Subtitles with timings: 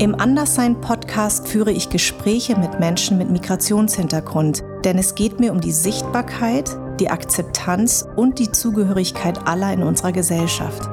[0.00, 5.72] Im Anderssein-Podcast führe ich Gespräche mit Menschen mit Migrationshintergrund, denn es geht mir um die
[5.72, 10.88] Sichtbarkeit, die Akzeptanz und die Zugehörigkeit aller in unserer Gesellschaft.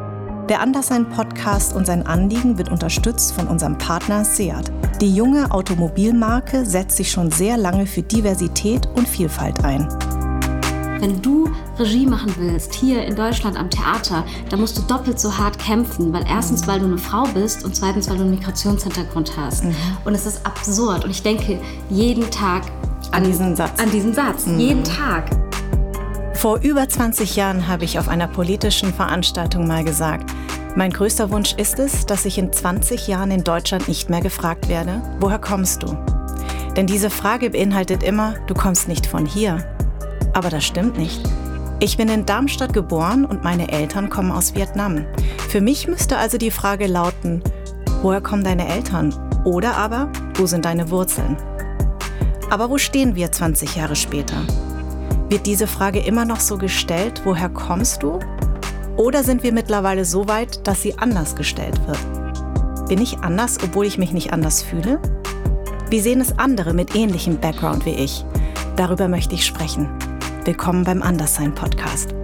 [0.50, 4.74] Der Anderssein-Podcast und sein Anliegen wird unterstützt von unserem Partner Seat.
[5.00, 9.88] Die junge Automobilmarke setzt sich schon sehr lange für Diversität und Vielfalt ein.
[11.00, 15.38] Wenn du Regie machen willst, hier in Deutschland am Theater, dann musst du doppelt so
[15.38, 19.38] hart kämpfen, weil erstens, weil du eine Frau bist und zweitens, weil du einen Migrationshintergrund
[19.38, 19.64] hast.
[19.64, 19.76] Mhm.
[20.06, 21.06] Und es ist absurd.
[21.06, 22.64] Und ich denke jeden Tag
[23.12, 23.80] an, diesen Satz.
[23.80, 24.48] An diesen Satz.
[24.48, 24.60] Mhm.
[24.60, 25.30] Jeden Tag.
[26.34, 30.32] Vor über 20 Jahren habe ich auf einer politischen Veranstaltung mal gesagt,
[30.76, 34.68] mein größter Wunsch ist es, dass ich in 20 Jahren in Deutschland nicht mehr gefragt
[34.68, 35.96] werde, woher kommst du?
[36.76, 39.64] Denn diese Frage beinhaltet immer, du kommst nicht von hier.
[40.38, 41.20] Aber das stimmt nicht.
[41.80, 45.04] Ich bin in Darmstadt geboren und meine Eltern kommen aus Vietnam.
[45.50, 47.42] Für mich müsste also die Frage lauten,
[48.04, 49.16] woher kommen deine Eltern?
[49.46, 51.38] Oder aber, wo sind deine Wurzeln?
[52.52, 54.36] Aber wo stehen wir 20 Jahre später?
[55.28, 58.20] Wird diese Frage immer noch so gestellt, woher kommst du?
[58.96, 62.88] Oder sind wir mittlerweile so weit, dass sie anders gestellt wird?
[62.88, 65.00] Bin ich anders, obwohl ich mich nicht anders fühle?
[65.90, 68.24] Wie sehen es andere mit ähnlichem Background wie ich?
[68.76, 69.90] Darüber möchte ich sprechen.
[70.48, 72.16] Willkommen beim Anderssein Podcast.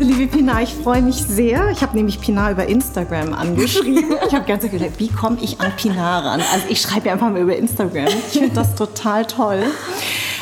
[0.00, 1.70] Liebe Pina, ich freue mich sehr.
[1.70, 4.16] Ich habe nämlich Pina über Instagram angeschrieben.
[4.26, 6.40] Ich habe ganz gedacht, wie komme ich an Pina ran?
[6.52, 8.08] Also ich schreibe ja einfach mal über Instagram.
[8.08, 9.62] Ich finde das total toll,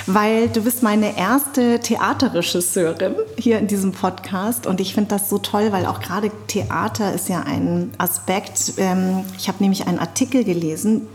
[0.06, 5.36] weil du bist meine erste Theaterregisseurin hier in diesem Podcast und ich finde das so
[5.36, 8.72] toll, weil auch gerade Theater ist ja ein Aspekt.
[8.78, 11.08] Ähm, ich habe nämlich einen Artikel gelesen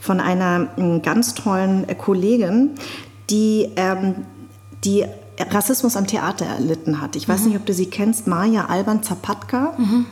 [0.00, 0.66] von einer
[1.04, 2.72] ganz tollen Kollegin,
[3.30, 4.26] die ähm,
[4.84, 5.04] die
[5.38, 7.16] Rassismus am Theater erlitten hat.
[7.16, 7.48] Ich weiß mhm.
[7.48, 9.74] nicht, ob du sie kennst, Maja Alban Zapatka.
[9.78, 10.06] Mhm.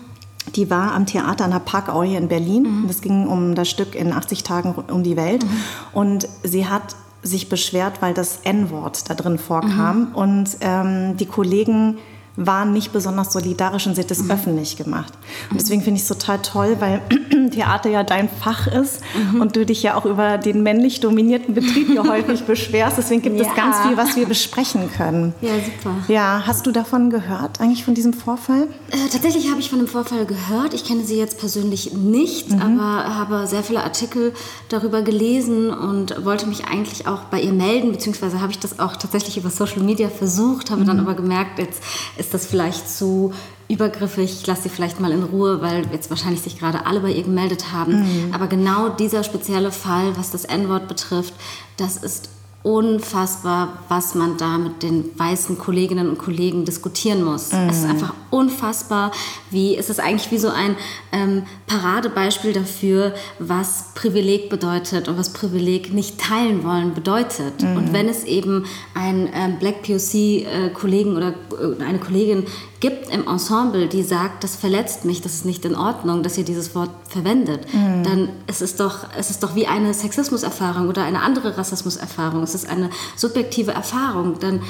[0.55, 2.83] Die war am Theater an der Parkau hier in Berlin.
[2.83, 2.87] Mhm.
[2.87, 5.45] Das ging um das Stück in 80 Tagen um die Welt.
[5.45, 5.51] Mhm.
[5.93, 10.11] Und sie hat sich beschwert, weil das N-Wort da drin vorkam.
[10.11, 10.15] Mhm.
[10.15, 11.99] Und ähm, die Kollegen
[12.37, 14.31] waren nicht besonders solidarisch und sie hat das mhm.
[14.31, 15.13] öffentlich gemacht.
[15.51, 17.03] Und deswegen finde ich es total toll, weil
[17.51, 19.41] Theater ja dein Fach ist mhm.
[19.41, 22.99] und du dich ja auch über den männlich dominierten Betrieb ja häufig beschwerst.
[22.99, 23.49] Deswegen gibt ja.
[23.49, 25.35] es ganz viel, was wir besprechen können.
[25.41, 25.97] Ja, super.
[26.09, 28.69] Ja, hast du davon gehört, eigentlich von diesem Vorfall?
[28.91, 30.75] Äh, tatsächlich habe ich von dem Vorfall gehört.
[30.75, 32.61] Ich kenne sie jetzt persönlich nicht, mhm.
[32.61, 34.33] aber habe sehr viele Artikel
[34.69, 38.97] darüber gelesen und wollte mich eigentlich auch bei ihr melden, beziehungsweise habe ich das auch
[38.97, 41.07] tatsächlich über Social Media versucht, habe dann mhm.
[41.07, 41.83] aber gemerkt, jetzt
[42.27, 43.33] ist das vielleicht zu
[43.69, 47.11] übergriffig, ich lasse sie vielleicht mal in Ruhe, weil jetzt wahrscheinlich sich gerade alle bei
[47.11, 48.27] ihr gemeldet haben.
[48.27, 48.35] Mhm.
[48.35, 51.35] Aber genau dieser spezielle Fall, was das N-Wort betrifft,
[51.77, 52.29] das ist
[52.67, 57.53] unfassbar, was man da mit den weißen Kolleginnen und Kollegen diskutieren muss.
[57.53, 57.69] Mhm.
[57.69, 59.13] Es ist einfach unfassbar,
[59.53, 60.75] wie es ist eigentlich wie so ein
[61.13, 67.63] ähm, Paradebeispiel dafür, was Privileg bedeutet und was Privileg nicht teilen wollen bedeutet.
[67.63, 67.77] Mhm.
[67.77, 72.47] Und wenn es eben einen ähm, Black POC-Kollegen äh, oder äh, eine Kollegin
[72.81, 76.45] gibt im Ensemble, die sagt, das verletzt mich, das ist nicht in Ordnung, dass ihr
[76.45, 78.03] dieses Wort verwendet, mhm.
[78.03, 82.43] dann ist es doch, es ist doch wie eine Sexismuserfahrung oder eine andere Rassismuserfahrung.
[82.43, 84.39] Es ist eine subjektive Erfahrung.
[84.41, 84.61] Dann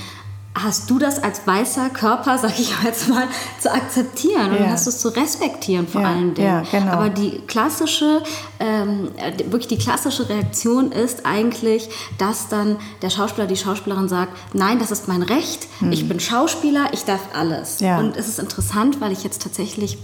[0.63, 3.29] hast du das als weißer Körper, sag ich jetzt mal,
[3.61, 4.71] zu akzeptieren und ja.
[4.71, 6.47] hast es zu respektieren vor ja, allen Dingen.
[6.47, 6.93] Ja, genau.
[6.93, 8.23] Aber die klassische,
[8.59, 9.11] ähm,
[9.47, 14.91] wirklich die klassische Reaktion ist eigentlich, dass dann der Schauspieler, die Schauspielerin sagt, nein, das
[14.91, 15.93] ist mein Recht, hm.
[15.93, 17.81] ich bin Schauspieler, ich darf alles.
[17.81, 19.99] Und es ist interessant, weil ich jetzt tatsächlich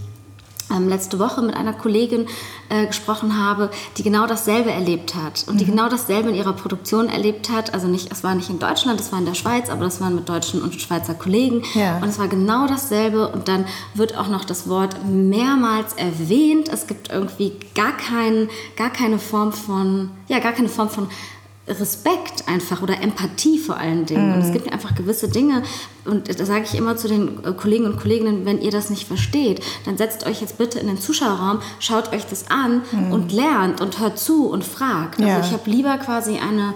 [0.73, 2.27] ähm, letzte Woche mit einer Kollegin
[2.69, 5.71] äh, gesprochen habe, die genau dasselbe erlebt hat und die mhm.
[5.71, 7.75] genau dasselbe in ihrer Produktion erlebt hat.
[7.75, 10.15] Also nicht, es war nicht in Deutschland, es war in der Schweiz, aber das waren
[10.15, 11.99] mit deutschen und Schweizer Kollegen ja.
[11.99, 16.69] und es war genau dasselbe und dann wird auch noch das Wort mehrmals erwähnt.
[16.69, 21.09] Es gibt irgendwie gar, kein, gar keine Form von, ja, gar keine Form von
[21.69, 24.31] Respekt einfach oder Empathie vor allen Dingen.
[24.31, 24.35] Mm.
[24.35, 24.53] Und es mhm.
[24.55, 25.63] gibt einfach gewisse Dinge,
[26.05, 29.07] und da sage ich immer zu den äh, Kollegen und Kolleginnen, wenn ihr das nicht
[29.07, 33.13] versteht, dann setzt euch jetzt bitte in den Zuschauerraum, schaut euch das an mm.
[33.13, 35.21] und lernt und hört zu und fragt.
[35.21, 35.41] Also ja.
[35.41, 36.75] ich habe lieber quasi eine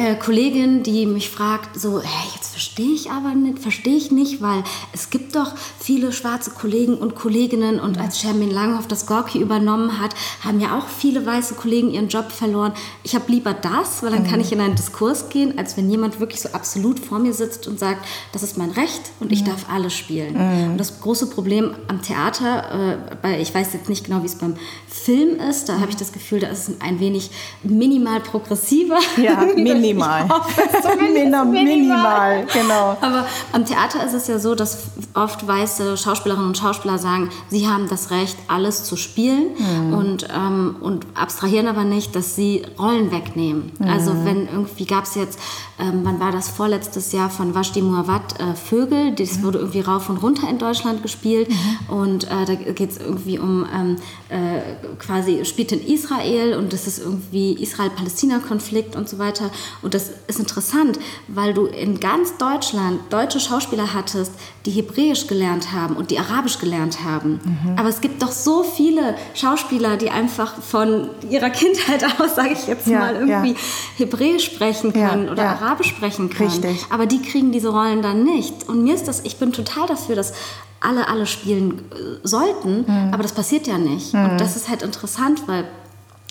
[0.00, 4.40] äh, Kollegin, die mich fragt, so, hey, jetzt verstehe ich aber nicht, verstehe ich nicht,
[4.40, 9.38] weil es gibt doch viele schwarze Kollegen und Kolleginnen und als Shermin Langhoff das Gorki
[9.38, 12.72] übernommen hat, haben ja auch viele weiße Kollegen ihren Job verloren.
[13.02, 14.44] Ich habe lieber das, weil dann kann mhm.
[14.44, 17.78] ich in einen Diskurs gehen, als wenn jemand wirklich so absolut vor mir sitzt und
[17.78, 20.34] sagt, das ist mein Recht und ich darf alles spielen.
[20.34, 20.72] Mhm.
[20.72, 24.36] Und das große Problem am Theater, äh, bei, ich weiß jetzt nicht genau, wie es
[24.36, 24.54] beim
[24.88, 27.30] Film ist, da habe ich das Gefühl, da ist es ein wenig
[27.62, 28.98] minimal progressiver.
[29.16, 30.26] Ja, minimal minimal.
[30.98, 31.46] minimal.
[31.46, 32.96] minimal, genau.
[33.00, 37.68] Aber am Theater ist es ja so, dass oft weiße Schauspielerinnen und Schauspieler sagen, sie
[37.68, 39.94] haben das Recht, alles zu spielen mhm.
[39.94, 43.72] und, ähm, und abstrahieren aber nicht, dass sie Rollen wegnehmen.
[43.78, 43.88] Mhm.
[43.88, 45.38] Also wenn irgendwie gab es jetzt,
[45.78, 49.42] ähm, wann war das vorletztes Jahr von Vashti Muawat, äh, Vögel, das mhm.
[49.44, 51.94] wurde irgendwie rauf und runter in Deutschland gespielt mhm.
[51.94, 53.96] und äh, da geht es irgendwie um ähm,
[54.28, 54.60] äh,
[54.98, 59.50] quasi, spielt in Israel und das ist irgendwie Israel-Palästina-Konflikt und so weiter
[59.82, 60.98] und das ist interessant,
[61.28, 64.32] weil du in ganz Deutschland deutsche Schauspieler hattest,
[64.66, 67.40] die Hebräisch gelernt haben und die Arabisch gelernt haben.
[67.42, 67.78] Mhm.
[67.78, 72.66] Aber es gibt doch so viele Schauspieler, die einfach von ihrer Kindheit aus, sage ich
[72.66, 73.58] jetzt ja, mal, irgendwie ja.
[73.96, 76.50] Hebräisch sprechen können ja, oder Arabisch sprechen können.
[76.50, 76.86] Richtig.
[76.90, 78.68] Aber die kriegen diese Rollen dann nicht.
[78.68, 80.34] Und mir ist das, ich bin total dafür, dass
[80.80, 83.12] alle alle spielen äh, sollten, mhm.
[83.12, 84.14] aber das passiert ja nicht.
[84.14, 84.30] Mhm.
[84.30, 85.66] Und das ist halt interessant, weil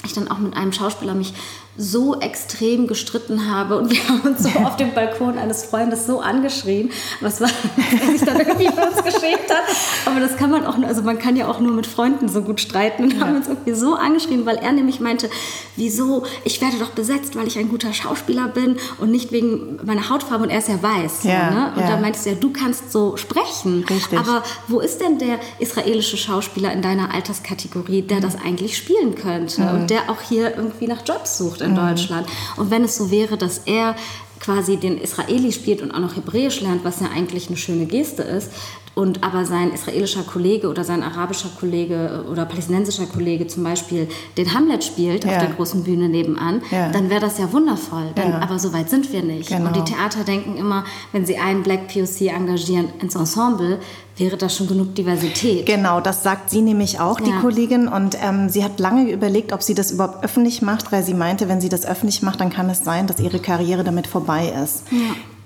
[0.06, 1.34] ich dann auch mit einem Schauspieler mich
[1.80, 6.20] so extrem gestritten habe und wir haben uns so auf dem Balkon eines Freundes so
[6.20, 6.92] angeschrien,
[7.22, 7.50] was war,
[8.02, 9.64] was sich dann irgendwie für uns geschämt hat.
[10.06, 12.60] Aber das kann man auch, also man kann ja auch nur mit Freunden so gut
[12.60, 13.22] streiten und ja.
[13.22, 15.30] haben uns irgendwie so angeschrien, weil er nämlich meinte,
[15.78, 20.10] wieso, ich werde doch besetzt, weil ich ein guter Schauspieler bin und nicht wegen meiner
[20.10, 21.24] Hautfarbe und er ist ja weiß.
[21.24, 21.74] Ja, ne?
[21.76, 21.92] Und ja.
[21.92, 23.86] da meintest du ja, du kannst so sprechen.
[23.90, 24.20] Richtig.
[24.20, 28.22] Aber wo ist denn der israelische Schauspieler in deiner Alterskategorie, der mhm.
[28.22, 29.70] das eigentlich spielen könnte mhm.
[29.70, 31.62] und der auch hier irgendwie nach Jobs sucht?
[31.70, 31.88] In mhm.
[31.88, 32.28] Deutschland.
[32.58, 33.96] Und wenn es so wäre, dass er
[34.40, 38.24] quasi den Israeli spielt und auch noch Hebräisch lernt, was ja eigentlich eine schöne Geste
[38.24, 38.52] ist,
[39.00, 44.54] und aber sein israelischer Kollege oder sein arabischer Kollege oder palästinensischer Kollege zum Beispiel den
[44.54, 45.32] Hamlet spielt ja.
[45.32, 46.90] auf der großen Bühne nebenan, ja.
[46.90, 48.12] dann wäre das ja wundervoll.
[48.18, 48.40] Denn, ja.
[48.42, 49.48] Aber so weit sind wir nicht.
[49.48, 49.68] Genau.
[49.68, 53.80] Und die Theater denken immer, wenn sie einen Black POC engagieren ins Ensemble,
[54.18, 55.66] wäre da schon genug Diversität.
[55.66, 57.88] Genau, das sagt sie nämlich auch, die Kollegin.
[57.88, 61.48] Und ähm, sie hat lange überlegt, ob sie das überhaupt öffentlich macht, weil sie meinte,
[61.48, 64.84] wenn sie das öffentlich macht, dann kann es sein, dass ihre Karriere damit vorbei ist.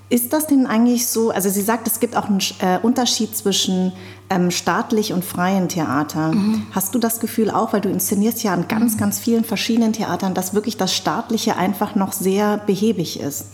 [0.09, 1.31] Ist das denn eigentlich so?
[1.31, 3.93] Also sie sagt, es gibt auch einen äh, Unterschied zwischen
[4.29, 6.33] ähm, staatlich und freien Theater.
[6.33, 6.67] Mhm.
[6.71, 8.97] Hast du das Gefühl auch, weil du inszenierst ja an ganz, mhm.
[8.99, 13.47] ganz vielen verschiedenen Theatern, dass wirklich das staatliche einfach noch sehr behäbig ist?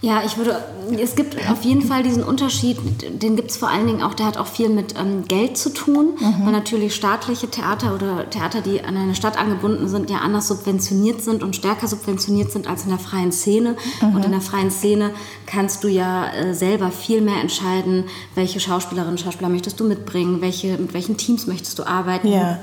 [0.00, 0.62] Ja, ich würde,
[1.02, 2.78] es gibt auf jeden Fall diesen Unterschied,
[3.20, 5.70] den gibt es vor allen Dingen auch, der hat auch viel mit ähm, Geld zu
[5.70, 6.44] tun, mhm.
[6.44, 11.22] weil natürlich staatliche Theater oder Theater, die an eine Stadt angebunden sind, ja anders subventioniert
[11.22, 13.74] sind und stärker subventioniert sind als in der freien Szene.
[14.00, 14.14] Mhm.
[14.14, 15.10] Und in der freien Szene
[15.46, 18.04] kannst du ja äh, selber viel mehr entscheiden,
[18.36, 22.28] welche Schauspielerinnen und Schauspieler möchtest du mitbringen, welche, mit welchen Teams möchtest du arbeiten.
[22.28, 22.60] Ja.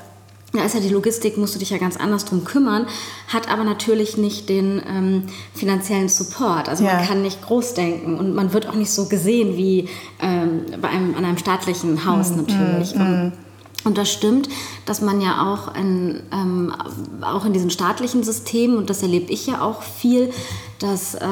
[0.56, 2.88] Da ist ja die Logistik, musst du dich ja ganz anders drum kümmern,
[3.28, 5.24] hat aber natürlich nicht den ähm,
[5.54, 6.70] finanziellen Support.
[6.70, 6.96] Also ja.
[6.96, 9.90] man kann nicht groß denken und man wird auch nicht so gesehen wie
[10.22, 12.38] ähm, bei einem, an einem staatlichen Haus mhm.
[12.38, 12.96] natürlich.
[12.96, 13.34] Mhm.
[13.86, 14.50] Und das stimmt,
[14.88, 16.74] dass man ja auch in, ähm,
[17.22, 20.32] auch in diesem staatlichen System, und das erlebe ich ja auch viel,
[20.80, 21.28] dass äh,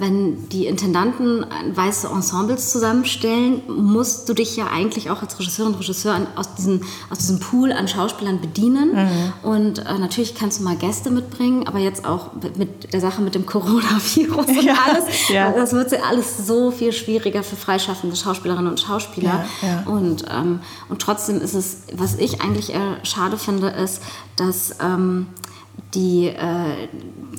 [0.00, 5.80] wenn die Intendanten weiße Ensembles zusammenstellen, musst du dich ja eigentlich auch als Regisseurin und
[5.80, 8.94] Regisseur an, aus, diesem, aus diesem Pool an Schauspielern bedienen.
[8.94, 9.32] Mhm.
[9.48, 13.34] Und äh, natürlich kannst du mal Gäste mitbringen, aber jetzt auch mit der Sache mit
[13.34, 15.52] dem Coronavirus und ja, alles, ja.
[15.52, 19.44] das wird ja alles so viel schwieriger für freischaffende Schauspielerinnen und Schauspieler.
[19.62, 24.02] Ja, und, ähm, und trotzdem ist es, was ich eigentlich eher schade finde, ist,
[24.36, 25.26] dass ähm,
[25.94, 26.88] die äh,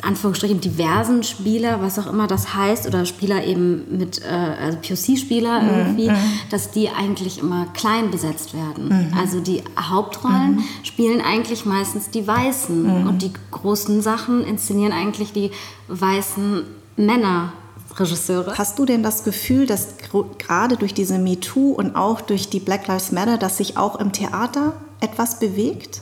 [0.01, 5.61] Anführungsstrichen diversen Spieler, was auch immer das heißt, oder Spieler eben mit, äh, also POC-Spieler
[5.61, 5.69] mhm.
[5.69, 6.17] irgendwie, mhm.
[6.49, 8.85] dass die eigentlich immer klein besetzt werden.
[8.88, 9.17] Mhm.
[9.17, 10.63] Also die Hauptrollen mhm.
[10.83, 13.07] spielen eigentlich meistens die Weißen mhm.
[13.07, 15.51] und die großen Sachen inszenieren eigentlich die
[15.88, 16.63] weißen
[16.98, 17.53] Männer.
[17.98, 18.57] Regisseure.
[18.57, 19.95] Hast du denn das Gefühl, dass
[20.38, 24.13] gerade durch diese MeToo und auch durch die Black Lives Matter, dass sich auch im
[24.13, 26.01] Theater etwas bewegt?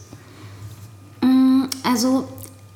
[1.21, 2.27] Mm, also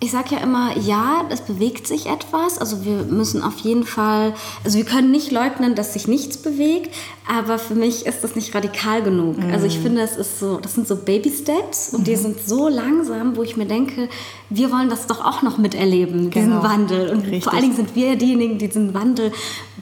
[0.03, 2.57] ich sage ja immer, ja, es bewegt sich etwas.
[2.57, 4.33] Also wir müssen auf jeden Fall,
[4.63, 6.93] also wir können nicht leugnen, dass sich nichts bewegt,
[7.27, 9.37] aber für mich ist das nicht radikal genug.
[9.37, 9.53] Mhm.
[9.53, 12.03] Also ich finde, es ist so, das sind so Baby Steps und mhm.
[12.05, 14.09] die sind so langsam, wo ich mir denke,
[14.49, 16.63] wir wollen das doch auch noch miterleben, diesen genau.
[16.63, 17.09] Wandel.
[17.09, 17.43] Und Richtig.
[17.43, 19.31] vor allen Dingen sind wir diejenigen, die diesen Wandel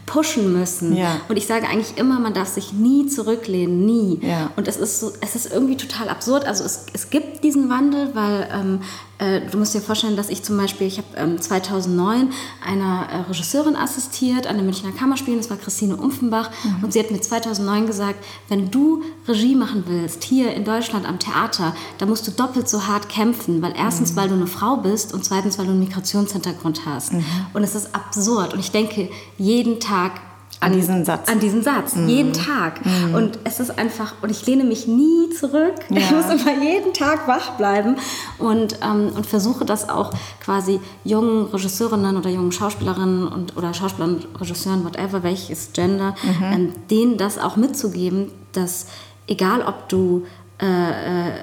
[0.06, 0.96] pushen müssen.
[0.96, 1.22] Ja.
[1.30, 4.20] Und ich sage eigentlich immer, man darf sich nie zurücklehnen, nie.
[4.22, 4.52] Ja.
[4.56, 6.46] Und es ist so, es ist irgendwie total absurd.
[6.46, 8.80] Also es, es gibt diesen Wandel, weil ähm,
[9.22, 12.32] äh, du musst dir vorstellen, dass ich zum Beispiel, ich habe ähm, 2009
[12.66, 16.84] einer äh, Regisseurin assistiert an den Münchner Kammerspielen, das war Christine Umpfenbach, mhm.
[16.84, 21.18] und sie hat mir 2009 gesagt, wenn du Regie machen willst, hier in Deutschland am
[21.18, 24.16] Theater, da musst du doppelt so hart kämpfen, weil erstens, mhm.
[24.18, 27.14] weil du eine Frau bist und zweitens, weil du einen Migrationshintergrund hast.
[27.14, 27.24] Mhm.
[27.54, 28.54] Und es ist absurd.
[28.54, 30.20] Und ich denke jeden Tag,
[30.62, 31.28] an, diesen Satz.
[31.28, 32.08] An diesen Satz, mhm.
[32.08, 32.86] jeden Tag.
[32.86, 33.16] Mhm.
[33.16, 35.74] Und es ist einfach, und ich lehne mich nie zurück.
[35.90, 35.98] Ja.
[35.98, 37.98] Ich muss immer jeden Tag wach bleiben
[38.38, 44.24] und, ähm, und versuche das auch quasi jungen Regisseurinnen oder jungen Schauspielerinnen und, oder Schauspielern,
[44.40, 46.44] Regisseuren, whatever, welches Gender, mhm.
[46.44, 48.86] ähm, denen das auch mitzugeben, dass
[49.28, 50.26] egal ob du
[50.62, 51.34] äh, äh,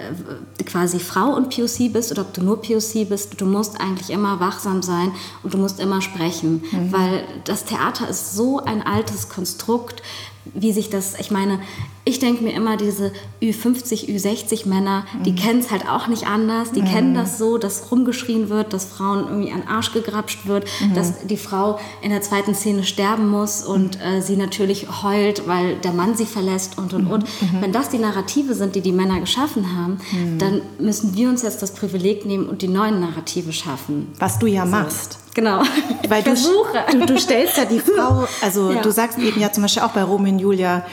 [0.64, 4.38] quasi Frau und POC bist oder ob du nur POC bist, du musst eigentlich immer
[4.38, 5.10] wachsam sein
[5.42, 6.92] und du musst immer sprechen, mhm.
[6.92, 10.02] weil das Theater ist so ein altes Konstrukt,
[10.55, 11.61] wie sich das, ich meine,
[12.05, 13.12] ich denke mir immer, diese
[13.43, 15.37] Ü50, Ü60 Männer, die mhm.
[15.37, 16.73] kennen es halt auch nicht anders.
[16.73, 16.87] Die mhm.
[16.87, 20.95] kennen das so, dass rumgeschrien wird, dass Frauen irgendwie an den Arsch gegrapscht wird, mhm.
[20.95, 25.76] dass die Frau in der zweiten Szene sterben muss und äh, sie natürlich heult, weil
[25.76, 27.25] der Mann sie verlässt und und und.
[27.25, 27.59] Mhm.
[27.59, 27.62] Mhm.
[27.62, 30.38] Wenn das die Narrative sind, die die Männer geschaffen haben, mhm.
[30.38, 34.09] dann müssen wir uns jetzt das Privileg nehmen und die neuen Narrative schaffen.
[34.19, 34.71] Was du ja so.
[34.71, 35.19] machst.
[35.38, 35.62] Genau.
[36.09, 38.83] Weil du, du, du, stellst ja die Frau, also ja.
[38.83, 40.85] du sagst eben ja zum Beispiel auch bei Romeo und Julia,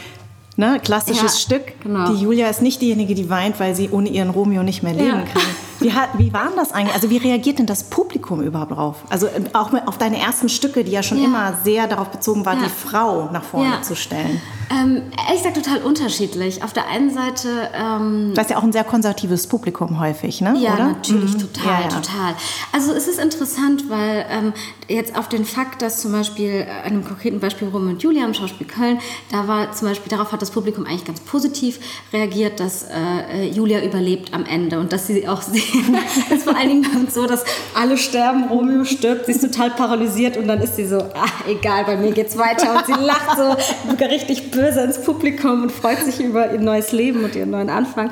[0.57, 1.81] Ne, klassisches ja, Stück.
[1.81, 2.13] Genau.
[2.13, 5.07] Die Julia ist nicht diejenige, die weint, weil sie ohne ihren Romeo nicht mehr leben
[5.07, 5.21] ja.
[5.23, 5.41] kann.
[5.79, 6.95] Wie, hat, wie war das eigentlich?
[6.95, 9.03] Also wie reagiert denn das Publikum überhaupt drauf?
[9.09, 11.25] Also auch auf deine ersten Stücke, die ja schon ja.
[11.25, 14.41] immer sehr darauf bezogen war, die Frau nach vorne zu stellen.
[14.71, 16.63] Ähm, ehrlich gesagt total unterschiedlich.
[16.63, 17.49] Auf der einen Seite...
[17.75, 20.55] Ähm, das ist ja auch ein sehr konservatives Publikum häufig, ne?
[20.57, 20.85] Ja, Oder?
[20.87, 21.53] natürlich, mhm.
[21.53, 22.33] total, total.
[22.71, 24.53] Also es ist interessant, weil ähm,
[24.87, 28.25] jetzt auf den Fakt, dass zum Beispiel äh, an einem konkreten Beispiel Romeo und Julia
[28.25, 28.99] im Schauspiel Köln,
[29.31, 31.79] da war zum Beispiel, darauf hat das Publikum eigentlich ganz positiv
[32.13, 35.97] reagiert, dass äh, Julia überlebt am Ende und dass sie auch sehen,
[36.33, 40.47] ist vor allen Dingen so, dass alle sterben, Romeo stirbt, sie ist total paralysiert und
[40.47, 43.55] dann ist sie so, ah, egal, bei mir geht's weiter und sie lacht so
[44.05, 48.11] richtig böse ins Publikum und freut sich über ihr neues Leben und ihren neuen Anfang.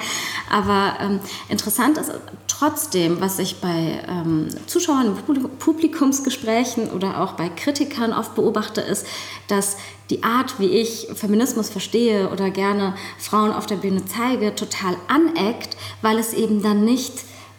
[0.52, 2.12] Aber ähm, interessant ist
[2.60, 5.16] trotzdem, was ich bei ähm, Zuschauern
[5.60, 9.06] Publikumsgesprächen oder auch bei Kritikern oft beobachte, ist,
[9.48, 9.78] dass
[10.10, 15.78] die Art, wie ich Feminismus verstehe oder gerne Frauen auf der Bühne zeige, total aneckt,
[16.02, 17.14] weil es eben dann nicht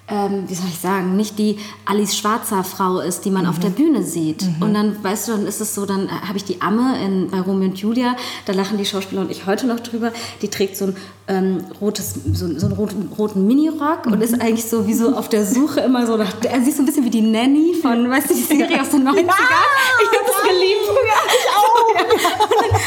[0.07, 3.49] ähm, wie soll ich sagen, nicht die Alice Schwarzer Frau ist, die man mhm.
[3.49, 4.43] auf der Bühne sieht.
[4.43, 4.63] Mhm.
[4.63, 7.41] Und dann, weißt du, dann ist es so, dann habe ich die Amme in, bei
[7.41, 10.87] Romeo und Julia, da lachen die Schauspieler und ich heute noch drüber, die trägt so
[10.87, 10.97] ein
[11.27, 14.13] ähm, rotes, so, so einen roten, roten Minirock mhm.
[14.13, 16.83] und ist eigentlich so wie so auf der Suche immer so nach, sie ist so
[16.83, 19.17] ein bisschen wie die Nanny von, weißt du, die Serie aus den 90ern.
[19.17, 21.21] Ja, ich habe das geliebt früher.
[21.29, 21.54] Ich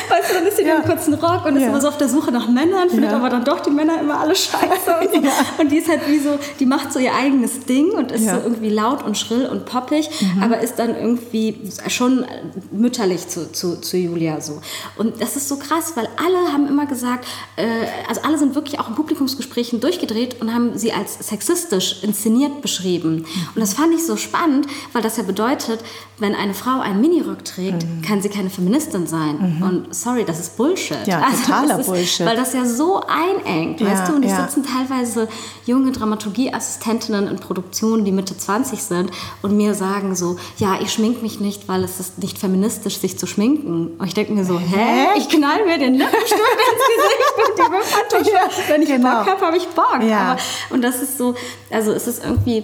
[0.10, 0.76] weißt du, dann ist sie ja.
[0.76, 3.30] in einem kurzen Rock und ist immer so auf der Suche nach Männern, findet aber
[3.30, 4.66] dann doch die Männer immer alle scheiße
[5.02, 5.62] und so.
[5.62, 8.36] Und die ist halt wie so, die macht so ihr eigenes Ding und ist so
[8.44, 10.44] irgendwie laut und schrill und poppig, mhm.
[10.44, 12.26] aber ist dann irgendwie schon
[12.72, 14.62] mütterlich zu, zu, zu Julia so.
[14.98, 17.66] Und das ist so krass, weil alle haben immer gesagt, äh,
[18.08, 23.26] also alle sind wirklich auch in Publikumsgesprächen durchgedreht und haben sie als sexistisch inszeniert beschrieben.
[23.56, 25.80] Und das fand ich so spannend, weil das ja bedeutet,
[26.20, 28.02] wenn eine Frau einen Minirock trägt, mhm.
[28.02, 29.17] kann sie keine Feministin sein.
[29.18, 29.62] Mhm.
[29.62, 31.06] Und sorry, das ist Bullshit.
[31.06, 32.26] Ja, also totaler ist, Bullshit.
[32.26, 34.16] Weil das ja so einengt, ja, weißt du?
[34.16, 34.44] Und es ja.
[34.44, 35.28] sitzen teilweise
[35.66, 41.22] junge Dramaturgieassistentinnen in Produktionen, die Mitte 20 sind und mir sagen so, ja, ich schmink
[41.22, 43.92] mich nicht, weil es ist nicht feministisch, sich zu schminken.
[43.98, 45.08] Und ich denke mir so, hä?
[45.18, 49.20] Ich knall mir den Lippenstift ins Gesicht und die Wimpern ja, wenn ich genau.
[49.20, 50.02] Bock habe, habe ich Bock.
[50.02, 50.32] Ja.
[50.32, 51.36] Aber, und das ist so,
[51.70, 52.64] also es ist irgendwie,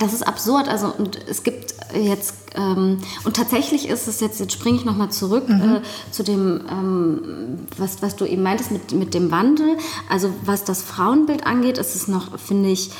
[0.00, 0.68] das ist absurd.
[0.68, 5.10] Also und es gibt jetzt ähm, und tatsächlich ist es jetzt, jetzt springe ich nochmal
[5.10, 5.76] zurück mhm.
[5.76, 5.80] äh,
[6.10, 9.76] zu dem, ähm, was, was du eben meintest mit, mit dem Wandel.
[10.08, 12.90] Also was das Frauenbild angeht, ist es noch, finde ich,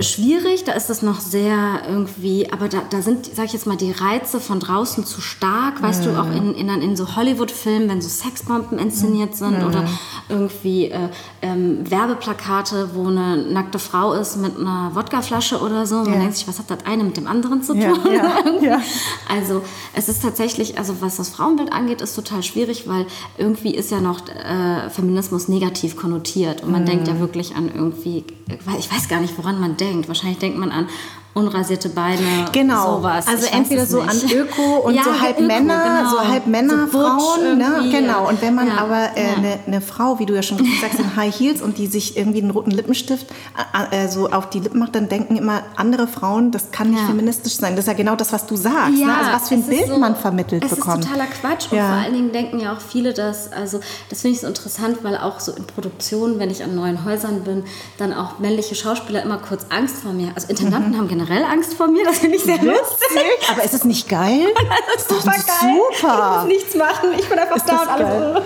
[0.00, 3.76] schwierig, da ist es noch sehr irgendwie, aber da, da sind, sag ich jetzt mal,
[3.76, 6.04] die Reize von draußen zu stark, weißt mhm.
[6.06, 9.66] du, auch in, in, in so Hollywood-Filmen, wenn so Sexbomben inszeniert sind mhm.
[9.66, 9.84] oder
[10.28, 11.08] irgendwie äh,
[11.42, 15.96] ähm, Werbeplakate, wo eine nackte Frau ist mit einer Wodkaflasche oder so.
[15.96, 16.18] Man ja.
[16.20, 17.98] denkt sich, was hat das eine mit dem anderen zu tun?
[18.12, 18.80] Ja, ja,
[19.28, 19.62] also
[19.94, 23.06] es ist tatsächlich, also was das Frauenbild angeht, ist total schwierig, weil
[23.38, 26.86] irgendwie ist ja noch äh, Feminismus negativ konnotiert und man mhm.
[26.86, 28.24] denkt ja wirklich an irgendwie,
[28.78, 30.08] ich weiß gar nicht, woran man denkt.
[30.08, 30.88] Wahrscheinlich denkt man an
[31.36, 32.96] unrasierte Beine, genau.
[32.96, 33.28] sowas.
[33.28, 36.10] Also ich entweder so an Öko und ja, so halb Öko, Männer, genau.
[36.10, 37.88] so halb Männer, so Frauen, ne?
[37.90, 38.26] genau.
[38.28, 38.78] Und wenn man ja.
[38.78, 39.58] aber eine äh, ja.
[39.66, 42.50] ne Frau, wie du ja schon sagst, in High Heels und die sich irgendwie einen
[42.50, 43.26] roten Lippenstift
[43.92, 47.02] äh, äh, so auf die Lippen macht, dann denken immer andere Frauen, das kann nicht
[47.02, 47.76] feministisch sein.
[47.76, 48.98] Das ist ja genau das, was du sagst.
[48.98, 49.14] Ne?
[49.14, 51.04] Also was für ein Bild so, man vermittelt es bekommt.
[51.04, 51.70] Das ist totaler Quatsch.
[51.70, 55.00] Und vor allen Dingen denken ja auch viele, dass, also das finde ich so interessant,
[55.02, 57.64] weil auch so in Produktionen, wenn ich an neuen Häusern bin,
[57.98, 60.32] dann auch männliche Schauspieler immer kurz Angst vor mir.
[60.34, 60.96] Also Intendanten mhm.
[60.96, 63.18] haben generell Angst vor mir das finde ich sehr lustig.
[63.50, 64.46] Aber ist es nicht geil?
[64.94, 65.80] das ist super geil.
[66.00, 66.44] Super.
[66.46, 67.08] Ich muss nichts machen.
[67.18, 68.42] Ich bin einfach ist da und alles.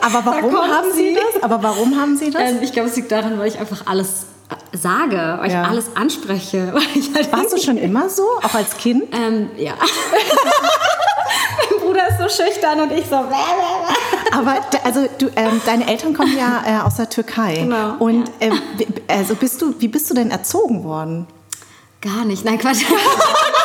[0.00, 1.42] Aber warum haben Sie das?
[1.42, 2.42] Aber warum haben Sie das?
[2.42, 4.26] Ähm, ich glaube, es liegt daran, weil ich einfach alles
[4.72, 5.62] sage, weil ja.
[5.62, 6.72] ich alles anspreche.
[7.14, 9.04] Halt Warst du schon immer so, auch als Kind?
[9.12, 9.72] Ähm, ja.
[11.70, 13.16] mein Bruder ist so so schüchtern und ich so.
[13.16, 14.54] Aber
[14.84, 17.56] also du, ähm, deine Eltern kommen ja äh, aus der Türkei.
[17.60, 17.96] Genau.
[17.98, 18.50] Und äh,
[19.08, 21.26] also bist du, wie bist du denn erzogen worden?
[22.06, 22.44] Gar nicht.
[22.44, 22.84] Nein, Quatsch.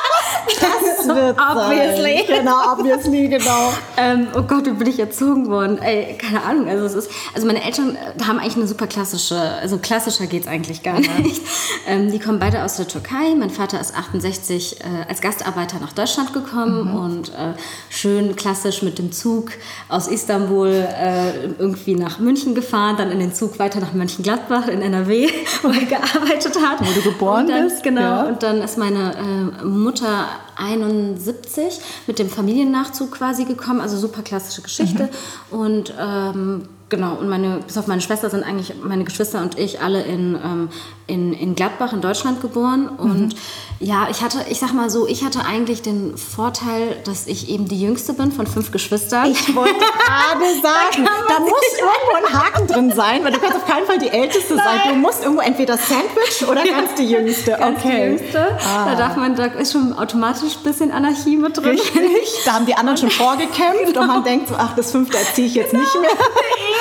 [0.46, 2.26] Das wird Obviously.
[2.28, 2.38] Sein.
[2.40, 3.74] Genau, obviously, genau.
[3.98, 5.80] ähm, oh Gott, wie bin ich erzogen worden?
[5.80, 6.68] Ey, keine Ahnung.
[6.68, 10.44] Also es ist, also meine Eltern äh, haben eigentlich eine super klassische, also klassischer geht
[10.44, 11.42] es eigentlich gar nicht.
[11.88, 13.34] Ähm, die kommen beide aus der Türkei.
[13.36, 16.96] Mein Vater ist 68 äh, als Gastarbeiter nach Deutschland gekommen mhm.
[16.96, 17.54] und äh,
[17.90, 19.52] schön klassisch mit dem Zug
[19.90, 24.82] aus Istanbul äh, irgendwie nach München gefahren, dann in den Zug weiter nach Mönchengladbach in
[24.82, 25.28] NRW,
[25.64, 26.82] wo er gearbeitet hat.
[26.82, 27.84] Wo du geboren dann, bist.
[27.84, 28.02] Genau.
[28.02, 28.24] Ja.
[28.24, 29.16] Und dann ist meine
[29.62, 35.10] äh, Mutter 71 mit dem Familiennachzug quasi gekommen, also super klassische Geschichte.
[35.52, 35.58] Mhm.
[35.58, 39.82] Und ähm, genau, und meine, bis auf meine Schwester sind eigentlich meine Geschwister und ich
[39.82, 40.70] alle in, ähm,
[41.08, 42.88] in, in Gladbach in Deutschland geboren.
[42.88, 43.40] Und mhm.
[43.80, 47.68] ja, ich hatte, ich sag mal so, ich hatte eigentlich den Vorteil, dass ich eben
[47.68, 49.32] die jüngste bin von fünf Geschwistern.
[49.32, 49.74] Ich wollte
[50.06, 53.88] gerade sagen, da, da muss irgendwo ein Haken drin sein, weil du kannst auf keinen
[53.88, 54.66] Fall die Älteste Nein.
[54.66, 54.94] sein.
[54.94, 57.52] Du musst irgendwo entweder Sandwich oder ganz die Jüngste.
[57.52, 57.96] Ganz okay.
[57.96, 58.58] die Jüngste.
[58.68, 58.86] Ah.
[58.86, 61.80] Da darf man, da ist schon automatisch ein bisschen Anarchie mit drin.
[61.80, 62.44] Richtig.
[62.46, 64.02] Da haben die anderen schon vorgekämpft genau.
[64.02, 65.84] und man denkt so, ach, das fünfte erziehe ich jetzt genau.
[65.84, 66.12] nicht mehr.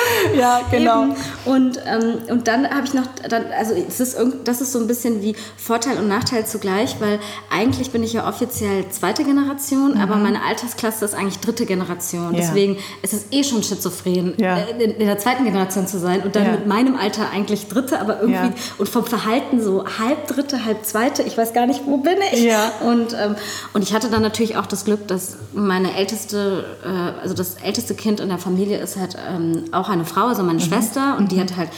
[0.37, 1.03] ja, genau.
[1.03, 1.15] Eben.
[1.45, 4.87] Und, ähm, und dann habe ich noch, dann, also es ist das ist so ein
[4.87, 10.01] bisschen wie Vorteil und Nachteil zugleich, weil eigentlich bin ich ja offiziell zweite Generation, mhm.
[10.01, 12.33] aber meine Altersklasse ist eigentlich dritte Generation.
[12.33, 12.41] Ja.
[12.41, 14.57] Deswegen ist es eh schon schizophren, ja.
[14.57, 16.51] Äh, in, in, der zweiten Generation zu sein und dann ja.
[16.51, 21.23] mit meinem Alter eigentlich dritte, aber irgendwie und vom Verhalten so halb dritte, halb zweite.
[21.23, 22.43] Ich weiß gar nicht, wo bin ich.
[22.81, 23.35] Und, ähm,
[23.73, 27.95] und ich hatte dann natürlich auch das Glück, dass meine älteste, äh, also das älteste
[27.95, 30.63] Kind in der Familie ist halt ähm, auch eine Frau, also meine mhm.
[30.63, 31.27] Schwester, und mhm.
[31.29, 31.69] die hat halt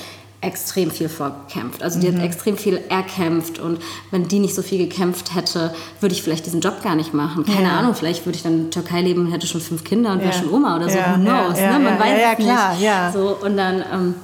[0.43, 1.82] extrem viel vorgekämpft.
[1.82, 2.17] Also die mhm.
[2.17, 3.79] hat extrem viel erkämpft und
[4.12, 7.46] wenn die nicht so viel gekämpft hätte, würde ich vielleicht diesen Job gar nicht machen.
[7.46, 7.79] Keine ja.
[7.79, 10.20] Ahnung, vielleicht würde ich dann in der Türkei leben und hätte schon fünf Kinder und
[10.20, 10.25] ja.
[10.25, 10.98] wäre schon Oma oder so.
[10.98, 11.15] Ja.
[11.17, 11.60] Who knows?
[11.60, 11.86] Ja, ne?
[11.86, 12.84] Man weiß ja, es klar, nicht.
[12.84, 13.12] Ja.
[13.12, 14.15] So, und dann, ähm,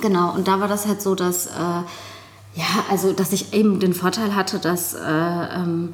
[0.00, 1.50] genau, und da war das halt so, dass, äh,
[2.54, 5.90] ja, also, dass ich eben den Vorteil hatte, dass, äh, ähm,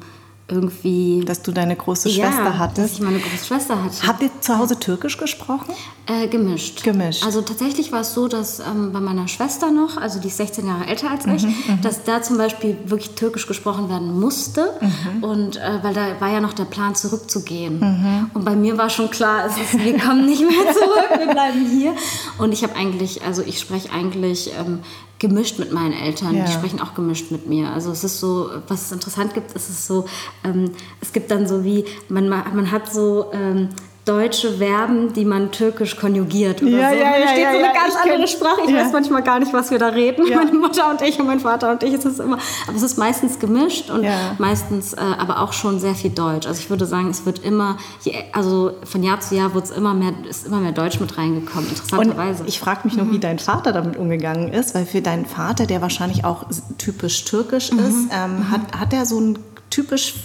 [0.49, 1.23] irgendwie.
[1.25, 2.77] Dass du deine große ja, Schwester hattest.
[2.77, 4.07] Dass ich meine große Schwester hatte.
[4.07, 5.73] Habt ihr zu Hause Türkisch gesprochen?
[6.07, 6.83] Äh, gemischt.
[6.83, 7.23] Gemischt.
[7.23, 10.67] Also tatsächlich war es so, dass ähm, bei meiner Schwester noch, also die ist 16
[10.67, 14.73] Jahre älter als ich, mhm, mhm, dass da zum Beispiel wirklich Türkisch gesprochen werden musste.
[14.81, 15.23] Mhm.
[15.23, 17.79] Und äh, weil da war ja noch der Plan, zurückzugehen.
[17.79, 18.31] Mhm.
[18.33, 21.93] Und bei mir war schon klar, ist, wir kommen nicht mehr zurück, wir bleiben hier.
[22.37, 24.79] Und ich habe eigentlich, also ich spreche eigentlich ähm,
[25.19, 26.35] gemischt mit meinen Eltern.
[26.35, 26.45] Ja.
[26.45, 27.69] Die sprechen auch gemischt mit mir.
[27.69, 30.05] Also es ist so, was es interessant gibt, ist es so,
[30.43, 33.69] ähm, es gibt dann so wie, man, man hat so ähm,
[34.09, 36.95] deutsche Verben, die man türkisch konjugiert oder ja, so.
[36.95, 38.61] Ja, da steht ja, so eine ja, ganz andere kenn, Sprache.
[38.67, 40.27] Ich weiß manchmal gar nicht, was wir da reden.
[40.35, 41.93] Meine Mutter und ich und mein Vater und ich.
[41.93, 44.05] Es ist immer, aber es ist meistens gemischt und
[44.39, 46.47] meistens äh, aber auch schon sehr viel Deutsch.
[46.47, 49.71] Also ich würde sagen, es wird immer, je, also von Jahr zu Jahr wird es
[49.71, 51.69] immer mehr, ist immer mehr Deutsch mit reingekommen.
[51.69, 52.41] Interessanterweise.
[52.41, 55.67] Und ich frage mich noch, wie dein Vater damit umgegangen ist, weil für deinen Vater,
[55.67, 56.45] der wahrscheinlich auch
[56.77, 60.15] typisch türkisch ist, ähm, hat, hat er so ein typisch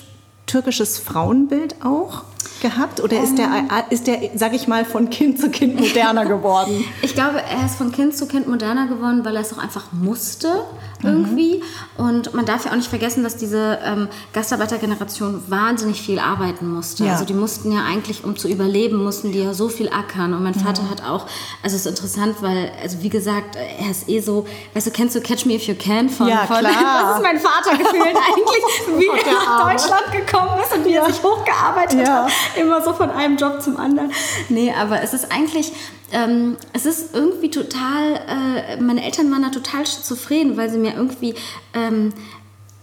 [0.46, 2.22] türkisches Frauenbild auch
[2.60, 3.00] gehabt?
[3.00, 3.48] Oder ist der,
[3.90, 6.84] ist der, sag ich mal, von Kind zu Kind moderner geworden?
[7.02, 9.84] Ich glaube, er ist von Kind zu Kind moderner geworden, weil er es auch einfach
[9.92, 10.64] musste
[11.02, 11.62] irgendwie.
[11.98, 17.04] Und man darf ja auch nicht vergessen, dass diese ähm, Gastarbeitergeneration wahnsinnig viel arbeiten musste.
[17.04, 17.12] Ja.
[17.12, 20.32] Also die mussten ja eigentlich, um zu überleben, mussten die ja so viel ackern.
[20.32, 21.26] Und mein Vater hat auch,
[21.62, 25.14] also es ist interessant, weil, also wie gesagt, er ist eh so, weißt du, kennst
[25.14, 26.72] du Catch Me If You Can von, Ja, von klar.
[27.08, 29.70] das ist mein Vater gefühlt eigentlich, wie er der nach.
[29.70, 32.24] Deutschland gekommen ist und wie er sich hochgearbeitet Ja.
[32.24, 32.32] hat.
[32.60, 34.10] Immer so von einem Job zum anderen.
[34.48, 35.72] Nee, aber es ist eigentlich,
[36.12, 40.94] ähm, es ist irgendwie total, äh, meine Eltern waren da total zufrieden, weil sie mir
[40.94, 41.34] irgendwie
[41.74, 42.12] ähm,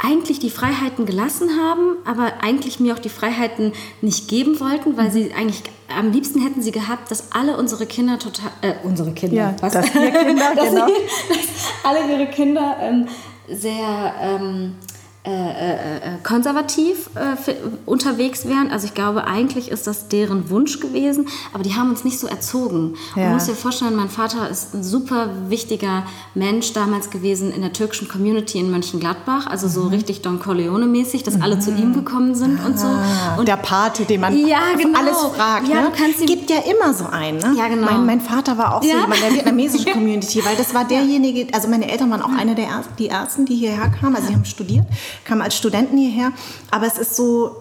[0.03, 5.11] eigentlich die Freiheiten gelassen haben, aber eigentlich mir auch die Freiheiten nicht geben wollten, weil
[5.11, 5.61] sie eigentlich
[5.95, 9.73] am liebsten hätten sie gehabt, dass alle unsere Kinder total, äh, unsere Kinder, Ja, was?
[9.73, 10.11] dass Kinder,
[10.55, 10.87] dass, genau.
[10.87, 10.93] sie,
[11.29, 11.39] dass
[11.83, 13.07] alle ihre Kinder ähm,
[13.47, 14.75] sehr ähm,
[15.23, 17.53] äh, äh, äh, konservativ äh,
[17.85, 18.71] unterwegs wären.
[18.71, 22.25] Also ich glaube, eigentlich ist das deren Wunsch gewesen, aber die haben uns nicht so
[22.25, 22.95] erzogen.
[23.15, 23.25] Ja.
[23.25, 27.71] Man muss sich vorstellen, mein Vater ist ein super wichtiger Mensch damals gewesen in der
[27.71, 32.59] türkischen Community in Mönchengladbach, also so richtig Don Corleone-mäßig, dass alle zu ihm gekommen sind
[32.65, 32.87] und so.
[32.87, 34.97] Ah, Und der Pate, den man Ja, genau.
[34.97, 35.67] alles fragt.
[35.67, 35.91] Ja, ne?
[36.25, 37.37] gibt ja immer so einen.
[37.37, 37.53] Ne?
[37.59, 37.85] Ja, genau.
[37.91, 39.01] Mein, mein Vater war auch so Ja.
[39.01, 42.55] jemand in der vietnamesischen Community, weil das war derjenige, also meine Eltern waren auch eine
[42.55, 44.85] der ersten, die ersten, die hierher kamen, also sie haben studiert,
[45.23, 46.31] kamen als Studenten hierher,
[46.69, 47.59] aber es ist so,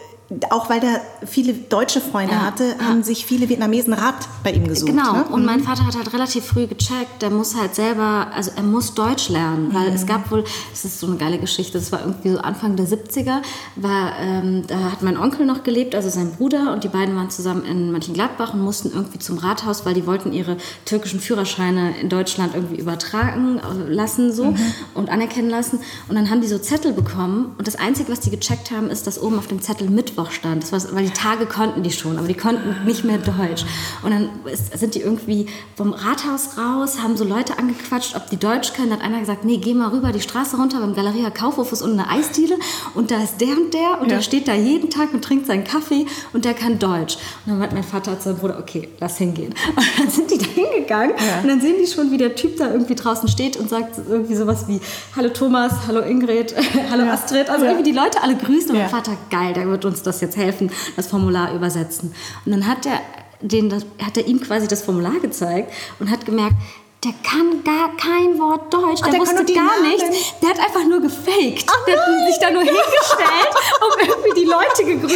[0.51, 2.85] auch weil er viele deutsche Freunde Ja, hatte, ja.
[2.87, 4.14] haben sich viele Vietnamesen Rat
[4.45, 4.90] bei ihm gesucht.
[4.90, 5.25] Genau, Ne?
[5.31, 8.95] und mein Vater hat halt relativ früh gecheckt, der muss halt selber, also er muss
[8.95, 12.31] Deutsch lernen, weil es gab wohl, das ist so eine geile Geschichte, das war irgendwie
[12.31, 13.43] so Anfang der 70er,
[13.77, 17.31] war, ähm, da hat mein Onkel noch gelebt, also sein Bruder, und die beiden waren
[17.31, 22.09] zusammen in Mönchengladbach und mussten irgendwie zum Rathaus, weil die wollten ihre türkischen Führerscheine in
[22.09, 24.55] Deutschland irgendwie übertragen äh, lassen so
[24.95, 25.81] und anerkennen lassen.
[26.09, 29.07] Und dann haben die so Zettel bekommen und das Einzige, was die gecheckt haben, ist,
[29.09, 30.62] dass oben auf dem Zettel Mittwoch stand.
[30.62, 33.64] Das war, weil die Tage konnten die schon, aber die konnten nicht mehr Deutsch.
[34.02, 38.37] Und dann ist, sind die irgendwie vom Rathaus raus, haben so Leute angequatscht, ob die
[38.37, 38.90] Deutsch können.
[38.90, 41.83] Da hat einer gesagt, nee, geh mal rüber die Straße runter, beim Galeria Kaufhof ist
[41.83, 42.56] unten eine Eisdiele
[42.94, 44.16] und da ist der und der und Ja.
[44.16, 47.16] der steht da jeden Tag und trinkt seinen Kaffee und der kann Deutsch.
[47.46, 49.54] Und dann meint mein Vater zu seinem Bruder, okay, lass hingehen.
[49.76, 51.40] Und dann sind die da hingegangen Ja.
[51.42, 54.35] und dann sehen die schon, wie der Typ da irgendwie draußen steht und sagt irgendwie
[54.35, 54.80] sowas wie,
[55.16, 56.54] hallo Thomas, hallo Ingrid,
[56.90, 57.12] hallo Ja.
[57.12, 57.48] Astrid.
[57.48, 60.37] Also irgendwie die Leute alle grüßen und mein Vater, geil, der wird uns das jetzt
[60.37, 62.12] helfen, das Formular übersetzen.
[62.44, 63.01] Und dann hat er,
[63.40, 66.57] den, das, hat er ihm quasi das Formular gezeigt und hat gemerkt,
[67.03, 70.35] der kann gar kein Wort Deutsch, der, der kann wusste gar nichts.
[70.43, 71.65] Der hat einfach nur gefaked.
[71.87, 75.15] der hat sich da nur hingestellt, um irgendwie die Leute gegrüßt,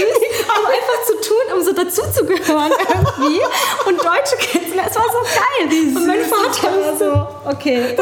[0.49, 3.41] um einfach zu tun, um so dazuzugehören irgendwie.
[3.87, 4.91] Und Deutsche kennenzulernen.
[4.91, 5.95] Es war so geil.
[5.95, 7.97] Und mein Vater war so, okay,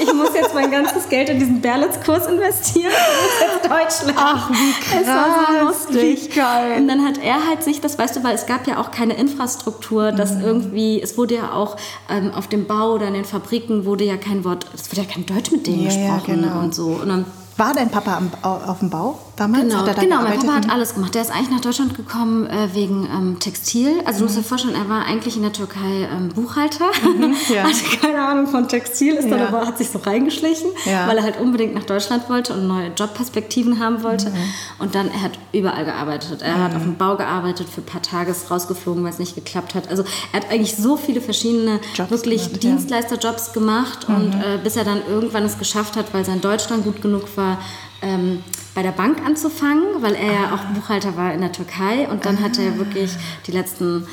[0.00, 2.90] ich muss jetzt mein ganzes Geld in diesen Berlitz-Kurs investieren.
[2.90, 4.18] Ich muss jetzt Deutsch lernen.
[4.18, 6.24] Ach, wie Es war so krass, lustig.
[6.24, 6.76] wie geil.
[6.78, 9.14] Und dann hat er halt sich, das weißt du, weil es gab ja auch keine
[9.14, 10.44] Infrastruktur, dass Mhm.
[10.44, 11.76] irgendwie, es wurde ja auch
[12.10, 15.06] ähm, auf dem Bau oder in den Fabriken wurde ja kein Wort, es wurde ja
[15.12, 16.60] kein Deutsch mit denen Ja, ja, gesprochen genau.
[16.60, 16.86] und so.
[16.88, 17.24] Und dann
[17.56, 19.62] War dein Papa am, au- auf dem Bau damals?
[19.64, 20.38] Genau, er genau mein?
[20.38, 20.70] Papa hat Mhm.
[20.70, 21.14] alles gemacht.
[21.14, 24.00] Der ist eigentlich nach Deutschland gekommen äh, wegen ähm, Textil.
[24.04, 24.42] Also du musst Mhm.
[24.42, 26.86] dir vorstellen, er war eigentlich in der Türkei ähm, Buchhalter.
[27.54, 27.64] ja.
[27.64, 29.48] Hatte keine Ahnung von Textil, ist dann Ja.
[29.48, 31.06] aber, hat sich so reingeschlichen, Ja.
[31.08, 34.30] weil er halt unbedingt nach Deutschland wollte und neue Jobperspektiven haben wollte.
[34.30, 34.34] Mhm.
[34.78, 36.42] Und dann, er hat überall gearbeitet.
[36.42, 39.34] Er hat auf dem Bau gearbeitet, für ein paar Tage ist rausgeflogen, weil es nicht
[39.34, 39.88] geklappt hat.
[39.88, 42.56] Also er hat eigentlich so viele verschiedene Jobs wirklich gemacht.
[42.64, 42.68] Mhm.
[42.68, 46.82] Dienstleisterjobs gemacht und äh, bis er dann irgendwann es geschafft hat, weil sein Deutsch dann
[46.84, 47.58] gut genug war,
[48.02, 48.42] ähm,
[48.74, 52.08] bei der Bank anzufangen, weil er ja auch Buchhalter war in der Türkei.
[52.08, 54.06] Und dann hat er wirklich die letzten,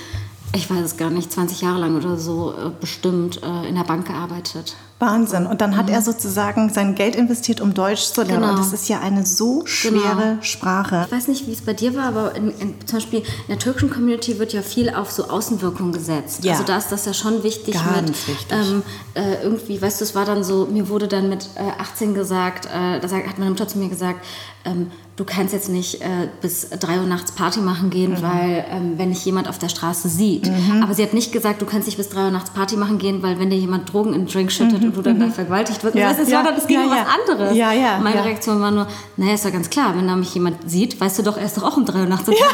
[0.53, 3.83] ich weiß es gar nicht, 20 Jahre lang oder so äh, bestimmt äh, in der
[3.83, 4.75] Bank gearbeitet.
[4.99, 5.45] Wahnsinn.
[5.45, 8.41] Und dann hat er sozusagen sein Geld investiert, um Deutsch zu lernen.
[8.41, 8.51] Genau.
[8.51, 11.05] Und das ist ja eine so schwere Sprache.
[11.05, 13.59] Ich weiß nicht, wie es bei dir war, aber in, in, zum Beispiel in der
[13.59, 16.43] türkischen Community wird ja viel auf so Außenwirkung gesetzt.
[16.43, 16.53] Ja.
[16.53, 18.47] Also da ist das ja schon wichtig Ganz mit wichtig.
[18.51, 18.83] Ähm,
[19.13, 22.65] äh, irgendwie, weißt du, es war dann so, mir wurde dann mit äh, 18 gesagt,
[22.65, 24.25] äh, da hat meine Mutter zu mir gesagt,
[24.65, 28.21] ähm, du kannst jetzt nicht äh, bis 3 Uhr nachts Party machen gehen, Mhm.
[28.21, 30.49] weil ähm, wenn dich jemand auf der Straße sieht.
[30.81, 33.21] Aber sie hat nicht gesagt, du kannst nicht bis 3 Uhr nachts Party machen gehen,
[33.21, 35.95] weil wenn dir jemand Drogen in den Drink schüttet und du dann da vergewaltigt wirst.
[35.95, 36.01] Mhm.
[36.01, 37.05] Ja, Das, es ja, dann, es ging ja, um ja.
[37.05, 37.57] was anderes.
[37.57, 38.21] Ja, ja, Meine ja.
[38.23, 41.23] Reaktion war nur, naja, ist doch ganz klar, wenn da mich jemand sieht, weißt du
[41.23, 42.53] doch, er ist doch auch um 3 Uhr nachts unterwegs.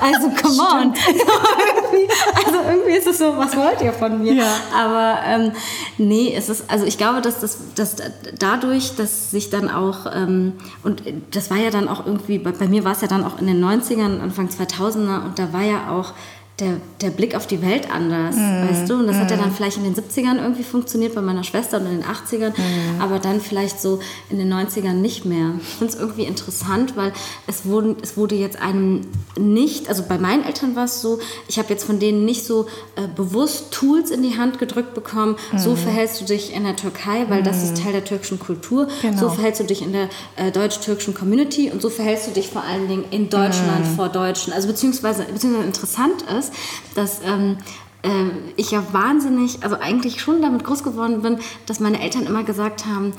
[0.00, 0.94] Also, come on.
[3.16, 4.34] ist so, was wollt ihr von mir?
[4.34, 4.56] Ja.
[4.74, 5.52] Aber ähm,
[5.98, 7.96] nee, es ist, also ich glaube, dass das dass
[8.38, 12.68] dadurch, dass sich dann auch, ähm, und das war ja dann auch irgendwie, bei, bei
[12.68, 15.90] mir war es ja dann auch in den 90ern, Anfang 2000er, und da war ja
[15.90, 16.12] auch
[16.58, 18.94] der, der Blick auf die Welt anders, weißt du?
[18.94, 21.84] Und das hat ja dann vielleicht in den 70ern irgendwie funktioniert bei meiner Schwester und
[21.84, 22.54] in den 80ern,
[22.98, 25.50] aber dann vielleicht so in den 90ern nicht mehr.
[25.60, 27.12] Ich finde es irgendwie interessant, weil
[27.46, 29.02] es, wurden, es wurde jetzt einem
[29.38, 32.66] nicht, also bei meinen Eltern war es so, ich habe jetzt von denen nicht so
[32.96, 37.26] äh, bewusst Tools in die Hand gedrückt bekommen, so verhältst du dich in der Türkei,
[37.28, 39.18] weil das ist Teil der türkischen Kultur, Genau.
[39.20, 42.62] so verhältst du dich in der äh, deutsch-türkischen Community und so verhältst du dich vor
[42.64, 44.54] allen Dingen in Deutschland vor Deutschen.
[44.54, 46.45] Also beziehungsweise, beziehungsweise interessant ist,
[46.94, 47.58] dass ähm,
[48.02, 48.08] äh,
[48.56, 52.86] ich ja wahnsinnig, also eigentlich schon damit groß geworden bin, dass meine Eltern immer gesagt
[52.86, 53.12] haben,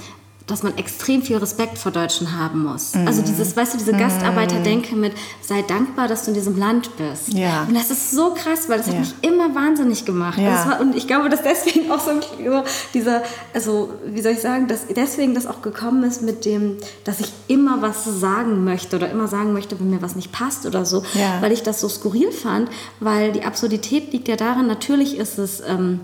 [0.47, 2.93] dass man extrem viel Respekt vor Deutschen haben muss.
[3.05, 7.33] Also dieses, weißt du, diese Gastarbeiterdenke mit, sei dankbar, dass du in diesem Land bist.
[7.33, 7.65] Ja.
[7.67, 8.93] Und das ist so krass, weil das Ja.
[8.93, 10.38] hat mich immer wahnsinnig gemacht.
[10.39, 10.55] Ja.
[10.55, 14.39] Also war, und ich glaube, dass deswegen auch so, so dieser, also wie soll ich
[14.41, 18.95] sagen, dass deswegen das auch gekommen ist mit dem, dass ich immer was sagen möchte
[18.95, 21.41] oder immer sagen möchte, wenn mir was nicht passt oder so, Ja.
[21.41, 22.69] weil ich das so skurril fand,
[23.01, 25.62] weil die Absurdität liegt ja darin, natürlich ist es...
[25.67, 25.99] Ähm,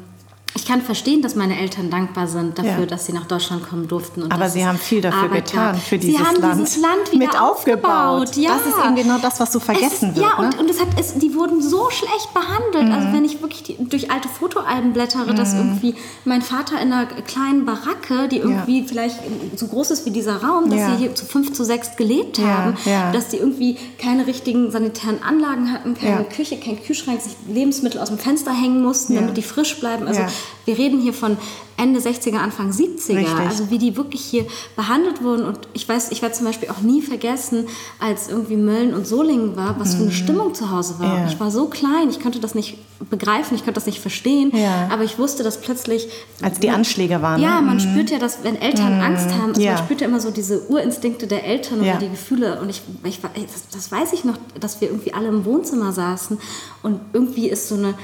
[0.55, 2.85] ich kann verstehen, dass meine Eltern dankbar sind dafür, Ja.
[2.85, 4.21] dass sie nach Deutschland kommen durften.
[4.23, 6.59] Und Aber sie haben viel dafür Arbeit getan, für dieses sie haben Land.
[6.59, 8.35] dieses Land wieder Mit aufgebaut.
[8.37, 8.51] Ja.
[8.57, 10.47] Das ist eben genau das, was so vergessen es, wird, Ja, ne?
[10.47, 12.93] und, und es hat, es, die wurden so schlecht behandelt.
[12.93, 13.13] Also Mhm.
[13.13, 17.65] wenn ich wirklich die, durch alte Fotoalben blättere, dass irgendwie mein Vater in einer kleinen
[17.65, 19.19] Baracke, die irgendwie vielleicht
[19.55, 20.91] so groß ist wie dieser Raum, dass Ja.
[20.91, 23.11] sie hier zu fünf, zu sechs gelebt Ja, haben, ja.
[23.11, 26.23] dass die irgendwie keine richtigen sanitären Anlagen hatten, keine Ja.
[26.23, 29.21] Küche, kein Kühlschrank, sich Lebensmittel aus dem Fenster hängen mussten, Ja.
[29.21, 30.07] damit die frisch bleiben.
[30.07, 30.27] Also Ja.
[30.65, 31.37] Wir reden hier von
[31.75, 33.17] Ende 60er, Anfang 70er.
[33.17, 33.39] Richtig.
[33.39, 35.43] Also wie die wirklich hier behandelt wurden.
[35.43, 37.67] Und ich weiß, ich werde zum Beispiel auch nie vergessen,
[37.99, 41.13] als irgendwie Mölln und Solingen war, was für eine Stimmung zu Hause war.
[41.13, 41.23] Mhm.
[41.23, 41.27] Ja.
[41.27, 42.77] Ich war so klein, ich konnte das nicht
[43.09, 44.51] begreifen, ich konnte das nicht verstehen.
[44.55, 44.87] Ja.
[44.91, 46.07] Aber ich wusste, dass plötzlich...
[46.41, 47.41] Als die Anschläge waren.
[47.41, 47.67] Ja, ne?
[47.67, 49.73] man spürt ja, dass wenn Eltern Angst haben, also Ja.
[49.73, 52.61] man spürt ja immer so diese Urinstinkte der Eltern oder die Gefühle.
[52.61, 56.37] Und ich, ich das, das weiß ich noch, dass wir irgendwie alle im Wohnzimmer saßen
[56.83, 57.95] und irgendwie ist so eine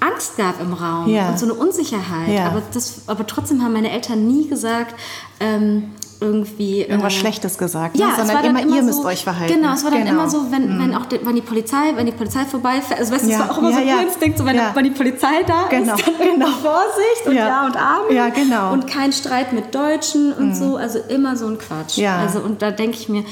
[0.00, 1.30] Angst gab im Raum Ja.
[1.30, 2.28] und so eine Unsicherheit.
[2.28, 2.46] Ja.
[2.46, 4.94] Aber, das, aber trotzdem haben meine Eltern nie gesagt,
[5.40, 6.80] ähm, irgendwie.
[6.82, 8.12] Irgendwas äh, Schlechtes gesagt, ja, ne?
[8.12, 9.54] es sondern immer, immer ihr so, müsst euch verhalten.
[9.54, 10.12] Genau, es war dann Genau.
[10.12, 13.24] immer so, wenn, wenn auch die, wenn die Polizei, wenn die Polizei vorbeifährt, also weißt
[13.24, 14.00] du, es Ja, war auch immer ja, so ein ja.
[14.00, 14.70] Instinkt, so wenn, Ja.
[14.74, 16.46] wenn die Polizei da Genau, ist, dann genau.
[16.46, 17.66] Vorsicht und Ja.
[17.66, 18.12] Und Arme.
[18.14, 18.68] Ja, genau.
[18.68, 18.72] Mhm.
[18.72, 21.98] Und kein Streit mit Deutschen und so, also immer so ein Quatsch.
[21.98, 22.18] Ja.
[22.18, 23.24] Also und da denke ich mir,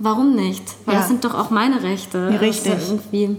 [0.00, 0.64] warum nicht?
[0.84, 2.18] Weil das sind doch auch meine Rechte.
[2.34, 2.72] Ist richtig.
[2.88, 3.36] irgendwie,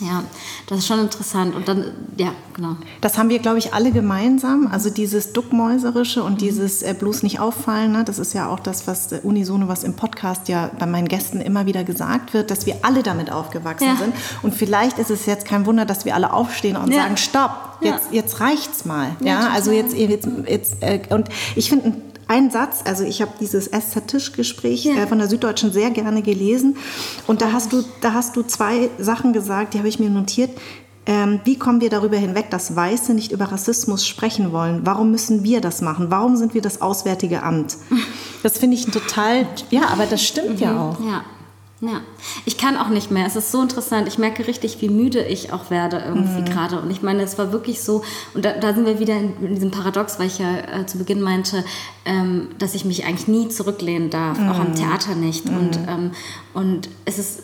[0.00, 0.22] ja,
[0.68, 1.54] das ist schon interessant.
[1.54, 1.84] Und dann,
[2.16, 2.76] ja, genau.
[3.00, 4.68] Das haben wir, glaube ich, alle gemeinsam.
[4.70, 7.92] Also dieses Duckmäuserische und dieses äh, bloß nicht auffallen.
[7.92, 8.04] Ne?
[8.04, 11.40] Das ist ja auch das, was äh, unisono, was im Podcast ja bei meinen Gästen
[11.40, 13.96] immer wieder gesagt wird, dass wir alle damit aufgewachsen Ja.
[13.96, 14.14] sind.
[14.42, 17.02] Und vielleicht ist es jetzt kein Wunder, dass wir alle aufstehen und Ja.
[17.02, 17.92] sagen, stopp, Ja.
[17.92, 19.16] jetzt, jetzt reicht's mal.
[19.20, 22.02] Ja, also jetzt, jetzt, jetzt äh, und ich finde ein
[22.50, 24.94] Satz, also ich habe dieses SZ-Tischgespräch Ja.
[24.96, 26.76] äh, von der Süddeutschen sehr gerne gelesen
[27.26, 30.50] und da hast du, da hast du zwei Sachen gesagt, die habe ich mir notiert.
[31.06, 34.82] Ähm, wie kommen wir darüber hinweg, dass Weiße nicht über Rassismus sprechen wollen?
[34.84, 36.10] Warum müssen wir das machen?
[36.10, 37.76] Warum sind wir das Auswärtige Amt?
[38.44, 41.00] Das finde ich ein total, ja, aber das stimmt ja auch.
[41.04, 41.22] Ja.
[41.80, 42.00] Ja,
[42.44, 43.24] ich kann auch nicht mehr.
[43.24, 44.08] Es ist so interessant.
[44.08, 46.80] Ich merke richtig, wie müde ich auch werde irgendwie gerade.
[46.80, 48.02] Und ich meine, es war wirklich so,
[48.34, 50.98] und da, da sind wir wieder in, in diesem Paradox, weil ich ja äh, zu
[50.98, 51.64] Beginn meinte,
[52.04, 55.46] ähm, dass ich mich eigentlich nie zurücklehnen darf, auch am Theater nicht.
[55.46, 56.10] Und, ähm,
[56.52, 57.42] und es, ist,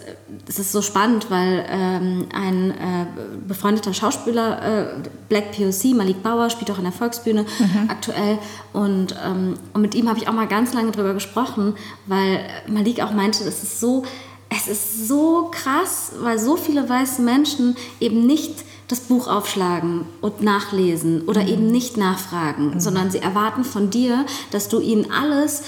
[0.49, 3.07] es ist so spannend, weil ähm, ein äh,
[3.47, 4.87] befreundeter Schauspieler, äh,
[5.29, 7.47] Black POC, Malik Bauer, spielt auch in der Volksbühne
[7.87, 8.39] aktuell.
[8.73, 11.75] Und, ähm, und mit ihm habe ich auch mal ganz lange drüber gesprochen,
[12.07, 14.05] weil Malik auch meinte, es ist so,
[14.57, 20.43] es ist so krass, weil so viele weiße Menschen eben nicht das Buch aufschlagen und
[20.43, 25.63] nachlesen oder eben nicht nachfragen, sondern sie erwarten von dir, dass du ihnen alles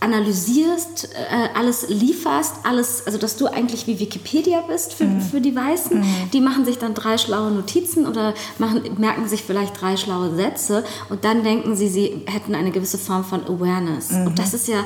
[0.00, 5.54] analysierst, äh, alles lieferst, alles, also dass du eigentlich wie Wikipedia bist für, für die
[5.54, 6.02] Weißen.
[6.32, 10.84] Die machen sich dann drei schlaue Notizen oder machen, merken sich vielleicht drei schlaue Sätze
[11.10, 14.10] und dann denken sie, sie hätten eine gewisse Form von Awareness.
[14.10, 14.84] Und das ist ja,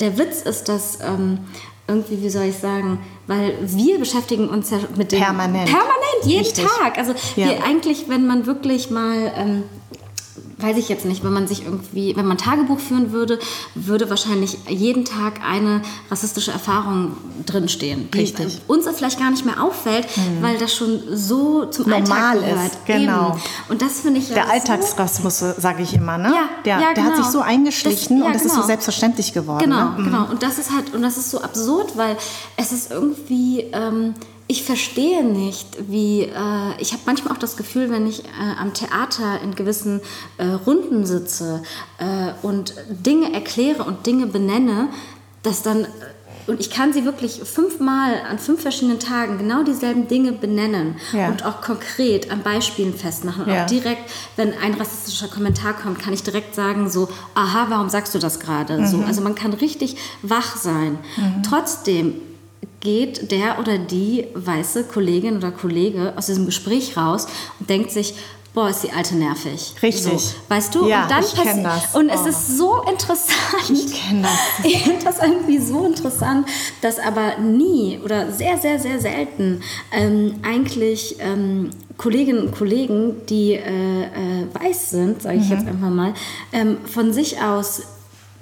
[0.00, 1.40] der Witz ist, dass ähm,
[1.86, 5.66] irgendwie, wie soll ich sagen, weil wir beschäftigen uns ja mit dem Permanent.
[5.66, 6.64] Permanent, jeden Richtig.
[6.64, 6.96] Tag.
[6.98, 7.48] Also Ja.
[7.48, 9.62] wir eigentlich, wenn man wirklich mal ähm,
[10.64, 13.38] weiß ich jetzt nicht, wenn man sich irgendwie, wenn man Tagebuch führen würde,
[13.74, 18.60] würde wahrscheinlich jeden Tag eine rassistische Erfahrung drinstehen, die Richtig.
[18.66, 20.06] uns vielleicht gar nicht mehr auffällt,
[20.40, 22.66] weil das schon so zum Normal Alltag gehört.
[22.72, 23.30] ist, genau.
[23.30, 23.40] Eben.
[23.68, 26.32] Und das finde ich Der so Alltagsrassismus, sage ich immer, ne?
[26.34, 27.22] Ja, der, ja, der hat genau.
[27.22, 28.66] sich so eingeschlichen Das- ja, und das ist so genau.
[28.66, 29.64] selbstverständlich geworden.
[29.64, 30.04] Genau, ne?
[30.04, 30.24] genau.
[30.30, 32.16] Und das ist halt, und das ist so absurd, weil
[32.56, 34.14] es ist irgendwie, ähm,
[34.46, 36.30] ich verstehe nicht, wie, äh,
[36.78, 38.28] ich habe manchmal auch das Gefühl, wenn ich äh,
[38.60, 40.00] am Theater in gewissen
[40.36, 41.62] äh, Runden sitze
[41.98, 44.88] äh, und Dinge erkläre und Dinge benenne,
[45.42, 45.86] dass dann,
[46.46, 51.28] und ich kann sie wirklich fünfmal an fünf verschiedenen Tagen genau dieselben Dinge benennen Ja.
[51.28, 53.62] und auch konkret an Beispielen festmachen und Ja.
[53.62, 58.14] auch direkt, wenn ein rassistischer Kommentar kommt, kann ich direkt sagen so, aha, warum sagst
[58.14, 58.86] du das gerade?
[58.86, 60.98] So, also man kann richtig wach sein.
[61.48, 62.14] Trotzdem
[62.84, 67.26] geht der oder die weiße Kollegin oder Kollege aus diesem Gespräch raus
[67.58, 68.14] und denkt sich,
[68.54, 69.74] boah, ist die alte nervig.
[69.82, 70.12] Richtig.
[70.12, 70.86] So, weißt du?
[70.86, 71.94] Ja, und dann ich kenn passi- das.
[71.96, 72.28] Und es Oh.
[72.28, 73.70] ist so interessant.
[73.70, 74.30] Ich kenn das.
[74.64, 76.46] Ich finde das irgendwie so interessant,
[76.80, 83.54] dass aber nie oder sehr, sehr, sehr selten ähm, eigentlich ähm, Kolleginnen und Kollegen, die
[83.54, 86.14] äh, äh, weiß sind, sage ich jetzt einfach mal,
[86.52, 87.82] ähm, von sich aus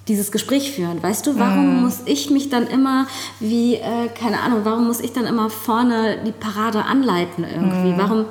[0.08, 1.02] dieses Gespräch führen.
[1.02, 3.06] Weißt du, warum muss ich mich dann immer
[3.40, 7.96] wie, äh, keine Ahnung, warum muss ich dann immer vorne die Parade anleiten irgendwie?
[7.96, 8.24] Warum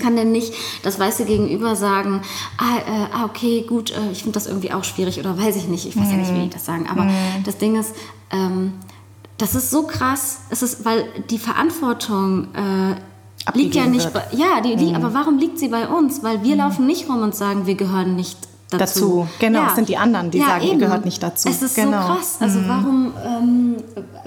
[0.00, 2.22] kann denn nicht das weiße Gegenüber sagen,
[2.58, 5.68] ah, äh, ah okay, gut, äh, ich finde das irgendwie auch schwierig oder weiß ich
[5.68, 7.08] nicht, ich weiß ja nicht, wie ich das sagen, aber
[7.44, 7.94] das Ding ist,
[8.30, 8.74] ähm,
[9.38, 14.40] das ist so krass, es ist, weil die Verantwortung äh, liegt ja nicht, bei, wird.
[14.40, 16.22] ja, die, die, aber warum liegt sie bei uns?
[16.22, 18.38] Weil wir laufen nicht rum und sagen, wir gehören nicht
[18.70, 18.78] dazu.
[18.78, 20.80] Dazu, genau, es sind die anderen, die sagen, ihr eben.
[20.80, 21.48] gehört nicht dazu.
[21.48, 22.02] Es ist Genau.
[22.02, 23.76] so krass, also warum, ähm,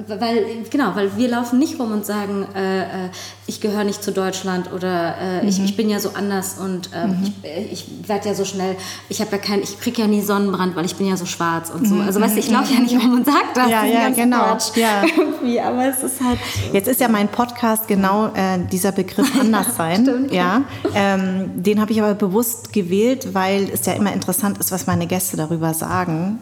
[0.08, 3.10] weil, genau, weil wir laufen nicht rum und sagen, äh, äh
[3.48, 5.50] ich gehöre nicht zu Deutschland oder äh, mhm.
[5.50, 7.34] ich, ich bin ja so anders und äh, mhm.
[7.42, 8.76] ich, äh, ich werde ja so schnell,
[9.10, 11.72] ich habe ja kein, ich kriege ja nie Sonnenbrand, weil ich bin ja so schwarz
[11.72, 11.96] und so.
[11.96, 12.02] Mhm.
[12.02, 13.70] Also weißt du, ich laufe ja nicht rum und sage das.
[13.70, 14.56] Ja, ja, genau.
[14.76, 15.04] Ja.
[15.18, 16.38] Irgendwie, aber es ist halt.
[16.72, 20.04] Jetzt ist ja mein Podcast genau äh, dieser Begriff Anderssein.
[20.04, 20.62] Stimmt, ja.
[20.94, 24.29] Ähm, den habe ich aber bewusst gewählt, weil es ja immer interessant
[24.60, 26.40] ist, was meine Gäste darüber sagen.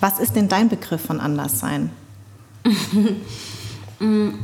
[0.00, 1.90] Was ist denn dein Begriff von Anderssein?
[3.98, 4.34] Mm.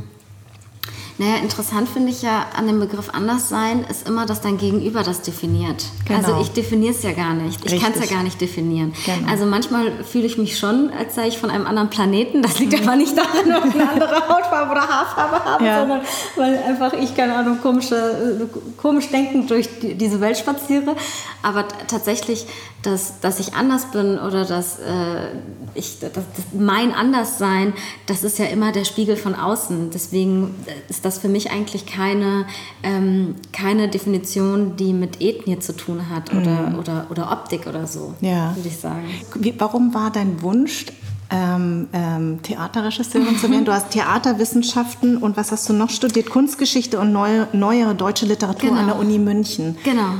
[1.18, 5.20] Naja, interessant finde ich ja an dem Begriff Anderssein ist immer, dass dein Gegenüber das
[5.20, 5.84] definiert.
[6.06, 6.18] Genau.
[6.18, 7.64] Also ich definiere es ja gar nicht.
[7.64, 8.92] Ich kann es ja gar nicht definieren.
[9.04, 9.30] Genau.
[9.30, 12.42] Also manchmal fühle ich mich schon, als sei ich von einem anderen Planeten.
[12.42, 12.88] Das liegt mhm.
[12.88, 15.80] aber nicht daran, dass ich eine andere Hautfarbe oder Haarfarbe habe, ja.
[15.80, 16.00] sondern
[16.36, 20.96] weil einfach ich, keine Ahnung, komische, komisch denkend durch die, diese Welt spaziere.
[21.42, 22.46] Aber tatsächlich,
[22.82, 25.28] dass, dass ich anders bin oder dass, äh,
[25.74, 27.72] ich, dass, dass mein Anderssein,
[28.06, 29.90] das ist ja immer der Spiegel von außen.
[29.90, 30.54] Deswegen
[30.88, 32.44] ist das für mich eigentlich keine,
[32.82, 36.78] ähm, keine Definition, die mit Ethnie zu tun hat oder, mhm.
[36.78, 38.54] oder, oder Optik oder so, ja.
[38.56, 39.08] würde ich sagen.
[39.36, 40.86] Wie, warum war dein Wunsch,
[41.32, 43.64] ähm, ähm, Theaterregisseurin zu werden.
[43.64, 46.28] Du hast Theaterwissenschaften und was hast du noch studiert?
[46.28, 48.80] Kunstgeschichte und neue, neuere deutsche Literatur genau.
[48.80, 49.78] an der Uni München.
[49.82, 50.10] Genau.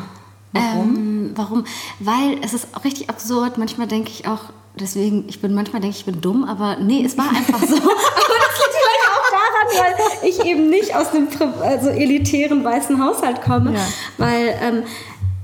[0.52, 0.96] Warum?
[0.96, 1.64] Ähm, warum?
[1.98, 3.58] Weil es ist auch richtig absurd.
[3.58, 4.44] Manchmal denke ich auch,
[4.78, 7.76] deswegen, ich bin manchmal denke ich, ich bin dumm, aber nee, es war einfach so.
[9.78, 11.28] weil ich eben nicht aus dem
[11.62, 13.74] also elitären weißen Haushalt komme.
[13.74, 13.80] Ja.
[14.18, 14.82] Weil ähm,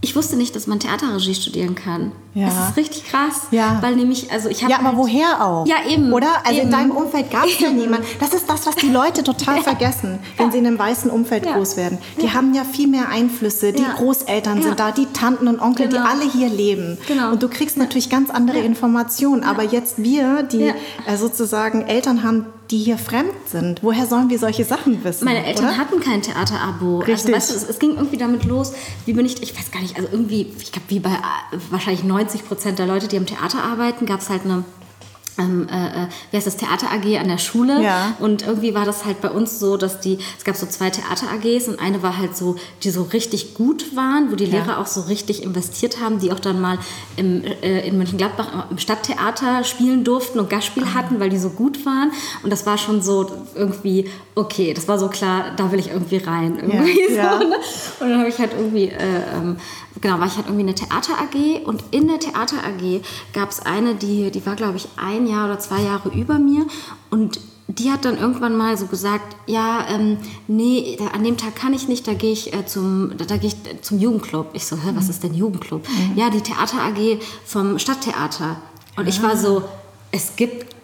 [0.00, 2.12] ich wusste nicht, dass man Theaterregie studieren kann.
[2.32, 2.46] Ja.
[2.46, 3.48] Das ist richtig krass.
[3.50, 3.78] Ja.
[3.80, 4.70] Weil nämlich, also ich habe.
[4.70, 5.66] Ja, aber halt, woher auch?
[5.66, 6.12] Ja, eben.
[6.12, 6.28] Oder?
[6.44, 6.66] Also eben.
[6.66, 8.06] in deinem Umfeld gab es ja niemanden.
[8.20, 9.62] Das ist das, was die Leute total ja.
[9.62, 10.52] vergessen, wenn ja.
[10.52, 11.98] sie in einem weißen Umfeld groß werden.
[12.22, 13.72] Die haben ja viel mehr Einflüsse.
[13.72, 16.02] Die Großeltern sind da, die Tanten und Onkel, genau.
[16.02, 16.98] die alle hier leben.
[17.08, 17.32] Genau.
[17.32, 19.42] Und du kriegst natürlich ganz andere Informationen.
[19.42, 20.72] Aber jetzt wir, die
[21.06, 23.82] äh, sozusagen Eltern haben, die hier fremd sind.
[23.82, 25.24] Woher sollen wir solche Sachen wissen?
[25.24, 25.78] Meine Eltern oder?
[25.78, 27.00] hatten kein Theaterabo.
[27.00, 27.12] Also, Richtig.
[27.12, 28.72] Also, weißt du, es, es, ging irgendwie damit los,
[29.06, 32.04] wie bin ich, ich weiß gar nicht, also irgendwie, ich glaube, wie bei äh, wahrscheinlich
[32.04, 34.64] 90 Prozent der Leute, die am Theater arbeiten, gab es halt eine
[35.38, 37.82] ähm, äh, äh, wie heißt das, Theater AG an der Schule.
[37.82, 38.14] Ja.
[38.18, 41.26] Und irgendwie war das halt bei uns so, dass die, es gab so zwei Theater
[41.32, 44.78] AGs und eine war halt so, die so richtig gut waren, wo die Lehrer ja.
[44.78, 46.78] auch so richtig investiert haben, die auch dann mal
[47.16, 50.94] im, äh, in Mönchengladbach im Stadttheater spielen durften und Gastspiel ah.
[50.94, 52.12] hatten, weil die so gut waren.
[52.42, 56.18] Und das war schon so irgendwie, okay, das war so klar, da will ich irgendwie
[56.18, 56.58] rein.
[56.58, 57.38] Irgendwie ja.
[57.38, 57.56] so, ne?
[58.00, 59.56] Und dann habe ich halt irgendwie äh, ähm,
[60.00, 63.50] genau, war ich halt irgendwie in der Theater AG und in der Theater AG gab
[63.50, 66.66] es eine, die, die war, glaube ich, ein Jahr oder zwei Jahre über mir
[67.10, 71.74] und die hat dann irgendwann mal so gesagt, ja, ähm, nee, an dem Tag kann
[71.74, 74.48] ich nicht, da gehe ich äh, zum, da, da gehe ich zum Jugendclub.
[74.54, 75.10] Ich so, hä, was mhm.
[75.10, 75.86] ist denn Jugendclub?
[75.86, 76.16] Mhm.
[76.16, 78.56] Ja, die Theater AG vom Stadttheater.
[78.96, 79.10] Und ja.
[79.10, 79.64] ich war so,
[80.10, 80.74] es gibt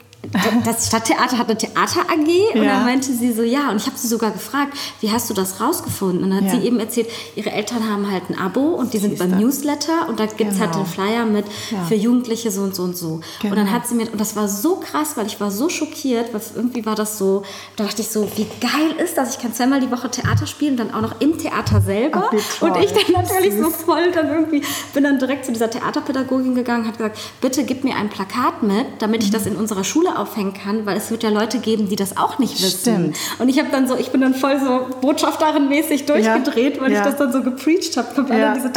[0.64, 2.60] das Stadttheater hat eine Theater AG ja.
[2.60, 5.34] und dann meinte sie so, ja, und ich habe sie sogar gefragt, wie hast du
[5.34, 6.24] das rausgefunden?
[6.24, 6.60] Und dann hat ja.
[6.60, 10.20] sie eben erzählt, ihre Eltern haben halt ein Abo und die sind beim Newsletter und
[10.20, 10.60] da gibt es genau.
[10.60, 11.84] halt den Flyer mit ja.
[11.84, 13.20] für Jugendliche so und so und so.
[13.40, 13.52] Genau.
[13.52, 16.32] Und dann hat sie mir, und das war so krass, weil ich war so schockiert,
[16.32, 17.42] weil irgendwie war das so,
[17.76, 19.34] da dachte ich so, wie geil ist das?
[19.34, 22.28] Ich kann zweimal die Woche Theater spielen, dann auch noch im Theater selber.
[22.28, 23.64] Ach, und ich dann natürlich Süß.
[23.64, 27.84] so voll dann irgendwie, bin dann direkt zu dieser Theaterpädagogin gegangen, hat gesagt, bitte gib
[27.84, 29.34] mir ein Plakat mit, damit ich mhm.
[29.34, 32.38] das in unserer Schule aufhängen kann, weil es wird ja Leute geben, die das auch
[32.38, 33.12] nicht wissen.
[33.12, 33.16] Stimmt.
[33.38, 36.82] Und ich habe dann so, ich bin dann voll so Botschafterin-mäßig durchgedreht, ja.
[36.82, 36.98] weil ja.
[36.98, 38.54] ich das dann so gepreacht habe ja.
[38.54, 38.72] diese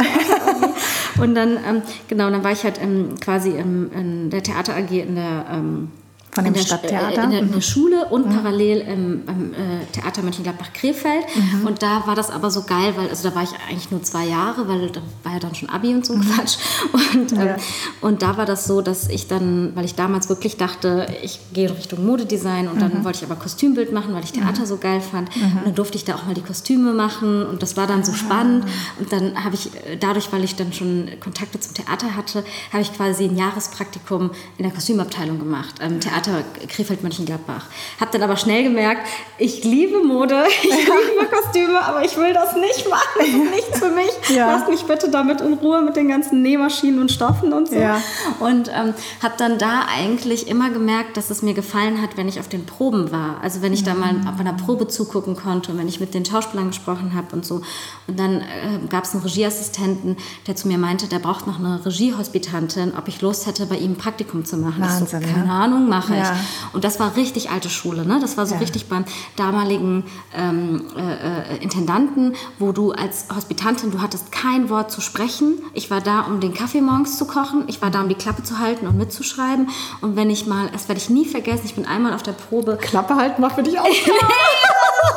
[1.20, 4.90] Und dann, ähm, genau, dann war ich halt ähm, quasi im, in der Theater AG
[4.90, 5.90] in der ähm,
[6.38, 7.24] von dem in Stadttheater?
[7.24, 8.34] In der, in der, Schule und mhm.
[8.36, 11.24] parallel im, im äh, Theater Mönchengladbach-Krefeld.
[11.34, 11.66] Mhm.
[11.66, 14.26] Und da war das aber so geil, weil, also da war ich eigentlich nur zwei
[14.26, 16.22] Jahre, weil da war ja dann schon Abi und so mhm.
[16.22, 16.58] Quatsch.
[16.92, 17.56] Und, ähm, ja.
[18.00, 21.70] und da war das so, dass ich dann, weil ich damals wirklich dachte, ich gehe
[21.70, 23.04] Richtung Modedesign und dann mhm.
[23.04, 24.66] wollte ich aber Kostümbild machen, weil ich Theater mhm.
[24.66, 25.34] so geil fand.
[25.34, 25.58] Mhm.
[25.58, 28.12] Und dann durfte ich da auch mal die Kostüme machen und das war dann so
[28.12, 28.16] ah.
[28.16, 28.64] spannend.
[28.98, 32.82] Und dann habe ich, äh, dadurch, weil ich dann schon Kontakte zum Theater hatte, habe
[32.82, 35.76] ich quasi ein Jahrespraktikum in der Kostümabteilung gemacht.
[35.80, 37.66] Ähm, Theater Theater Krefeld-Mönchengladbach.
[38.00, 39.06] Habe dann aber schnell gemerkt,
[39.38, 43.04] ich liebe Mode, ich liebe Kostüme, aber ich will das nicht machen.
[43.18, 44.08] Das ist nichts für mich.
[44.28, 44.52] Ja.
[44.52, 47.76] Lasst mich bitte damit in Ruhe mit den ganzen Nähmaschinen und Stoffen und so.
[47.76, 48.00] Ja.
[48.40, 52.38] Und ähm, habe dann da eigentlich immer gemerkt, dass es mir gefallen hat, wenn ich
[52.38, 53.40] auf den Proben war.
[53.42, 53.86] Also wenn ich mhm.
[53.86, 57.46] da mal bei einer Probe zugucken konnte, wenn ich mit den Schauspielern gesprochen habe und
[57.46, 57.62] so.
[58.06, 58.44] Und dann äh,
[58.90, 63.22] gab es einen Regieassistenten, der zu mir meinte, der braucht noch eine Regiehospitantin, ob ich
[63.22, 64.82] Lust hätte, bei ihm ein Praktikum zu machen.
[64.82, 65.52] Wahnsinn, so, keine ja.
[65.52, 66.36] Ahnung, mache Ja.
[66.72, 68.04] Und das war richtig alte Schule.
[68.04, 68.18] Ne?
[68.20, 68.60] Das war so ja.
[68.60, 69.04] richtig beim
[69.36, 70.04] damaligen
[70.36, 75.58] ähm, äh, äh, Intendanten, wo du als Hospitantin, du hattest kein Wort zu sprechen.
[75.74, 77.64] Ich war da, um den Kaffee morgens zu kochen.
[77.66, 79.68] Ich war da, um die Klappe zu halten und mitzuschreiben.
[80.00, 82.78] Und wenn ich mal, das werde ich nie vergessen, ich bin einmal auf der Probe.
[82.80, 83.84] Klappe halten macht für dich auch.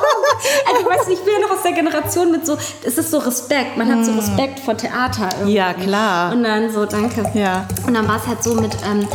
[0.67, 3.11] also ich weiß nicht, ich bin ja noch aus der Generation mit so, es ist
[3.11, 3.77] so Respekt.
[3.77, 4.19] Man hat so hm.
[4.19, 5.29] Respekt vor Theater.
[5.37, 5.53] Irgendwie.
[5.53, 6.33] Ja, klar.
[6.33, 7.29] Und dann so, danke.
[7.33, 7.67] Ja.
[7.85, 9.07] Und dann war es halt so mit, ähm,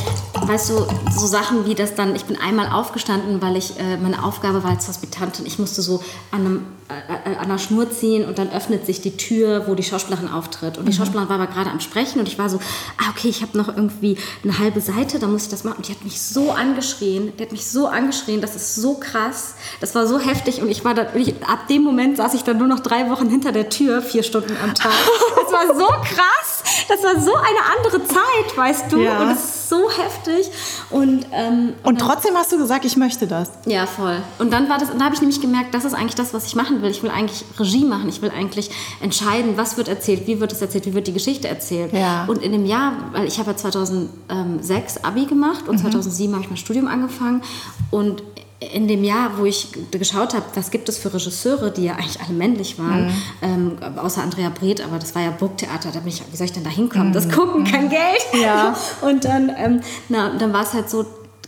[0.42, 4.24] weißt du, so Sachen wie das dann, ich bin einmal aufgestanden, weil ich, äh, meine
[4.24, 8.24] Aufgabe war als Hospitantin, ich musste so an einem äh, äh, an der Schnur ziehen
[8.24, 10.78] und dann öffnet sich die Tür, wo die Schauspielerin auftritt.
[10.78, 10.96] Und die mhm.
[10.98, 12.58] Schauspielerin war aber gerade am Sprechen und ich war so,
[12.98, 15.78] ah, okay, ich habe noch irgendwie eine halbe Seite, da muss ich das machen.
[15.78, 19.56] Und die hat mich so angeschrien, die hat mich so angeschrien, das ist so krass,
[19.80, 22.58] das war so heftig und ich war da, ich, ab dem Moment saß ich dann
[22.58, 24.92] nur noch drei Wochen hinter der Tür, vier Stunden am Tag.
[25.46, 29.20] Das war so krass, das war so eine andere Zeit, weißt du, ja.
[29.20, 30.50] und es ist so heftig.
[30.90, 33.50] Und, ähm, und, und dann, trotzdem hast du gesagt, ich möchte das.
[33.66, 34.18] Ja, voll.
[34.38, 36.54] Und dann war das, da habe ich nämlich gemerkt, das ist eigentlich das, was ich
[36.54, 36.90] machen will.
[36.90, 38.08] Ich will eigentlich Regie machen.
[38.08, 41.48] Ich will eigentlich entscheiden, was wird erzählt, wie wird es erzählt, wie wird die Geschichte
[41.48, 41.92] erzählt.
[41.92, 42.24] Ja.
[42.26, 45.82] Und in dem Jahr, weil ich habe ja 2006 Abi gemacht und mhm.
[45.82, 47.42] 2007 habe ich mein Studium angefangen
[47.90, 48.22] und
[48.58, 52.20] in dem Jahr, wo ich geschaut habe, was gibt es für Regisseure, die ja eigentlich
[52.20, 53.12] alle männlich waren, mhm.
[53.42, 56.52] ähm, außer Andrea Breth, aber das war ja Burgtheater, da bin ich, wie soll ich
[56.52, 57.08] denn da hinkommen?
[57.08, 57.12] Mhm.
[57.12, 58.26] Das Gucken kein Geld.
[58.40, 58.74] Ja.
[59.02, 61.04] Und dann, ähm, na, dann war es halt so,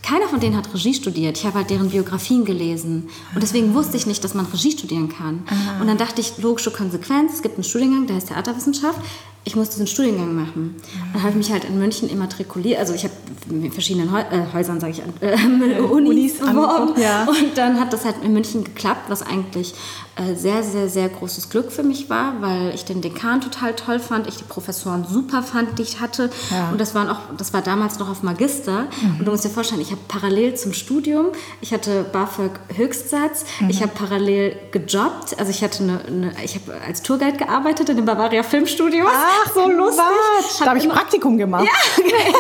[0.09, 1.37] keiner von denen hat Regie studiert.
[1.37, 3.11] Ich habe halt deren Biografien gelesen.
[3.35, 5.43] Und deswegen wusste ich nicht, dass man Regie studieren kann.
[5.47, 5.81] Aha.
[5.81, 9.01] Und dann dachte ich, logische Konsequenz, es gibt einen Studiengang, der heißt Theaterwissenschaft
[9.45, 10.77] ich musste diesen Studiengang machen.
[11.13, 12.79] Dann habe ich mich halt in München immatrikuliert.
[12.79, 13.15] Also ich habe
[13.49, 17.01] in verschiedenen Heu äh, Häusern, sage ich, äh, Unis, Unis beworben.
[17.01, 17.27] Ja.
[17.27, 19.75] Und dann hat das halt in München geklappt, was eigentlich
[20.17, 24.01] äh, sehr, sehr, sehr großes Glück für mich war, weil ich den Dekan total toll
[24.01, 26.29] fand, ich die Professoren super fand, die ich hatte.
[26.51, 26.71] Ja.
[26.71, 28.89] Und das, waren auch, das war damals noch auf Magister.
[29.01, 29.21] Mhm.
[29.21, 31.27] Und du musst dir vorstellen, ich habe parallel zum Studium,
[31.61, 33.71] ich hatte BAföG Höchstsatz, mhm.
[33.71, 35.39] ich habe parallel gejobbt.
[35.39, 39.07] Also ich hatte eine, eine ich habe als Tourguide gearbeitet in dem Bavaria Filmstudio.
[39.45, 40.05] Ach, so lustig.
[40.39, 40.61] Quatsch.
[40.61, 41.65] Da habe ich Praktikum gemacht.
[41.65, 42.35] Ja, okay.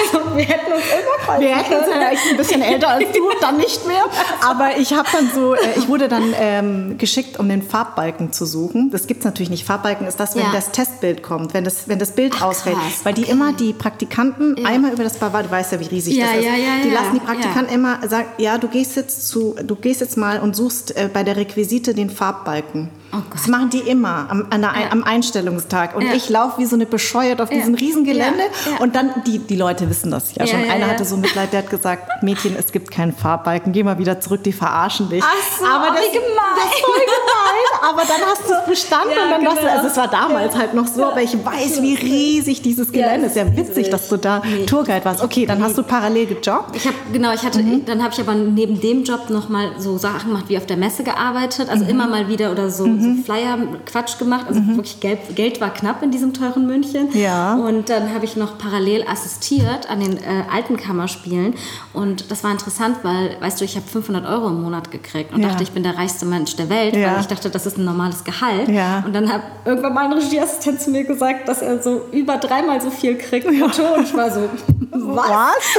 [0.00, 3.56] also wir hätten uns immer Wir hätten uns vielleicht ein bisschen älter als du, dann
[3.56, 4.04] nicht mehr.
[4.44, 8.46] Aber ich habe dann so, äh, ich wurde dann ähm, geschickt, um den Farbbalken zu
[8.46, 8.90] suchen.
[8.90, 9.64] Das gibt es natürlich nicht.
[9.64, 10.52] Farbbalken ist das, wenn ja.
[10.52, 12.76] das Testbild kommt, wenn das, wenn das Bild Ach, ausfällt.
[12.76, 13.04] Krass.
[13.04, 13.32] Weil die okay.
[13.32, 14.68] immer, die Praktikanten, ja.
[14.68, 16.44] einmal über das Bavaria, du weißt ja, wie riesig ja, das ist.
[16.44, 16.52] Ja,
[16.84, 20.40] die lassen die Praktikanten immer sagen, ja, du gehst jetzt zu, du gehst jetzt mal
[20.40, 22.90] und suchst äh, bei der Requisite den Farbbalken.
[23.14, 24.90] Oh das machen die immer am, der, ja.
[24.90, 25.94] am Einstellungstag.
[25.94, 26.14] Und ja.
[26.14, 27.58] ich laufe wie so eine bescheuert auf ja.
[27.58, 28.44] diesem Riesengelände.
[28.80, 30.60] Und dann, die, die Leute wissen das ja, schon.
[30.70, 34.18] Einer hatte so Mitleid, der hat gesagt, Mädchen, es gibt keinen Farbbalken, geh mal wieder
[34.20, 35.22] zurück, die verarschen dich.
[35.22, 36.28] Ach so, aber das, wie gemein.
[36.56, 37.90] Das ist voll gemein.
[37.90, 39.54] Aber dann hast du es bestanden und dann genau.
[39.54, 43.26] dachte also es war damals halt noch so, aber ich weiß, wie riesig dieses Gelände
[43.26, 43.36] ist.
[43.36, 44.64] Ja, witzig, dass du da nee.
[44.64, 45.22] Tourguide warst.
[45.22, 46.76] Okay, dann hast du parallel gejobbt.
[46.76, 47.84] Ich habe, genau, ich hatte, mhm.
[47.84, 51.02] dann habe ich aber neben dem Job nochmal so Sachen gemacht, wie auf der Messe
[51.02, 51.68] gearbeitet.
[51.68, 51.90] Also mhm.
[51.90, 52.86] immer mal wieder oder so.
[52.86, 53.16] Mhm mhm.
[53.16, 54.46] so Flyer-Quatsch gemacht.
[54.48, 54.76] Also mhm.
[54.76, 57.08] wirklich Geld, Geld war knapp in diesem teuren München.
[57.14, 57.54] Ja.
[57.54, 61.54] Und dann habe ich noch parallel assistiert an den äh, alten Kammerspielen.
[61.92, 65.42] Und das war interessant, weil, weißt du, ich habe 500 Euro im Monat gekriegt und
[65.42, 65.48] ja.
[65.48, 67.12] dachte, ich bin der reichste Mensch der Welt, ja.
[67.12, 68.68] weil ich dachte, das ist ein normales Gehalt.
[68.68, 69.02] Ja.
[69.04, 72.80] Und dann hat irgendwann mal ein Regieassistent zu mir gesagt, dass er so über dreimal
[72.80, 73.94] so viel kriegt brutto.
[73.94, 74.48] Und ich war so,
[74.90, 75.76] was?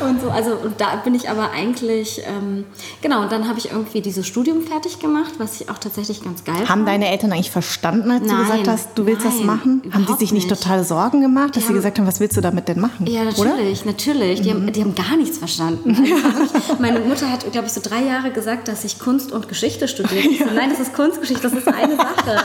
[0.00, 2.64] und so, also und da bin ich aber eigentlich, ähm,
[3.00, 6.44] genau, und dann habe ich irgendwie dieses Studium fertig gemacht, was ich auch tatsächlich ganz
[6.44, 6.88] geil Haben fand.
[6.88, 9.82] deine Eltern eigentlich verstanden, als nein, du gesagt hast, du willst nein, das machen?
[9.92, 12.36] Haben die sich nicht, nicht, total Sorgen gemacht, dass die sie gesagt haben, was willst
[12.36, 13.06] du damit denn machen?
[13.06, 13.90] Ja, natürlich, oder?
[13.90, 14.42] natürlich.
[14.42, 14.66] Die, mhm.
[14.66, 15.96] haben, die haben gar nichts verstanden.
[16.38, 19.88] Also meine Mutter hat, glaube ich, so drei Jahre gesagt, dass ich Kunst und Geschichte
[19.88, 20.28] studiere.
[20.28, 20.48] Ja.
[20.48, 22.44] So, nein, das ist Kunstgeschichte, das ist eine Sache.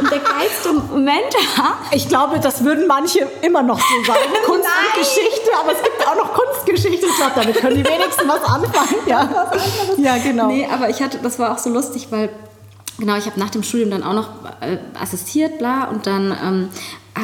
[0.00, 1.34] Und der geilste Moment
[1.92, 4.20] Ich glaube, das würden manche immer noch so sagen.
[4.46, 7.06] Kunst und Geschichte, aber es gibt auch noch Kunstgeschichte.
[7.06, 8.94] Ich glaube, damit können die wenigsten was anfangen.
[9.06, 9.52] Ja,
[9.96, 10.48] ja genau.
[10.48, 12.30] Nee, aber ich hatte, das war auch so lustig, weil
[12.98, 14.28] Genau, ich habe nach dem Studium dann auch noch
[14.60, 16.68] äh, assistiert, bla, und dann ähm,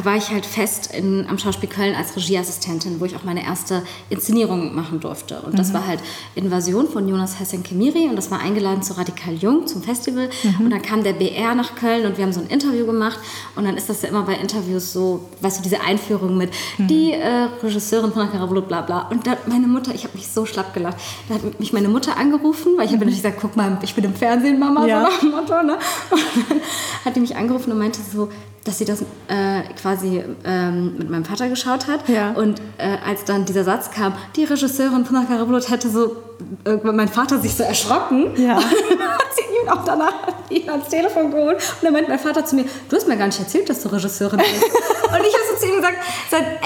[0.05, 3.83] war ich halt fest in, am Schauspiel Köln als Regieassistentin, wo ich auch meine erste
[4.09, 5.41] Inszenierung machen durfte.
[5.41, 5.57] Und mhm.
[5.57, 6.01] das war halt
[6.37, 10.31] Invasion von Jonas Hessen-Kemiri und das war eingeladen zu Radikal Jung, zum Festival.
[10.43, 10.67] Mhm.
[10.67, 13.19] Und dann kam der BR nach Köln und wir haben so ein Interview gemacht.
[13.57, 16.87] Und dann ist das ja immer bei Interviews so, weißt du, diese Einführung mit mhm.
[16.87, 19.09] die äh, Regisseurin von Karabulut, bla bla.
[19.09, 20.99] Und da, meine Mutter, ich habe mich so schlapp gelacht.
[21.29, 23.11] Da hat mich meine Mutter angerufen, weil ich habe mhm.
[23.11, 25.01] natürlich gesagt, guck mal, ich bin im Fernsehen, Mama, ja.
[25.01, 25.63] so nach dem Motto.
[25.65, 25.79] Ne?
[26.11, 26.61] Und dann
[27.05, 28.29] hat die mich angerufen und meinte so,
[28.65, 32.09] dass sie das äh, quasi ähm, mit meinem Vater geschaut hat.
[32.09, 32.33] Ja.
[32.33, 36.17] Und äh, als dann dieser Satz kam, die Regisseurin von Karabulut hätte so,
[36.65, 38.33] äh, mein Vater sich so erschrocken.
[38.37, 38.57] Ja.
[38.57, 38.65] Und
[38.99, 42.45] dann hat sie Und danach hat ihn ans Telefon geholt und dann meinte mein Vater
[42.45, 44.65] zu mir, du hast mir gar nicht erzählt, dass du Regisseurin bist.
[44.65, 45.97] und ich habe so zu ihm gesagt,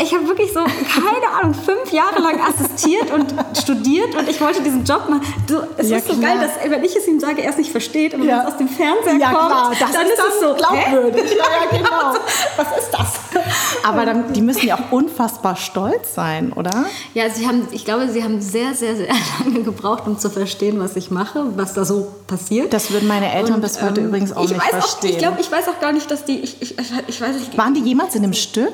[0.02, 4.62] ich habe wirklich so, keine Ahnung, fünf Jahre lang assistiert und studiert und ich wollte
[4.62, 5.22] diesen Job machen.
[5.46, 6.36] Du, es ja, ist so klar.
[6.36, 8.42] geil, dass wenn ich es ihm sage, er es nicht versteht und wenn ja.
[8.42, 9.72] es aus dem Fernseher ja, kommt, klar.
[9.78, 11.30] Das dann ist, ist es so glaubwürdig.
[11.30, 11.83] ja, ja, genau.
[12.56, 13.12] Was ist das?
[13.82, 16.86] Aber dann, die müssen ja auch unfassbar stolz sein, oder?
[17.12, 19.08] Ja, sie haben, ich glaube, sie haben sehr, sehr, sehr
[19.44, 22.72] lange gebraucht, um zu verstehen, was ich mache, was da so passiert.
[22.72, 25.10] Das würden meine Eltern und, bis heute ähm, übrigens auch nicht verstehen.
[25.10, 26.40] Auch, ich glaube, ich weiß auch gar nicht, dass die.
[26.40, 26.76] Ich, ich,
[27.06, 28.72] ich weiß nicht, Waren die jemals in einem Stück?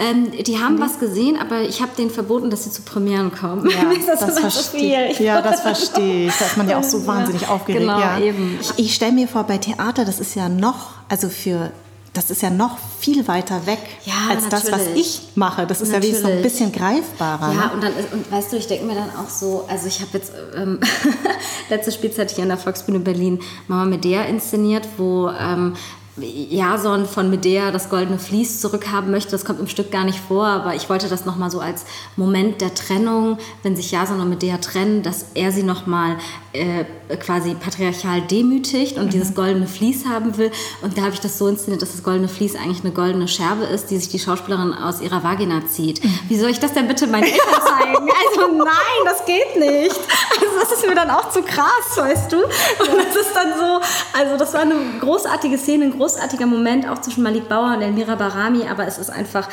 [0.00, 0.80] Ähm, die haben mhm.
[0.80, 3.68] was gesehen, aber ich habe denen verboten, dass sie zu Premieren kommen.
[3.68, 5.20] Ja, das, das verstehe ich.
[5.20, 6.34] Ja, das verstehe ich.
[6.38, 7.82] Da ist man ja auch so wahnsinnig ja, aufgeregt.
[7.82, 8.18] Genau, ja.
[8.18, 8.58] eben.
[8.60, 11.70] Ich, ich stelle mir vor, bei Theater, das ist ja noch, also für
[12.12, 14.64] das ist ja noch viel weiter weg ja, als natürlich.
[14.64, 15.66] das, was ich mache.
[15.66, 16.14] Das ist natürlich.
[16.14, 17.52] ja wie so ein bisschen greifbarer.
[17.52, 17.70] Ja, ne?
[17.72, 20.32] und, dann, und weißt du, ich denke mir dann auch so, also ich habe jetzt
[20.56, 20.80] ähm,
[21.70, 25.76] letzte Spielzeit hier an der Volksbühne Berlin Mama Medea inszeniert, wo ähm,
[26.16, 29.30] Jason von Medea das goldene Vlies zurückhaben möchte.
[29.30, 31.84] Das kommt im Stück gar nicht vor, aber ich wollte das nochmal so als
[32.16, 36.16] Moment der Trennung, wenn sich Jason und Medea trennen, dass er sie nochmal
[36.52, 36.84] äh,
[37.16, 39.10] quasi patriarchal demütigt und mhm.
[39.10, 40.50] dieses goldene Vlies haben will.
[40.82, 43.64] Und da habe ich das so inszeniert, dass das goldene Vlies eigentlich eine goldene Scherbe
[43.64, 46.02] ist, die sich die Schauspielerin aus ihrer Vagina zieht.
[46.02, 46.18] Mhm.
[46.28, 48.08] Wie soll ich das denn bitte meinen Eltern zeigen?
[48.30, 48.69] Also nein,
[49.30, 50.00] geht nicht.
[50.40, 52.38] Also das ist mir dann auch zu krass, weißt du?
[52.38, 53.80] Und das ist dann so,
[54.18, 58.14] also das war eine großartige Szene, ein großartiger Moment auch zwischen Malik Bauer und Elmira
[58.14, 59.48] Barami, aber es ist einfach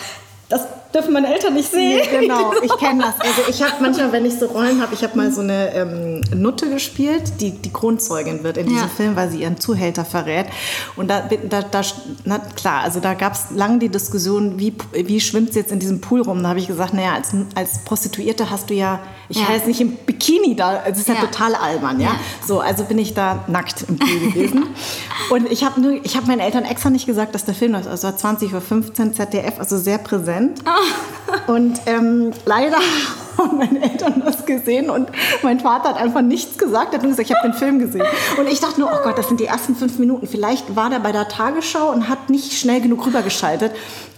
[0.49, 0.61] das
[0.93, 2.01] dürfen meine Eltern nicht sehen.
[2.09, 3.19] Nee, genau, ich kenne das.
[3.19, 6.21] Also ich habe manchmal, wenn ich so Rollen habe, ich habe mal so eine ähm,
[6.33, 8.87] Nutte gespielt, die die Kronzeugin wird in diesem ja.
[8.87, 10.47] Film, weil sie ihren Zuhälter verrät.
[10.95, 11.81] Und da, da, da
[12.23, 15.79] na klar, also da gab es lange die Diskussion, wie, wie schwimmt sie jetzt in
[15.79, 16.41] diesem Pool rum?
[16.41, 18.99] Da habe ich gesagt, naja, als, als Prostituierte hast du ja,
[19.29, 19.53] ich ja.
[19.53, 22.09] jetzt nicht im Bikini da, es ist ja, ja total albern, ja?
[22.09, 22.19] ja?
[22.45, 24.67] So, also bin ich da nackt im Pool gewesen.
[25.29, 27.87] Und ich habe hab meinen Eltern extra nicht gesagt, dass der Film läuft.
[27.87, 30.61] Also 20.15 Uhr ZDF, also sehr präsent.
[30.65, 31.51] Oh.
[31.51, 32.77] Und ähm, leider
[33.37, 35.09] haben meine Eltern das gesehen und
[35.43, 36.93] mein Vater hat einfach nichts gesagt.
[36.93, 38.05] Er hat nur gesagt, ich habe den Film gesehen.
[38.37, 40.27] Und ich dachte nur, oh Gott, das sind die ersten fünf Minuten.
[40.27, 43.73] Vielleicht war der bei der Tagesschau und hat nicht schnell genug rübergeschaltet.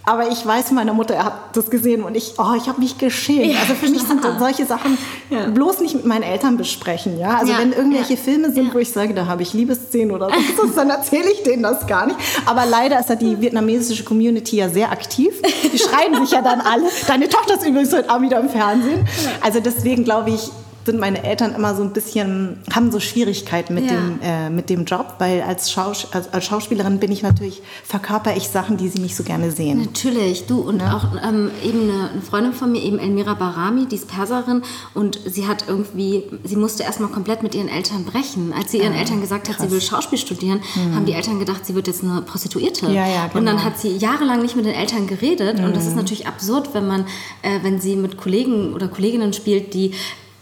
[0.06, 2.98] Aber ich weiß meiner Mutter, er hat das gesehen und ich, oh, ich habe mich
[2.98, 3.54] geschämt.
[3.54, 4.98] Ja, also für mich sind solche Sachen
[5.30, 5.48] ja.
[5.48, 7.20] bloß nicht mit meinen Eltern besprechen.
[7.20, 7.38] Ja?
[7.38, 10.68] Also ja, wenn irgendwelche Filme sind, wo ich sage, da habe ich Liebesszenen oder so,
[10.76, 12.18] dann erzähle ich denen das gar nicht.
[12.46, 15.34] Aber leider ist ja die vietnamesische Community ja sehr aktiv.
[15.72, 16.86] Die schreiben sich ja dann alle.
[17.08, 19.08] Deine Tochter ist übrigens heute Abend wieder im Fernsehen.
[19.42, 20.50] Also deswegen glaube ich,
[20.86, 23.92] sind meine Eltern immer so ein bisschen, haben so Schwierigkeiten mit, ja.
[23.92, 28.36] dem, äh, mit dem Job, weil als, Schaus als, als, Schauspielerin bin ich natürlich, verkörper
[28.36, 29.80] ich Sachen, die sie nicht so gerne sehen.
[29.80, 30.96] Natürlich, du und ja.
[30.96, 34.64] auch ähm, eben eine, eine, Freundin von mir, eben Elmira Barami, die ist Perserin
[34.94, 38.54] und sie hat irgendwie, sie musste erstmal komplett mit ihren Eltern brechen.
[38.58, 39.60] Als sie ihren ah, Eltern gesagt krass.
[39.60, 40.96] hat, sie will Schauspiel studieren, mhm.
[40.96, 42.88] haben die Eltern gedacht, sie wird jetzt eine Prostituierte.
[42.88, 43.40] Ja, ja, genau.
[43.40, 45.66] Und dann hat sie jahrelang nicht mit den Eltern geredet mhm.
[45.66, 45.98] und das ist mhm.
[45.98, 47.02] natürlich absurd, wenn man,
[47.42, 49.94] äh, wenn sie mit Kollegen oder Kolleginnen spielt, die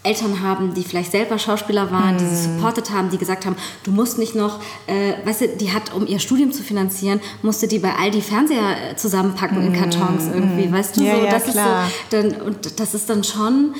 [0.07, 2.17] Eltern haben, die vielleicht selber Schauspieler waren, mm.
[2.19, 2.55] die sie hm.
[2.55, 6.07] supportet haben, die gesagt haben, du musst nicht noch, äh, weißt du, die hat, um
[6.07, 9.67] ihr Studium zu finanzieren, musste die bei all die Fernseher zusammenpacken mm.
[9.67, 10.33] in Kartons hm.
[10.33, 11.87] irgendwie, weißt du, ja, so, ja, das klar.
[11.87, 13.75] ist so, dann, und das ist dann schon,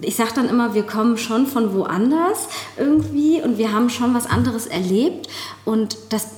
[0.00, 4.26] ich sage dann immer, wir kommen schon von woanders irgendwie und wir haben schon was
[4.26, 5.28] anderes erlebt
[5.64, 6.28] und das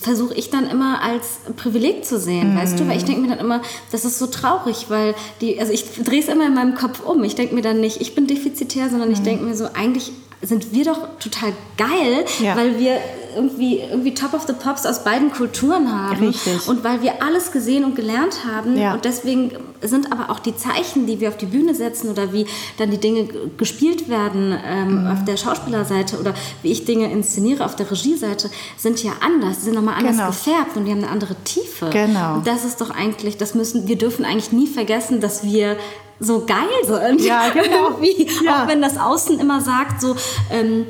[0.00, 2.58] versuche ich dann immer als Privileg zu sehen, mm.
[2.58, 2.88] weißt du?
[2.88, 6.20] Weil ich denke mir dann immer, das ist so traurig, weil die, also ich drehe
[6.20, 7.24] es immer in meinem Kopf um.
[7.24, 9.12] Ich denke mir dann nicht, ich bin defizitär, sondern mm.
[9.12, 10.12] ich denke mir so, eigentlich
[10.42, 12.56] sind wir doch total geil, ja.
[12.56, 12.98] weil wir
[13.34, 16.28] irgendwie, irgendwie Top of the Pops aus beiden Kulturen haben.
[16.28, 16.66] Richtig.
[16.68, 18.76] Und weil wir alles gesehen und gelernt haben.
[18.76, 18.94] Ja.
[18.94, 22.46] Und deswegen sind aber auch die Zeichen, die wir auf die Bühne setzen oder wie
[22.78, 25.10] dann die Dinge gespielt werden ähm, mhm.
[25.10, 29.58] auf der Schauspielerseite oder wie ich Dinge inszeniere auf der Regieseite, sind ja anders.
[29.58, 30.28] Sie sind nochmal anders genau.
[30.28, 31.90] gefärbt und die haben eine andere Tiefe.
[31.90, 32.36] Genau.
[32.36, 35.76] Und das ist doch eigentlich, das müssen, wir dürfen eigentlich nie vergessen, dass wir
[36.20, 37.20] so geil sind.
[37.20, 37.98] Ja, genau.
[38.44, 38.64] ja.
[38.64, 40.16] Auch wenn das Außen immer sagt, so,
[40.50, 40.86] ähm,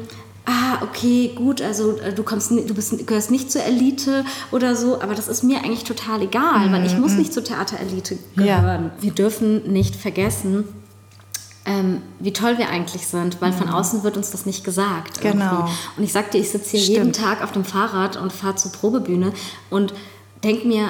[0.46, 5.00] ah, okay, gut, also äh, du kommst, du bist, gehörst nicht zur Elite oder so,
[5.00, 6.72] aber das ist mir eigentlich total egal, mhm.
[6.72, 7.18] weil ich muss mhm.
[7.18, 8.84] nicht zur Theaterelite gehören.
[8.84, 9.02] Ja.
[9.02, 10.64] Wir dürfen nicht vergessen,
[11.66, 13.56] ähm, wie toll wir eigentlich sind, weil mhm.
[13.56, 15.20] von außen wird uns das nicht gesagt.
[15.20, 15.44] Genau.
[15.44, 15.72] Irgendwie.
[15.98, 16.96] Und ich sagte, ich sitze hier Stimmt.
[16.96, 19.32] jeden Tag auf dem Fahrrad und fahre zur Probebühne
[19.68, 19.92] und
[20.42, 20.88] denke mir,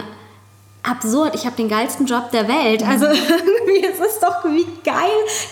[0.82, 2.86] absurd, ich habe den geilsten Job der Welt.
[2.86, 4.94] Also irgendwie, es ist doch wie geil,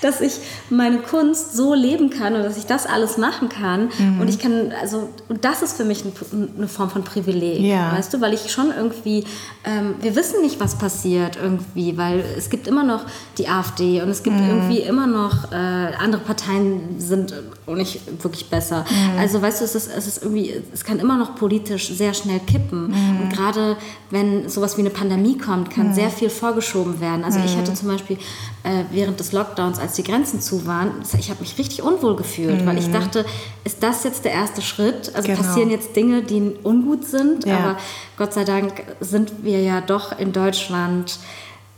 [0.02, 0.38] dass ich
[0.70, 3.90] meine Kunst so leben kann und dass ich das alles machen kann.
[3.98, 4.20] Mhm.
[4.20, 7.92] Und ich kann, also, und das ist für mich eine Form von Privileg, ja.
[7.92, 9.24] weißt du, weil ich schon irgendwie,
[9.64, 13.04] ähm, wir wissen nicht, was passiert irgendwie, weil es gibt immer noch
[13.38, 14.48] die AfD und es gibt mhm.
[14.48, 15.56] irgendwie immer noch, äh,
[15.98, 17.34] andere Parteien sind
[17.66, 18.84] auch nicht wirklich besser.
[18.88, 19.18] Mhm.
[19.18, 22.40] Also, weißt du, es ist, es ist irgendwie, es kann immer noch politisch sehr schnell
[22.40, 22.88] kippen.
[22.88, 23.20] Mhm.
[23.22, 23.76] Und gerade
[24.10, 25.94] wenn sowas wie eine Pandemie kommt, kann mhm.
[25.94, 27.24] sehr viel vorgeschoben werden.
[27.24, 27.76] Also ich hatte mhm.
[27.76, 28.18] zum Beispiel
[28.62, 32.62] äh, während des Lockdowns, als die Grenzen zu waren, ich habe mich richtig unwohl gefühlt,
[32.62, 32.66] mhm.
[32.66, 32.92] weil ich mhm.
[32.92, 33.24] dachte,
[33.64, 35.12] ist das jetzt der erste Schritt?
[35.14, 35.42] Also genau.
[35.42, 37.58] passieren jetzt Dinge, die ungut sind, ja.
[37.58, 37.76] aber
[38.16, 41.18] Gott sei Dank sind wir ja doch in Deutschland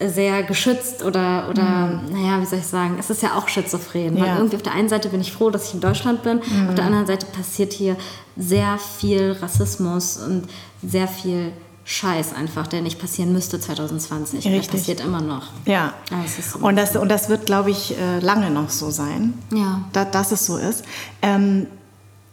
[0.00, 2.12] sehr geschützt oder, oder mm.
[2.12, 4.16] naja, wie soll ich sagen, es ist ja auch schizophren.
[4.16, 4.24] Ja.
[4.24, 6.68] Weil irgendwie auf der einen Seite bin ich froh, dass ich in Deutschland bin, mm.
[6.68, 7.96] auf der anderen Seite passiert hier
[8.36, 10.44] sehr viel Rassismus und
[10.82, 11.52] sehr viel
[11.90, 14.44] Scheiß einfach, der nicht passieren müsste 2020.
[14.44, 14.66] Richtig.
[14.66, 15.46] Der passiert immer noch.
[15.64, 15.94] Ja.
[16.38, 16.58] So.
[16.58, 19.84] Und, das, und das wird, glaube ich, äh, lange noch so sein, ja.
[19.94, 20.84] da, dass es so ist.
[21.22, 21.66] Ähm,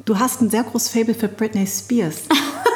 [0.04, 2.24] du hast ein sehr großes Fable für Britney Spears.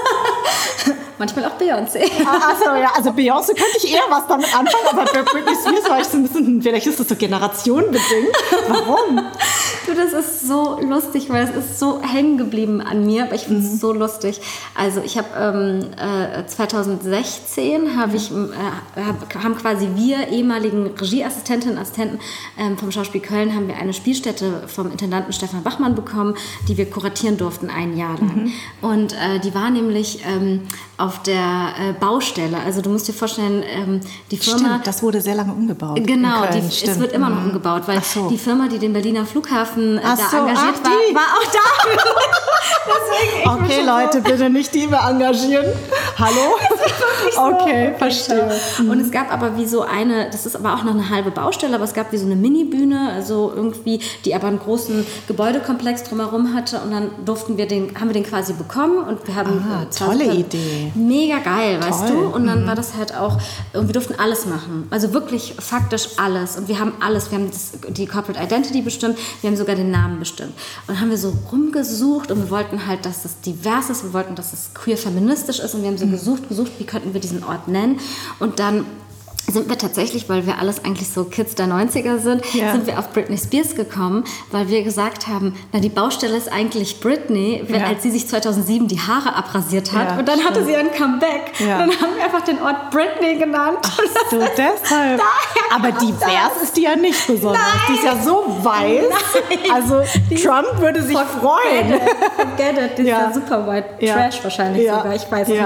[1.19, 1.99] Manchmal auch Beyoncé.
[2.25, 5.99] Achso, ja, also Beyoncé könnte ich eher was damit anfangen, aber bei Britney Spears war
[5.99, 8.35] ich so ein bisschen, vielleicht ist das so generationenbedingt.
[8.69, 9.21] Warum?
[9.85, 13.43] Du, das ist so lustig, weil es ist so hängen geblieben an mir, aber ich
[13.43, 13.77] finde es mhm.
[13.77, 14.39] so lustig.
[14.75, 21.75] Also ich habe ähm, äh, 2016 habe ich, äh, hab, haben quasi wir ehemaligen Regieassistentinnen
[21.75, 22.19] und Assistenten
[22.57, 26.35] ähm, vom Schauspiel Köln haben wir eine Spielstätte vom Intendanten Stefan Bachmann bekommen,
[26.69, 28.43] die wir kuratieren durften ein Jahr lang.
[28.45, 28.51] Mhm.
[28.81, 30.61] Und äh, die war nämlich ähm,
[30.97, 32.57] auf der äh, Baustelle.
[32.65, 34.01] Also du musst dir vorstellen, ähm,
[34.31, 34.59] die Firma...
[34.59, 35.99] Stimmt, das wurde sehr lange umgebaut.
[36.05, 37.47] Genau, die, es wird immer noch mhm.
[37.47, 38.29] umgebaut, weil so.
[38.29, 41.99] die Firma, die den Berliner Flughafen äh, da so, engagiert ach, war, war auch da.
[42.89, 45.65] Deswegen, okay, Leute, bitte nicht die mehr engagieren.
[46.19, 46.55] Hallo?
[47.53, 48.49] okay, verstehe.
[48.79, 51.75] Und es gab aber wie so eine, das ist aber auch noch eine halbe Baustelle,
[51.75, 56.53] aber es gab wie so eine Mini-Bühne, also irgendwie, die aber einen großen Gebäudekomplex drumherum
[56.53, 59.63] hatte und dann durften wir den, haben wir den quasi bekommen und wir haben...
[59.65, 61.89] Aha, tolle Idee mega geil, Toll.
[61.89, 62.19] weißt du?
[62.27, 62.67] Und dann mhm.
[62.67, 63.37] war das halt auch,
[63.73, 64.87] und wir durften alles machen.
[64.89, 66.57] Also wirklich faktisch alles.
[66.57, 67.31] Und wir haben alles.
[67.31, 70.53] Wir haben das, die Corporate Identity bestimmt, wir haben sogar den Namen bestimmt.
[70.87, 74.13] Und dann haben wir so rumgesucht und wir wollten halt, dass das divers ist, wir
[74.13, 76.08] wollten, dass es queer feministisch ist und wir haben so.
[76.11, 77.99] Gesucht, gesucht, wie könnten wir diesen Ort nennen.
[78.39, 78.85] Und dann
[79.45, 82.71] sind wir tatsächlich, weil wir alles eigentlich so Kids der 90er sind, ja.
[82.71, 86.99] sind wir auf Britney Spears gekommen, weil wir gesagt haben, na die Baustelle ist eigentlich
[86.99, 87.85] Britney, ja.
[87.85, 90.55] als sie sich 2007 die Haare abrasiert hat ja, und dann stimmt.
[90.55, 93.79] hatte sie ein Comeback und dann haben wir einfach den Ort Britney genannt.
[93.83, 95.21] Ach so, deshalb.
[95.73, 96.63] Aber divers das.
[96.63, 97.61] ist die ja nicht besonders.
[97.61, 97.81] Nein.
[97.89, 99.03] Die ist ja so weiß.
[99.09, 99.71] Nein.
[99.73, 101.99] Also die Trump würde sich freuen.
[102.35, 102.97] Forget it.
[102.97, 105.63] Die ist ja super white Trash wahrscheinlich sogar, ich weiß nicht.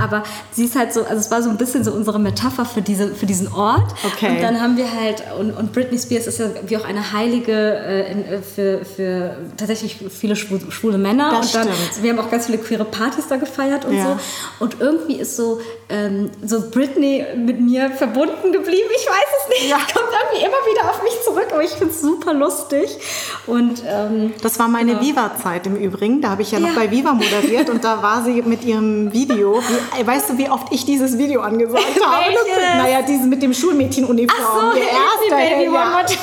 [0.00, 2.82] Aber sie ist halt so, also es war so ein bisschen so unsere Metapher für
[2.82, 3.94] diese für diesen Ort.
[4.04, 4.30] Okay.
[4.30, 7.52] Und dann haben wir halt, und, und Britney Spears ist ja wie auch eine Heilige
[7.52, 11.30] äh, in, äh, für, für tatsächlich viele schwule, schwule Männer.
[11.32, 12.02] Das und dann, stimmt.
[12.02, 14.04] wir haben auch ganz viele queere Partys da gefeiert und ja.
[14.58, 14.64] so.
[14.64, 18.88] Und irgendwie ist so, ähm, so Britney mit mir verbunden geblieben.
[18.96, 19.70] Ich weiß es nicht.
[19.70, 19.76] Ja.
[19.76, 22.98] Kommt irgendwie immer wieder auf mich zurück, aber ich finde es super lustig.
[23.46, 25.04] Und, ähm, das war meine genau.
[25.04, 26.20] Viva-Zeit im Übrigen.
[26.20, 29.12] Da habe ich ja, ja, noch bei Viva moderiert und da war sie mit ihrem
[29.12, 29.60] Video.
[29.96, 32.34] Wie, weißt du, wie oft ich dieses Video angesagt habe?
[32.76, 34.38] naja, dieses mit dem Schulmädchenuniform.
[34.40, 35.82] Ach so, die erste, Baby, ja.
[35.82, 36.20] one more time.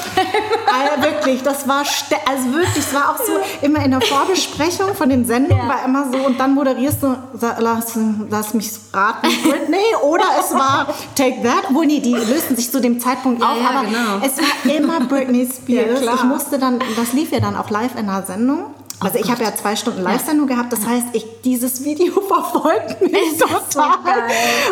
[0.68, 5.10] Also wirklich, das war, also wirklich, es war auch so immer in der Vorbesprechung von
[5.10, 5.70] den Sendungen ja.
[5.70, 7.16] war immer so und dann moderierst du,
[7.60, 7.98] lass,
[8.30, 11.66] lass mich raten, Britney oder es war Take That.
[11.70, 14.26] Obwohl, nee, die lösten sich zu dem Zeitpunkt ja, auf, aber genau.
[14.26, 16.02] es war immer Britney Spears.
[16.02, 18.66] ich musste dann, das lief ja dann auch live in der Sendung.
[19.00, 20.56] Also oh ich habe ja zwei Stunden Live-Sendung ja.
[20.56, 23.62] gehabt, das heißt, ich, dieses Video verfolgt mich total.
[23.72, 23.82] So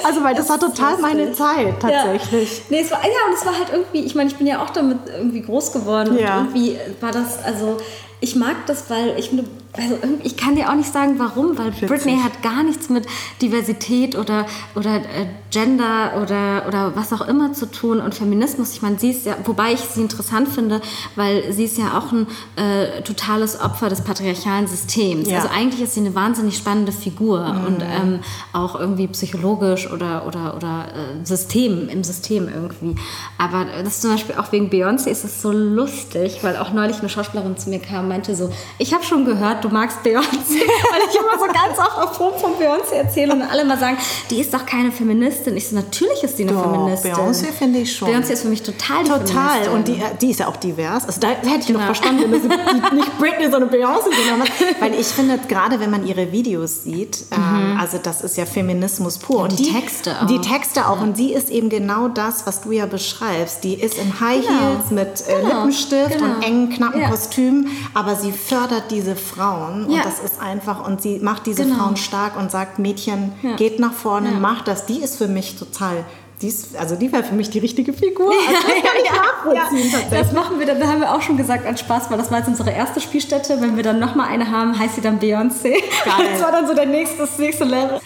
[0.07, 2.57] also weil das, das war total meine Zeit tatsächlich.
[2.57, 2.63] Ja.
[2.69, 4.71] Nee, es war, ja, und es war halt irgendwie, ich meine, ich bin ja auch
[4.71, 6.39] damit irgendwie groß geworden ja.
[6.39, 7.78] und irgendwie war das, also
[8.19, 9.45] ich mag das, weil ich finde,
[9.78, 11.88] also ich kann dir auch nicht sagen, warum, weil Witzig.
[11.88, 13.05] Britney hat gar nichts mit
[13.41, 14.45] Diversität oder,
[14.76, 18.73] oder äh, Gender oder, oder was auch immer zu tun und Feminismus.
[18.73, 20.82] Ich meine, sie ist ja, wobei ich sie interessant finde,
[21.15, 25.30] weil sie ist ja auch ein äh, totales Opfer des patriarchalen Systems.
[25.30, 25.38] Ja.
[25.38, 27.65] Also eigentlich ist sie eine wahnsinnig spannende Figur mhm.
[27.65, 28.19] und ähm,
[28.53, 32.95] auch irgendwie psychologisch oder, oder, oder äh, System, im System irgendwie.
[33.38, 37.09] Aber das zum Beispiel auch wegen Beyoncé ist es so lustig, weil auch neulich eine
[37.09, 41.01] Schauspielerin zu mir kam und meinte so, ich habe schon gehört, du magst Beyoncé, weil
[41.09, 43.97] ich immer so ganz oft auf Proben von Beyoncé erzähle und alle mal sagen,
[44.30, 45.57] die ist doch keine Feministin.
[45.57, 47.13] Ich so, natürlich ist sie eine Doch, Feministin.
[47.13, 48.09] Beyoncé finde ich schon.
[48.09, 49.26] Beyoncé ist für mich total die Total.
[49.63, 49.74] Feministin.
[49.74, 51.05] Und die, die ist ja auch divers.
[51.07, 51.86] Also da hätte ich noch Genau.
[51.86, 52.47] verstanden, wenn sie
[52.91, 54.51] die- nicht Britney, sondern Beyoncé genommen hat.
[54.82, 59.18] Weil ich finde, gerade wenn man ihre Videos sieht, ähm, also das ist ja Feminismus
[59.18, 59.41] pur.
[59.43, 60.28] und die Texte auch.
[60.28, 61.01] Die Texte auch.
[61.01, 63.63] Und sie ist eben genau das, was du ja beschreibst.
[63.63, 64.59] Die ist in High Genau.
[64.59, 65.47] Heels mit äh, Genau.
[65.55, 66.26] Lippenstift Genau.
[66.36, 67.09] und engen, knappen Ja.
[67.09, 67.70] Kostümen.
[67.93, 69.16] Aber sie fördert diese
[69.58, 69.86] Frauen.
[69.86, 70.03] Und Ja.
[70.03, 71.76] das ist einfach, und sie macht diese Genau.
[71.78, 73.56] Frauen stark und sagt, Mädchen, Ja.
[73.56, 74.39] geht nach vorne, Ja.
[74.39, 74.86] macht das.
[74.86, 76.03] Die ist für mich total...
[76.41, 78.30] Die ist, also die wäre für mich die richtige Figur.
[78.30, 78.84] Also ich
[79.64, 80.20] nachvollziehen tatsächlich.
[80.20, 82.39] Das machen wir dann, da haben wir auch schon gesagt als Spaß, weil das war
[82.39, 83.62] jetzt unsere erste Spielstätte.
[83.62, 85.76] Wenn wir dann nochmal eine haben, heißt sie dann Beyoncé.
[86.03, 88.01] Das war dann so der nächste, das nächste Level.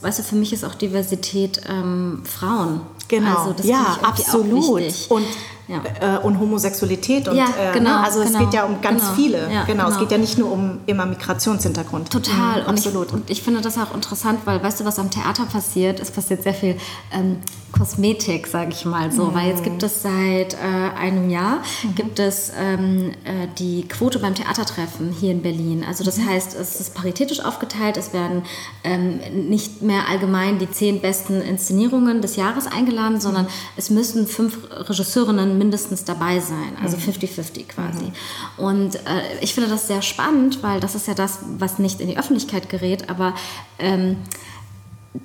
[0.00, 2.80] Weißt du, für mich ist auch Diversität ähm, Frauen.
[3.06, 4.82] Genau, Also das ja, absolut.
[5.08, 5.22] Und,
[5.72, 6.16] Ja.
[6.16, 7.28] äh, und Homosexualität.
[7.28, 8.04] Und, Ja, äh, genau, ne?
[8.04, 9.14] Also es genau, geht ja um ganz genau.
[9.14, 9.52] viele.
[9.52, 9.84] Ja, genau.
[9.84, 10.00] es genau.
[10.00, 12.10] geht ja nicht nur um immer Migrationshintergrund.
[12.10, 12.62] Total.
[12.62, 13.08] Mhm, und, absolut.
[13.08, 16.00] Ich, und ich finde das auch interessant, weil weißt du, was am Theater passiert?
[16.00, 16.76] Es passiert sehr viel
[17.12, 17.38] ähm,
[17.72, 19.34] Kosmetik, sage ich mal so.
[19.34, 21.62] Weil jetzt gibt es seit äh, einem Jahr
[21.96, 25.84] gibt es ähm, äh, die Quote beim Theatertreffen hier in Berlin.
[25.86, 27.96] Also das heißt, es ist paritätisch aufgeteilt.
[27.96, 28.42] Es werden
[28.84, 33.46] ähm, nicht mehr allgemein die zehn besten Inszenierungen des Jahres eingeladen, sondern
[33.76, 36.76] es müssen fünf Regisseurinnen mindestens dabei sein.
[36.82, 38.12] Also 50-50 quasi.
[38.56, 38.98] Und äh,
[39.40, 42.68] ich finde das sehr spannend, weil das ist ja das, was nicht in die Öffentlichkeit
[42.68, 43.34] gerät, aber
[43.78, 44.16] ähm,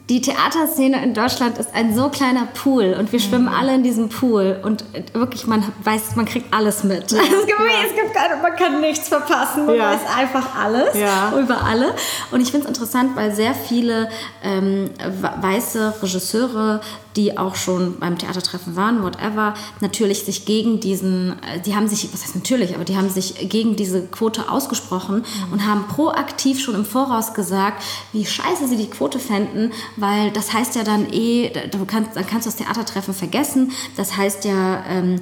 [0.09, 4.09] die Theaterszene in Deutschland ist ein so kleiner Pool und wir schwimmen alle in diesem
[4.09, 7.03] Pool und äh, wirklich, man weiß, man kriegt alles mit.
[7.13, 7.59] Also es, gibt,
[7.89, 9.91] es gibt keine, man kann nichts verpassen, man Ja.
[9.93, 11.31] weiß einfach alles Ja.
[11.39, 11.93] über alle.
[12.31, 14.09] Und ich finde es interessant, weil sehr viele
[14.43, 14.89] ähm,
[15.21, 16.81] we- weiße Regisseure,
[17.17, 22.13] die auch schon beim Theatertreffen waren, whatever, natürlich sich gegen diesen, äh, die haben sich,
[22.13, 26.75] was heißt natürlich, aber die haben sich gegen diese Quote ausgesprochen und haben proaktiv schon
[26.75, 31.51] im Voraus gesagt, wie scheiße sie die Quote fänden, weil das heißt ja dann eh,
[31.71, 33.71] du kannst, dann kannst du das Theatertreffen vergessen.
[33.95, 35.21] Das heißt ja, ähm,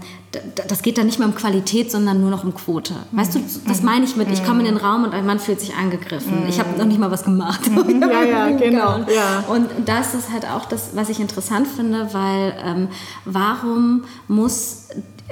[0.68, 2.94] das geht dann nicht mehr um Qualität, sondern nur noch um Quote.
[3.12, 5.60] Weißt du, das meine ich mit, ich komme in den Raum und ein Mann fühlt
[5.60, 6.46] sich angegriffen.
[6.50, 7.62] Ich habe noch nicht mal was gemacht.
[8.06, 9.44] Ja, ja, genau, ja.
[9.48, 12.88] Und da ist halt auch das, was ich interessant finde, weil ähm,
[13.26, 14.88] warum muss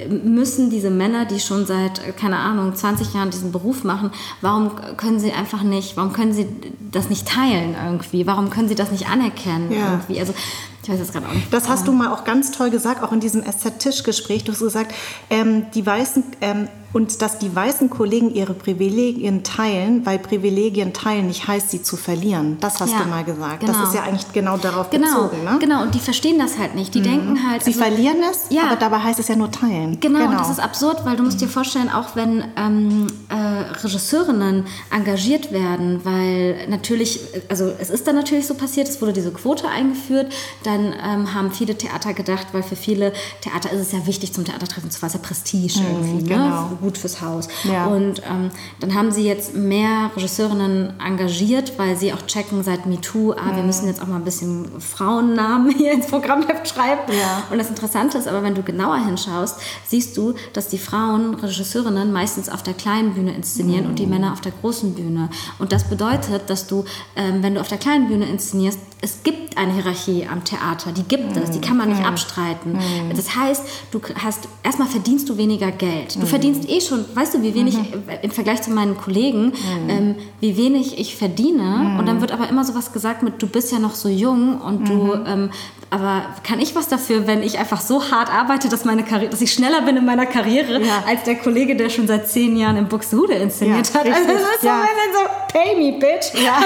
[0.10, 4.10] müssen diese Männer, die schon seit, keine Ahnung, 20 Jahren diesen Beruf machen,
[4.42, 6.48] warum können sie einfach nicht, warum können sie
[6.92, 8.26] das nicht teilen irgendwie?
[8.26, 9.92] Warum können sie das nicht anerkennen Ja.
[9.92, 10.20] irgendwie?
[10.20, 10.34] Also
[10.82, 11.54] ich weiß jetzt gerade auch nicht.
[11.54, 14.44] Das hast du mal auch ganz toll gesagt, auch in diesem SZ-Tischgespräch.
[14.44, 14.94] Du hast gesagt,
[15.30, 21.28] ähm, die Weißen ähm, und dass die weißen Kollegen ihre Privilegien teilen, weil Privilegien teilen
[21.28, 22.58] nicht heißt, sie zu verlieren.
[22.60, 23.62] Das hast Ja, du mal gesagt.
[23.62, 23.74] genau.
[23.74, 25.44] Das ist ja eigentlich genau darauf Genau, bezogen.
[25.44, 25.58] Ne?
[25.60, 25.82] genau.
[25.82, 26.94] Und die verstehen das halt nicht.
[26.94, 27.64] Die denken halt.
[27.64, 28.68] Sie also- verlieren es, Ja.
[28.68, 30.00] aber dabei heißt es ja nur teilen.
[30.00, 31.30] Genau, und das ist absurd, weil du Mhm.
[31.30, 33.36] musst dir vorstellen, auch wenn ähm, äh,
[33.84, 37.20] Regisseurinnen engagiert werden, weil natürlich,
[37.50, 40.32] also es ist dann natürlich so passiert, es wurde diese Quote eingeführt,
[40.64, 44.46] dann ähm, haben viele Theater gedacht, weil für viele Theater ist es ja wichtig, zum
[44.46, 46.44] Theatertreffen zu fahren, ist ja Prestige irgendwie, genau.
[46.70, 46.78] ne?
[46.84, 47.48] Gut fürs Haus.
[47.64, 47.88] Ja.
[47.88, 53.32] Und ähm, dann haben sie jetzt mehr Regisseurinnen engagiert, weil sie auch checken seit MeToo,
[53.34, 53.56] ah, Mhm.
[53.56, 57.02] wir müssen jetzt auch mal ein bisschen Frauennamen hier ins Programmheft schreiben.
[57.10, 57.44] Ja.
[57.50, 59.58] Und das Interessante ist aber, wenn du genauer hinschaust,
[59.88, 64.34] siehst du, dass die Frauen, Regisseurinnen, meistens auf der kleinen Bühne inszenieren und die Männer
[64.34, 65.30] auf der großen Bühne.
[65.60, 66.84] Und das bedeutet, dass du,
[67.16, 71.04] ähm, wenn du auf der kleinen Bühne inszenierst, es gibt eine Hierarchie am Theater, die
[71.04, 72.80] gibt es, die kann man nicht abstreiten.
[73.16, 73.62] Das heißt,
[73.92, 76.16] du hast, erstmal verdienst du weniger Geld.
[76.16, 77.82] Du verdienst eh schon, weißt du, wie wenig, äh,
[78.24, 79.54] im Vergleich zu meinen Kollegen,
[79.88, 81.96] ähm, wie wenig ich verdiene.
[82.00, 84.88] Und dann wird aber immer sowas gesagt mit, du bist ja noch so jung und
[84.90, 85.50] du, ähm,
[85.90, 89.42] aber kann ich was dafür, wenn ich einfach so hart arbeite, dass, meine Karriere, dass
[89.42, 91.04] ich schneller bin in meiner Karriere, Ja.
[91.08, 94.06] als der Kollege, der schon seit zehn Jahren in Buxtehude inszeniert Ja, hat.
[94.08, 94.82] richtig, Also das ist ja.
[95.14, 95.20] so
[95.60, 96.34] pay me, bitch.
[96.44, 96.58] Ja.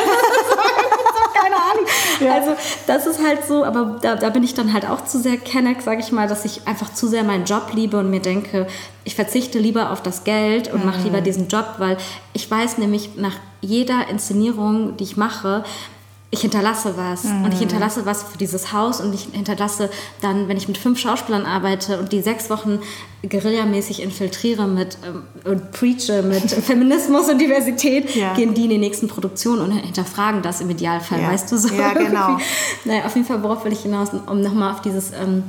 [1.33, 2.33] Keine Ahnung.
[2.33, 2.55] Also
[2.87, 5.81] das ist halt so, aber da, da bin ich dann halt auch zu sehr Kenneck,
[5.81, 8.67] sage ich mal, dass ich einfach zu sehr meinen Job liebe und mir denke,
[9.07, 11.95] ich verzichte lieber auf das Geld und mache lieber diesen Job, weil
[12.33, 15.63] ich weiß nämlich nach jeder Inszenierung, die ich mache,
[16.29, 19.89] ich hinterlasse was und ich hinterlasse was für dieses Haus und ich hinterlasse
[20.19, 22.79] dann, wenn ich mit fünf Schauspielern arbeite und die sechs Wochen
[23.27, 28.33] guerillamäßig infiltriere mit ähm, und preache mit Feminismus und Diversität, Ja.
[28.33, 31.31] gehen die in die nächsten Produktionen und hinterfragen das im Idealfall, Ja.
[31.31, 31.69] weißt du so.
[31.73, 32.37] Ja, genau.
[32.83, 35.43] Naja, auf jeden Fall, worauf will ich hinaus, um nochmal auf dieses ähm,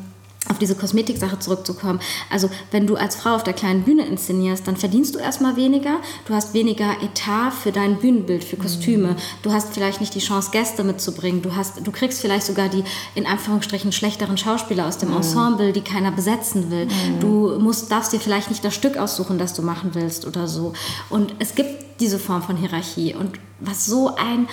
[0.48, 2.00] auf diese Kosmetiksache zurückzukommen.
[2.30, 5.98] Also wenn du als Frau auf der kleinen Bühne inszenierst, dann verdienst du erstmal weniger,
[6.26, 9.16] du hast weniger Etat für dein Bühnenbild, für Kostüme, mhm.
[9.42, 12.84] du hast vielleicht nicht die Chance, Gäste mitzubringen, du, hast, du kriegst vielleicht sogar die
[13.14, 15.16] in Anführungsstrichen schlechteren Schauspieler aus dem mhm.
[15.16, 16.86] Ensemble, die keiner besetzen will.
[16.86, 17.20] Mhm.
[17.20, 20.72] Du musst, darfst dir vielleicht nicht das Stück aussuchen, das du machen willst oder so.
[21.10, 24.48] Und es gibt diese Form von Hierarchie und was so ein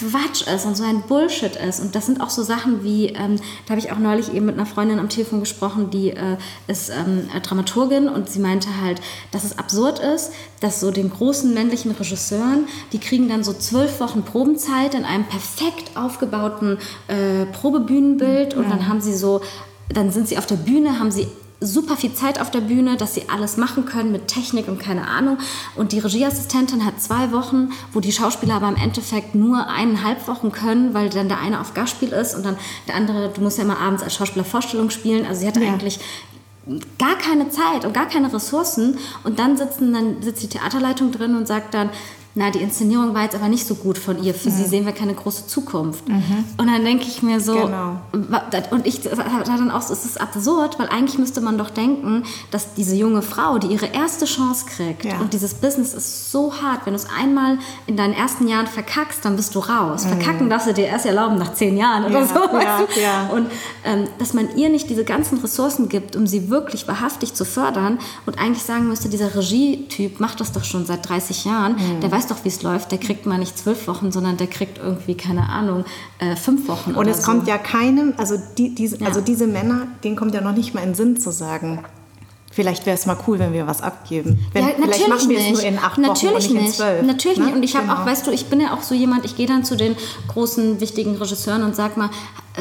[0.00, 1.80] Quatsch ist und so ein Bullshit ist.
[1.80, 3.36] Und das sind auch so Sachen wie, ähm,
[3.66, 6.36] da habe ich auch neulich eben mit einer Freundin am Telefon gesprochen, die äh,
[6.66, 11.52] ist ähm, Dramaturgin und sie meinte halt, dass es absurd ist, dass so den großen
[11.52, 16.78] männlichen Regisseuren, die kriegen dann so zwölf Wochen Probenzeit in einem perfekt aufgebauten
[17.08, 18.70] äh, Probebühnenbild und ja.
[18.70, 19.42] dann haben sie so,
[19.88, 21.28] dann sind sie auf der Bühne, haben sie
[21.60, 25.06] super viel Zeit auf der Bühne, dass sie alles machen können mit Technik und keine
[25.06, 25.38] Ahnung.
[25.76, 30.52] Und die Regieassistentin hat zwei Wochen, wo die Schauspieler aber im Endeffekt nur eineinhalb Wochen
[30.52, 32.56] können, weil dann der eine auf Gastspiel ist und dann
[32.88, 35.26] der andere, du musst ja immer abends als Schauspieler Vorstellung spielen.
[35.26, 35.72] Also sie hatte ja.
[35.72, 36.00] eigentlich
[36.98, 41.34] gar keine Zeit und gar keine Ressourcen und dann sitzen dann sitzt die Theaterleitung drin
[41.34, 41.90] und sagt dann
[42.34, 44.34] na, die Inszenierung war jetzt aber nicht so gut von ihr.
[44.34, 44.54] Für mhm.
[44.54, 46.08] sie sehen wir keine große Zukunft.
[46.08, 46.44] Mhm.
[46.58, 48.00] Und dann denke ich mir so, genau.
[48.70, 52.24] und ich da dann auch so, es ist absurd, weil eigentlich müsste man doch denken,
[52.50, 55.18] dass diese junge Frau, die ihre erste Chance kriegt, ja.
[55.18, 59.24] und dieses Business ist so hart, wenn du es einmal in deinen ersten Jahren verkackst,
[59.24, 60.04] dann bist du raus.
[60.04, 60.08] Mhm.
[60.10, 62.34] Verkacken darfst du dir erst erlauben nach zehn Jahren oder ja, so.
[62.34, 63.30] Ja, ja.
[63.32, 63.50] Und
[63.84, 67.98] ähm, dass man ihr nicht diese ganzen Ressourcen gibt, um sie wirklich wahrhaftig zu fördern
[68.26, 72.00] und eigentlich sagen müsste, dieser Regietyp macht das doch schon seit 30 Jahren, mhm.
[72.00, 72.92] der weiß doch, wie es läuft.
[72.92, 75.84] Der kriegt mal nicht zwölf Wochen, sondern der kriegt irgendwie, keine Ahnung,
[76.18, 76.94] äh, fünf Wochen.
[76.94, 77.30] Und es so.
[77.30, 79.06] kommt ja keinem, also, die, diese, ja.
[79.06, 81.84] also diese Männer, denen kommt ja noch nicht mal in den Sinn zu sagen,
[82.52, 84.44] Vielleicht wäre es mal cool, wenn wir was abgeben.
[84.52, 85.52] Wenn, ja, vielleicht machen wir nicht.
[85.52, 87.06] es nur in acht natürlich Wochen und nicht, in zwölf.
[87.06, 87.44] Natürlich ne?
[87.44, 87.54] nicht.
[87.54, 88.00] Und ich habe genau.
[88.00, 89.94] auch, weißt du, ich bin ja auch so jemand, ich gehe dann zu den
[90.26, 92.10] großen, wichtigen Regisseuren und sag mal,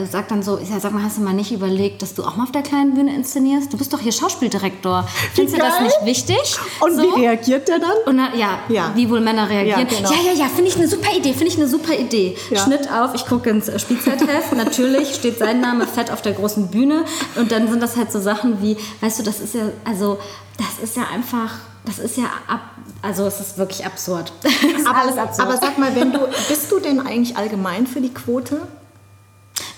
[0.02, 2.36] äh, sag dann so, ja, sag mal, hast du mal nicht überlegt, dass du auch
[2.36, 3.72] mal auf der kleinen Bühne inszenierst?
[3.72, 5.08] Du bist doch hier Schauspieldirektor.
[5.34, 6.58] Findest du das nicht wichtig?
[6.80, 7.02] Und so?
[7.02, 7.91] wie reagiert der dann?
[8.06, 9.88] Und na, ja, ja, wie wohl Männer reagieren.
[9.89, 10.12] Ja, genau.
[10.12, 12.38] ja, ja, ja finde ich eine super Idee, finde ich eine super Idee.
[12.50, 12.64] Ja.
[12.64, 17.06] Schnitt auf, ich gucke ins Spielzeitheft, natürlich steht sein Name fett auf der großen Bühne
[17.36, 20.18] und dann sind das halt so Sachen wie, weißt du, das ist ja, also,
[20.58, 21.52] das ist ja einfach
[21.86, 22.62] das ist ja ab,
[23.02, 24.32] also es ist wirklich absurd.
[24.43, 25.47] Ist aber, alles absurd.
[25.47, 28.62] Aber sag mal, wenn du, bist du denn eigentlich allgemein für die Quote?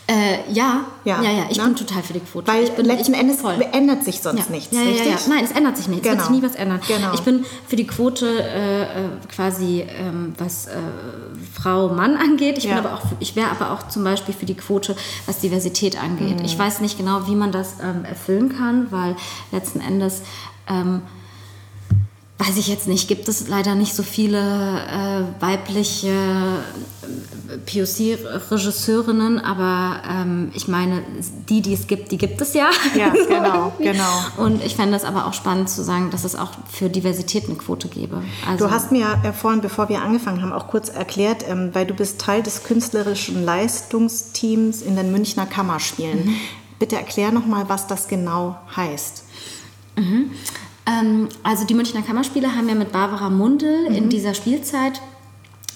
[0.08, 1.64] Äh, ja, ja, ja, ja, ich ne?
[1.64, 2.48] bin total für die Quote.
[2.48, 3.56] Weil ich bin, letzten Endes voll.
[3.72, 4.52] ändert sich sonst ja.
[4.52, 5.08] nichts, ja, richtig?
[5.08, 6.04] Ja, Nein, es ändert sich nichts.
[6.04, 6.16] Genau.
[6.16, 6.82] Es wird sich nie was ändern.
[6.88, 7.14] Genau.
[7.14, 8.88] Ich bin für die Quote äh, äh
[9.34, 10.72] quasi, ähm, was äh,
[11.54, 12.58] Frau-Mann angeht.
[12.58, 12.66] Ich,
[13.20, 14.96] ich wäre aber auch zum Beispiel für die Quote,
[15.28, 16.40] was Diversität angeht.
[16.40, 16.46] Mhm.
[16.46, 19.16] Ich weiß nicht genau, wie man das ähm, erfüllen kann, weil
[19.52, 20.24] letzten Endes...
[20.68, 21.04] Ähm,
[22.42, 30.02] weiß ich jetzt nicht, gibt es leider nicht so viele äh, weibliche äh, POC-Regisseurinnen, aber
[30.10, 31.04] ähm, ich meine,
[31.50, 32.72] die, die es gibt, die gibt es ja.
[32.96, 34.24] Ja, genau, genau.
[34.38, 37.56] Und ich fände es aber auch spannend zu sagen, dass es auch für Diversität eine
[37.56, 38.24] Quote gäbe.
[38.50, 41.86] Also, du hast mir äh, vorhin, bevor wir angefangen haben, auch kurz erklärt, ähm, weil
[41.86, 46.26] du bist Teil des künstlerischen Leistungsteams in den Münchner Kammerspielen.
[46.26, 46.36] Mhm.
[46.80, 49.26] Bitte erklär nochmal, was das genau heißt.
[49.96, 50.32] Mhm.
[50.86, 53.96] Ähm, also die Münchner Kammerspiele haben ja mit Barbara Mundel mhm.
[53.96, 55.02] in dieser Spielzeit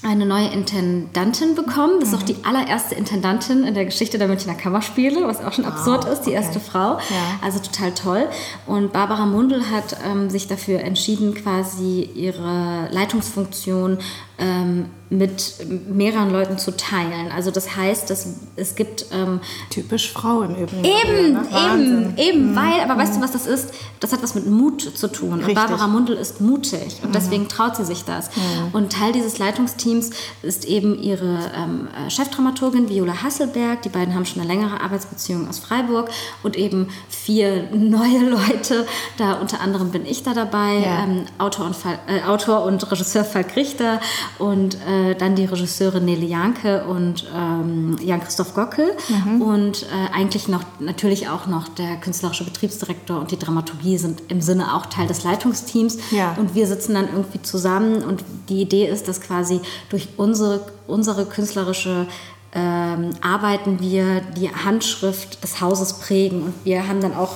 [0.06, 2.00] eine neue Intendantin bekommen.
[2.00, 2.20] Das ist mhm.
[2.20, 6.06] auch die allererste Intendantin in der Geschichte der Münchner Kammerspiele, was auch schon wow, absurd
[6.06, 6.38] ist, die okay.
[6.38, 6.98] erste Frau.
[6.98, 7.40] Ja.
[7.42, 8.28] Also total toll.
[8.68, 13.98] Und Barbara Mundel hat ähm, sich dafür entschieden, quasi ihre Leitungsfunktion
[14.38, 15.58] ähm, mit
[15.88, 17.32] mehreren Leuten zu teilen.
[17.32, 19.06] Also das heißt, dass es gibt...
[19.12, 20.84] Ähm, Typisch Frau im Übrigen.
[20.84, 21.46] Eben, ne?
[21.52, 22.56] eben, eben, mhm.
[22.56, 23.24] weil, aber weißt du, mhm.
[23.24, 23.72] was das ist?
[24.00, 25.34] Das hat was mit Mut zu tun.
[25.36, 25.50] Richtig.
[25.50, 27.14] Und Barbara Mundel ist mutig und mhm.
[27.14, 28.36] deswegen traut sie sich das.
[28.36, 28.42] Mhm.
[28.74, 30.10] Und Teil dieses Leitungsteams
[30.42, 33.84] ist eben ihre ähm, äh, Chefdramaturgin Viola Hasselberg.
[33.84, 36.10] Die beiden haben schon eine längere Arbeitsbeziehung aus Freiburg
[36.42, 38.88] und eben vier neue Leute.
[39.18, 41.04] Da unter anderem bin ich da dabei, ja.
[41.04, 41.76] ähm, Autor, und
[42.08, 44.00] äh, Autor und Regisseur Falk Richter
[44.40, 49.42] und äh, dann die Regisseure Nele Janke und ähm, Jan-Christoph Gockel mhm.
[49.42, 54.42] und äh, eigentlich noch natürlich auch noch der künstlerische Betriebsdirektor und die Dramaturgie sind im
[54.42, 56.36] Sinne auch Teil des Leitungsteams ja.
[56.38, 61.26] und wir sitzen dann irgendwie zusammen und die Idee ist, dass quasi durch unsere, unsere
[61.26, 62.08] künstlerische
[62.54, 67.36] ähm, Arbeiten wir die Handschrift des Hauses prägen und wir haben dann auch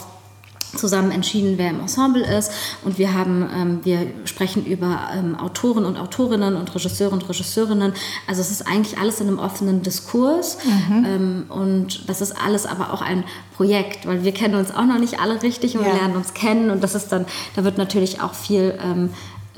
[0.76, 2.52] zusammen entschieden, wer im Ensemble ist.
[2.84, 7.94] Und wir haben, ähm, wir sprechen über ähm, Autoren und Autorinnen und Regisseure und Regisseurinnen.
[8.28, 10.58] Also es ist eigentlich alles in einem offenen Diskurs.
[10.64, 11.06] Mhm.
[11.06, 13.24] Ähm, und das ist alles aber auch ein
[13.56, 15.88] Projekt, weil wir kennen uns auch noch nicht alle richtig und ja.
[15.88, 16.72] wir lernen uns kennen.
[16.72, 19.10] Und das ist dann, da wird natürlich auch viel ähm,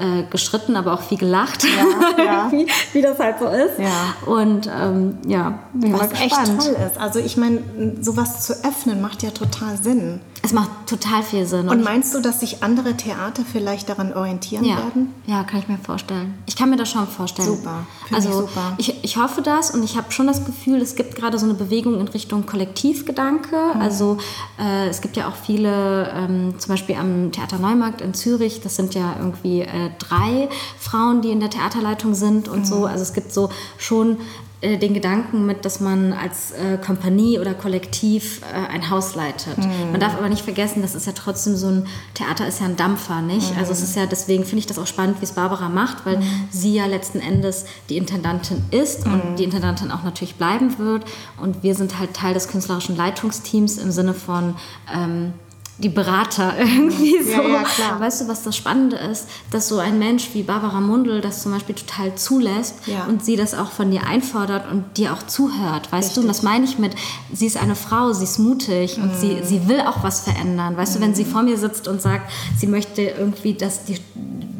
[0.02, 2.52] äh, gestritten, aber auch viel gelacht, ja, ja.
[2.52, 3.78] wie, wie, das halt so ist.
[3.78, 4.16] Ja.
[4.26, 7.00] Und ähm, ja, bin Was echt toll ist.
[7.00, 7.62] Also ich meine,
[8.02, 10.22] sowas zu öffnen macht ja total Sinn.
[10.44, 11.70] Es macht total viel Sinn.
[11.70, 14.78] Und, meinst du, dass sich andere Theater vielleicht daran orientieren ja.
[14.78, 15.14] werden?
[15.28, 16.34] Ja, kann ich mir vorstellen.
[16.48, 17.48] Ich kann mir das schon vorstellen.
[17.48, 17.86] Super.
[18.12, 18.74] Also ich, super.
[18.78, 21.54] Ich, ich hoffe das und ich habe schon das Gefühl, es gibt gerade so eine
[21.54, 23.56] Bewegung in Richtung Kollektivgedanke.
[23.76, 23.82] Mhm.
[23.82, 24.18] Also
[24.60, 28.76] äh, es gibt ja auch viele, ähm, zum Beispiel am Theater Neumarkt in Zürich, das
[28.76, 32.66] sind ja irgendwie äh, drei Frauen, die in der Theaterleitung sind und mhm.
[32.66, 32.86] so.
[32.86, 34.18] Also es gibt so schon
[34.62, 39.58] äh, den Gedanken mit, dass man als äh, Kompanie oder Kollektiv äh, ein Haus leitet.
[39.58, 39.92] Mhm.
[39.92, 42.76] Man darf aber nicht vergessen, das ist ja trotzdem so ein Theater ist ja ein
[42.76, 43.54] Dampfer, nicht?
[43.54, 43.58] Mhm.
[43.58, 46.18] Also es ist ja deswegen finde ich das auch spannend, wie es Barbara macht, weil
[46.18, 46.48] mhm.
[46.52, 49.36] sie ja letzten Endes die Intendantin ist und mhm.
[49.36, 51.06] die Intendantin auch natürlich bleiben wird
[51.38, 54.56] und wir sind halt Teil des künstlerischen Leitungsteams im Sinne von
[54.94, 55.34] ähm,
[55.78, 57.42] die Berater irgendwie so.
[57.42, 59.28] Ja, ja, weißt du, was das Spannende ist?
[59.52, 63.06] Dass so ein Mensch wie Barbara Mundl das zum Beispiel total zulässt ja.
[63.06, 66.16] und sie das auch von dir einfordert und dir auch zuhört, weißt Richtig.
[66.16, 66.22] du?
[66.22, 66.96] Und das meine ich mit,
[67.34, 69.44] sie ist eine Frau, sie ist mutig und sie, mhm.
[69.44, 70.78] sie will auch was verändern.
[70.78, 71.00] Weißt mhm.
[71.00, 71.30] du, wenn sie mhm.
[71.30, 73.98] vor mir sitzt und sagt, sie möchte irgendwie, dass die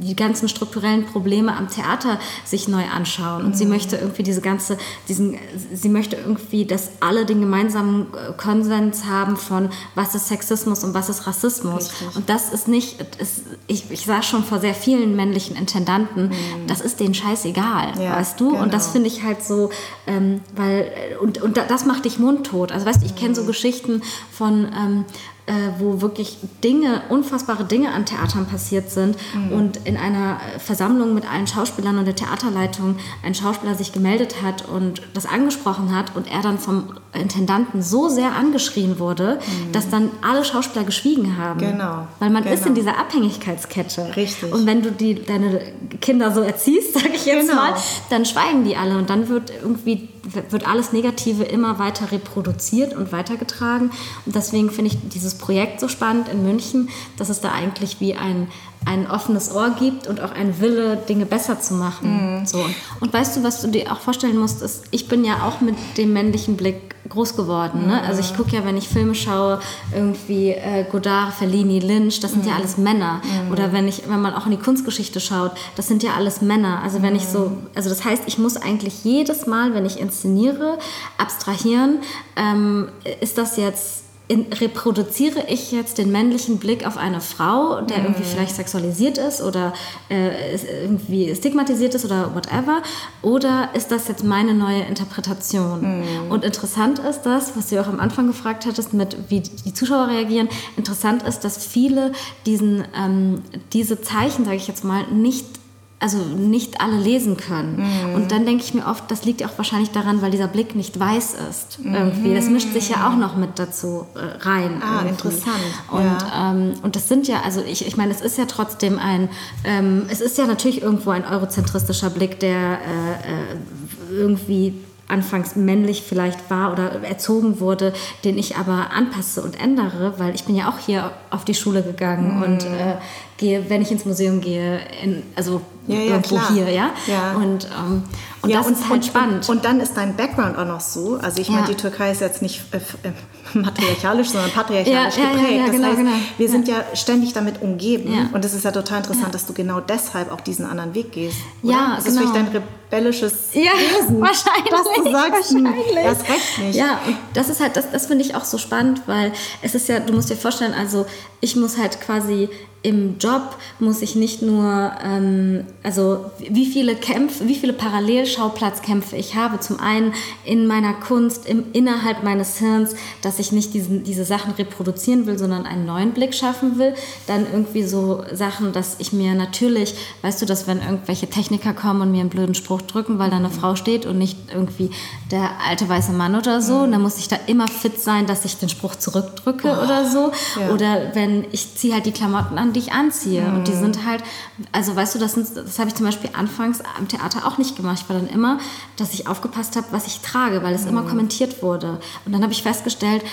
[0.02, 3.44] die ganzen strukturellen Probleme am Theater sich neu anschauen.
[3.44, 3.54] Und mhm.
[3.54, 5.38] sie möchte irgendwie diese ganze, diesen,
[5.74, 10.94] sie möchte irgendwie, dass alle den gemeinsamen äh, Konsens haben von was ist Sexismus und
[10.94, 11.90] was ist Rassismus.
[11.92, 12.16] Richtig.
[12.16, 16.68] Und das ist nicht, ist, ich, ich sah schon vor sehr vielen männlichen Intendanten, mhm.
[16.68, 18.52] das ist denen scheißegal, ja, weißt du?
[18.52, 18.64] Genau.
[18.64, 18.94] Und das genau.
[18.94, 19.70] finde ich halt so,
[20.08, 20.92] ähm, weil,
[21.22, 22.72] und, und das macht dich mundtot.
[22.72, 23.48] Also weißt du, ich kenne so mhm.
[23.48, 25.06] Geschichten von, ähm,
[25.48, 29.52] äh, wo wirklich Dinge, unfassbare Dinge an Theatern passiert sind mhm.
[29.52, 34.68] und in einer Versammlung mit allen Schauspielern und der Theaterleitung ein Schauspieler sich gemeldet hat
[34.70, 39.72] und das angesprochen hat und er dann vom Intendanten so sehr angeschrien wurde, mhm.
[39.72, 41.60] dass dann alle Schauspieler geschwiegen haben.
[41.60, 42.08] Genau.
[42.20, 42.56] Weil man genau.
[42.56, 44.16] ist in dieser Abhängigkeitskette.
[44.16, 44.54] Richtig.
[44.54, 45.62] Und wenn du die, deine
[46.02, 47.62] Kinder so erziehst, sage ich jetzt genau.
[47.62, 47.74] mal,
[48.10, 53.12] dann schweigen die alle und dann wird irgendwie wird alles Negative immer weiter reproduziert und
[53.12, 53.92] weitergetragen.
[54.26, 58.16] Und deswegen finde ich dieses Projekt so spannend in München, dass es da eigentlich wie
[58.16, 58.48] ein,
[58.86, 62.40] ein offenes Ohr gibt und auch ein Wille, Dinge besser zu machen.
[62.40, 62.46] Mhm.
[62.46, 62.66] So.
[63.00, 65.76] Und weißt du, was du dir auch vorstellen musst, ist, ich bin ja auch mit
[65.98, 67.88] dem männlichen Blick groß geworden.
[67.88, 68.02] Ne?
[68.02, 69.60] Also ich gucke ja, wenn ich Filme schaue,
[69.94, 72.50] irgendwie äh, Godard, Fellini, Lynch, das sind mhm.
[72.50, 73.22] ja alles Männer.
[73.24, 73.52] Mhm.
[73.52, 76.82] Oder wenn ich, wenn man auch in die Kunstgeschichte schaut, das sind ja alles Männer.
[76.84, 77.68] Also wenn ich so, mhm.
[77.76, 80.80] also das heißt, ich muss eigentlich jedes Mal, wenn ich inszeniere,
[81.18, 82.00] abstrahieren,
[82.36, 87.98] ähm, ist das jetzt in, reproduziere ich jetzt den männlichen Blick auf eine Frau, der
[87.98, 88.06] mhm.
[88.06, 89.74] irgendwie vielleicht sexualisiert ist oder
[90.10, 92.82] äh, irgendwie stigmatisiert ist oder whatever?
[93.22, 96.00] Oder ist das jetzt meine neue Interpretation?
[96.00, 96.32] Mhm.
[96.32, 100.08] Und interessant ist das, was du auch am Anfang gefragt hattest, mit wie die Zuschauer
[100.08, 100.48] reagieren.
[100.78, 102.14] Interessant ist, dass viele
[102.46, 103.42] diesen, ähm,
[103.74, 105.61] diese Zeichen, sage ich jetzt mal, nicht
[106.02, 107.78] also nicht alle lesen können.
[107.78, 108.16] Mhm.
[108.16, 110.76] Und dann denke ich mir oft, das liegt ja auch wahrscheinlich daran, weil dieser Blick
[110.76, 111.80] nicht weiß ist.
[111.80, 111.94] Mhm.
[111.94, 112.34] Irgendwie.
[112.34, 114.82] Das mischt sich ja auch noch mit dazu äh, rein.
[114.82, 115.10] Ah, irgendwie.
[115.10, 115.56] interessant.
[115.92, 116.52] Und, ja.
[116.52, 119.30] ähm, und das sind ja, also ich, ich meine, es ist ja trotzdem ein,
[119.64, 124.74] ähm, es ist ja natürlich irgendwo ein eurozentristischer Blick, der äh, äh, irgendwie
[125.08, 127.94] anfangs männlich vielleicht war oder erzogen wurde,
[128.24, 131.84] den ich aber anpasse und ändere, weil ich bin ja auch hier auf die Schule
[131.84, 132.44] gegangen mhm.
[132.44, 132.96] und äh,
[133.38, 136.54] gehe, wenn ich ins Museum gehe, in, also ja, ja, irgendwo klar.
[136.54, 136.92] hier, ja.
[137.08, 137.34] ja.
[137.34, 138.04] Und, ähm,
[138.42, 139.50] und ja, das und, ist halt spannend.
[139.50, 141.18] Und, und, dann ist dein Background auch noch so.
[141.22, 142.78] Also ich meine, die Türkei ist jetzt nicht äh,
[143.08, 143.12] äh
[143.54, 145.62] matriarchalisch, sondern patriarchalisch geprägt.
[145.66, 146.12] das genau, heißt, genau.
[146.38, 148.30] wir sind ja ständig damit umgeben.
[148.34, 151.38] Und es ist ja total interessant, dass du genau deshalb auch diesen anderen Weg gehst.
[151.64, 151.74] Oder?
[151.74, 152.22] Ja, das genau.
[152.22, 153.62] ist vielleicht dein rebellisches ja,
[154.00, 156.04] Wesen, wahrscheinlich, dass du sagst, hm, wahrscheinlich.
[156.04, 156.76] das recht nicht.
[156.76, 159.90] Ja, und das ist halt, das, das finde ich auch so spannend, weil es ist
[159.90, 161.06] ja, du musst dir vorstellen, also
[161.42, 162.50] ich muss halt quasi
[162.84, 169.36] im Job muss ich nicht nur, ähm, also wie viele Kämpfe, wie viele Parallelschauplatzkämpfe ich
[169.36, 169.60] habe.
[169.60, 170.14] Zum einen
[170.46, 175.38] in meiner Kunst, im, innerhalb meines Hirns, dass ich nicht diesen, diese Sachen reproduzieren will,
[175.38, 176.96] sondern einen neuen Blick schaffen will.
[177.28, 182.02] Dann irgendwie so Sachen, dass ich mir natürlich, weißt du, dass wenn irgendwelche Techniker kommen
[182.02, 183.54] und mir einen blöden Spruch drücken, weil da eine mhm.
[183.54, 184.90] Frau steht und nicht irgendwie
[185.30, 186.94] der alte weiße Mann oder so, mhm.
[186.94, 189.84] dann muss ich da immer fit sein, dass ich den Spruch zurückdrücke oh.
[189.84, 190.32] oder so.
[190.60, 190.74] Ja.
[190.74, 193.42] Oder wenn ich ziehe halt die Klamotten an, die ich anziehe.
[193.42, 193.56] Mhm.
[193.56, 194.24] Und die sind halt,
[194.72, 198.00] also weißt du, das, das habe ich zum Beispiel anfangs am Theater auch nicht gemacht.
[198.04, 198.60] Ich war dann immer,
[198.98, 200.90] dass ich aufgepasst habe, was ich trage, weil es mhm.
[200.90, 202.00] immer kommentiert wurde.
[202.26, 203.24] Und dann habe ich festgestellt,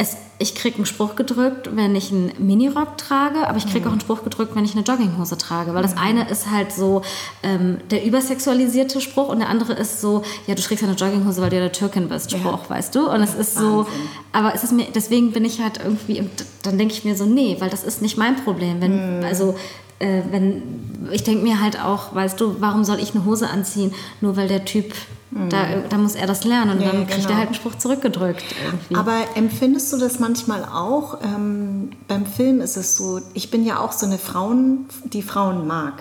[0.00, 3.86] es, ich kriege einen Spruch gedrückt, wenn ich einen Minirock trage, aber ich kriege mhm.
[3.86, 5.74] auch einen Spruch gedrückt, wenn ich eine Jogginghose trage.
[5.74, 6.00] Weil das mhm.
[6.00, 7.02] eine ist halt so
[7.42, 11.50] ähm, der übersexualisierte Spruch und der andere ist so, ja, du trägst eine Jogginghose, weil
[11.50, 12.70] du ja eine Türkin bist, Spruch, ja.
[12.70, 13.10] weißt du?
[13.10, 13.72] Und es ist Wahnsinn.
[13.72, 13.86] so,
[14.32, 16.24] aber es ist mir, deswegen bin ich halt irgendwie,
[16.62, 18.80] dann denke ich mir so, nee, weil das ist nicht mein Problem.
[18.80, 19.24] Wenn, mhm.
[19.24, 19.56] also
[19.98, 20.62] äh, wenn
[21.10, 24.48] ich denke mir halt auch, weißt du, warum soll ich eine Hose anziehen, nur weil
[24.48, 24.94] der Typ
[25.30, 25.48] mhm.
[25.48, 27.30] da, da muss er das lernen und nee, dann kriegt genau.
[27.30, 28.44] er halt einen Spruch zurückgedrückt.
[28.64, 28.94] Irgendwie.
[28.94, 31.18] Aber empfindest du das manchmal auch?
[31.22, 35.66] Ähm, beim Film ist es so, ich bin ja auch so eine Frauen, die Frauen
[35.66, 35.94] mag.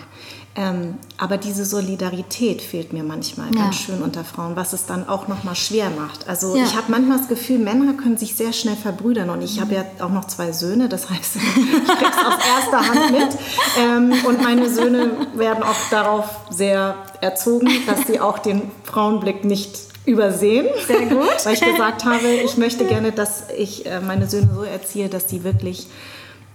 [0.60, 3.62] Ähm, aber diese Solidarität fehlt mir manchmal ja.
[3.62, 6.28] ganz schön unter Frauen, was es dann auch noch mal schwer macht.
[6.28, 6.64] Also ja.
[6.64, 9.62] ich habe manchmal das Gefühl, Männer können sich sehr schnell verbrüdern und ich mhm.
[9.62, 13.38] habe ja auch noch zwei Söhne, das heißt, ich kriege es aus erster Hand mit
[13.80, 19.78] ähm, und meine Söhne werden auch darauf sehr erzogen, dass sie auch den Frauenblick nicht
[20.06, 20.66] übersehen.
[20.88, 21.46] Sehr gut.
[21.46, 25.30] Weil ich gesagt habe, ich möchte gerne, dass ich äh, meine Söhne so erziehe, dass
[25.30, 25.88] sie wirklich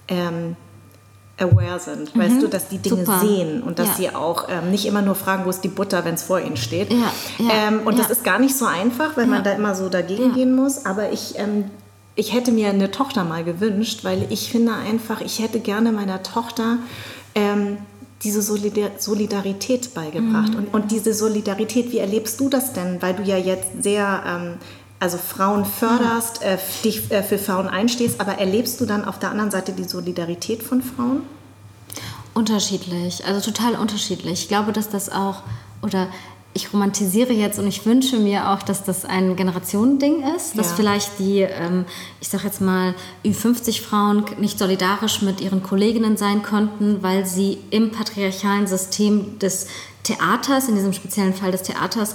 [0.09, 0.57] ähm,
[1.39, 2.21] aware sind, mhm.
[2.21, 3.21] weißt du, dass die Dinge Super.
[3.21, 3.95] sehen und dass ja.
[3.95, 6.57] sie auch ähm, nicht immer nur fragen, wo ist die Butter, wenn es vor ihnen
[6.57, 6.93] steht.
[6.93, 7.13] Ja.
[7.39, 7.69] Ja.
[7.69, 10.55] Ähm, und das ist gar nicht so einfach, weil man da immer so dagegen gehen
[10.55, 10.85] muss.
[10.85, 11.65] Aber ich, ähm,
[12.15, 16.23] ich hätte mir eine Tochter mal gewünscht, weil ich finde einfach, ich hätte gerne meiner
[16.23, 16.79] Tochter
[17.35, 17.79] ähm,
[18.23, 20.53] diese Solidarität beigebracht.
[20.53, 20.59] Mhm.
[20.59, 23.03] Und, und diese Solidarität, wie erlebst du das denn?
[23.03, 24.55] Weil du ja jetzt sehr ähm,
[25.03, 29.31] also Frauen förderst, äh, dich äh, für Frauen einstehst, aber erlebst du dann auf der
[29.31, 31.23] anderen Seite die Solidarität von Frauen?
[32.35, 34.43] Unterschiedlich, also total unterschiedlich.
[34.43, 35.43] Ich glaube, dass das auch,
[35.83, 36.07] oder
[36.55, 40.77] ich romantisiere jetzt und ich wünsche mir auch, dass das ein Generationending ist, dass ja.
[40.77, 41.85] vielleicht die, ähm,
[42.21, 42.95] ich sag jetzt mal,
[43.25, 49.67] Ü50-Frauen nicht solidarisch mit ihren Kolleginnen sein konnten, weil sie im patriarchalen System des
[50.05, 52.15] Theaters, in diesem speziellen Fall des Theaters,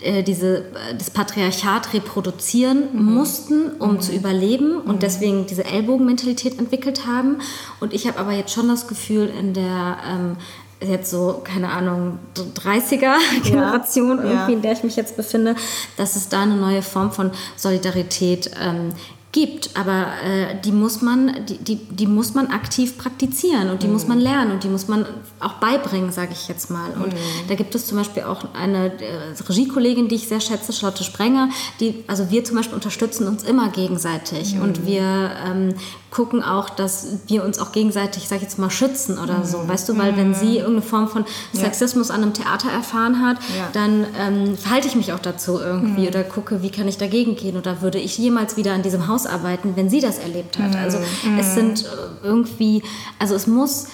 [0.00, 3.14] äh, diese, äh, das Patriarchat reproduzieren mhm.
[3.14, 4.00] mussten, um mhm.
[4.00, 5.00] zu überleben und mhm.
[5.00, 7.38] deswegen diese Ellbogenmentalität entwickelt haben.
[7.80, 10.36] Und ich habe aber jetzt schon das Gefühl, in der ähm,
[10.80, 14.58] jetzt so, keine Ahnung, 30er-Generation ja, irgendwie, ja.
[14.58, 15.56] in der ich mich jetzt befinde,
[15.96, 18.92] dass es da eine neue Form von Solidarität ähm,
[19.38, 23.86] gibt, aber äh, die, muss man, die, die, die muss man aktiv praktizieren und die
[23.86, 23.92] mhm.
[23.92, 25.06] muss man lernen und die muss man
[25.38, 26.90] auch beibringen, sage ich jetzt mal.
[26.92, 27.48] Und mhm.
[27.48, 31.50] da gibt es zum Beispiel auch eine äh, Regiekollegin, die ich sehr schätze, Charlotte Sprenger,
[31.78, 34.62] die, also wir zum Beispiel unterstützen uns immer gegenseitig mhm.
[34.62, 35.74] und wir ähm,
[36.10, 39.68] gucken auch, dass wir uns auch gegenseitig, sag ich jetzt mal, schützen oder so, mhm.
[39.68, 40.56] weißt du, weil wenn sie mhm.
[40.56, 42.14] irgendeine Form von Sexismus ja.
[42.14, 43.68] an einem Theater erfahren hat, ja.
[43.72, 46.08] dann ähm, verhalte ich mich auch dazu irgendwie mhm.
[46.08, 49.26] oder gucke, wie kann ich dagegen gehen oder würde ich jemals wieder an diesem Haus
[49.26, 50.74] arbeiten, wenn sie das erlebt hat.
[50.76, 50.98] Also
[51.38, 52.82] es sind äh, irgendwie,
[53.18, 53.86] also es muss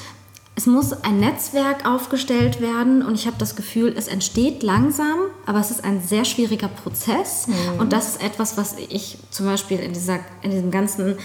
[0.56, 5.58] es muss ein Netzwerk aufgestellt werden und ich habe das Gefühl, es entsteht langsam, aber
[5.58, 7.80] es ist ein sehr schwieriger Prozess mhm.
[7.80, 11.16] und das ist etwas, was ich zum Beispiel in, dieser, in diesem ganzen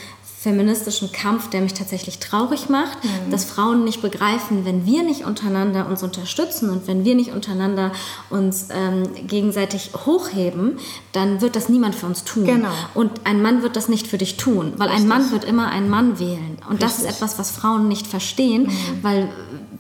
[0.42, 3.30] feministischen Kampf, der mich tatsächlich traurig macht, mhm.
[3.30, 7.92] dass Frauen nicht begreifen, wenn wir nicht untereinander uns unterstützen und wenn wir nicht untereinander
[8.30, 10.80] uns ähm, gegenseitig hochheben,
[11.12, 12.46] dann wird das niemand für uns tun.
[12.46, 12.70] Genau.
[12.94, 15.04] Und ein Mann wird das nicht für dich tun, weil Richtig.
[15.04, 16.58] ein Mann wird immer einen Mann wählen.
[16.70, 16.88] Und Richtig.
[16.88, 19.00] das ist etwas, was Frauen nicht verstehen, mhm.
[19.02, 19.30] weil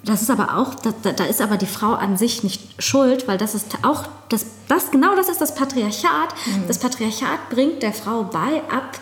[0.03, 3.37] das ist aber auch, da, da, ist aber die Frau an sich nicht schuld, weil
[3.37, 6.33] das ist auch, das, das genau das ist das Patriarchat.
[6.45, 6.67] Mhm.
[6.67, 8.99] Das Patriarchat bringt der Frau bei, ab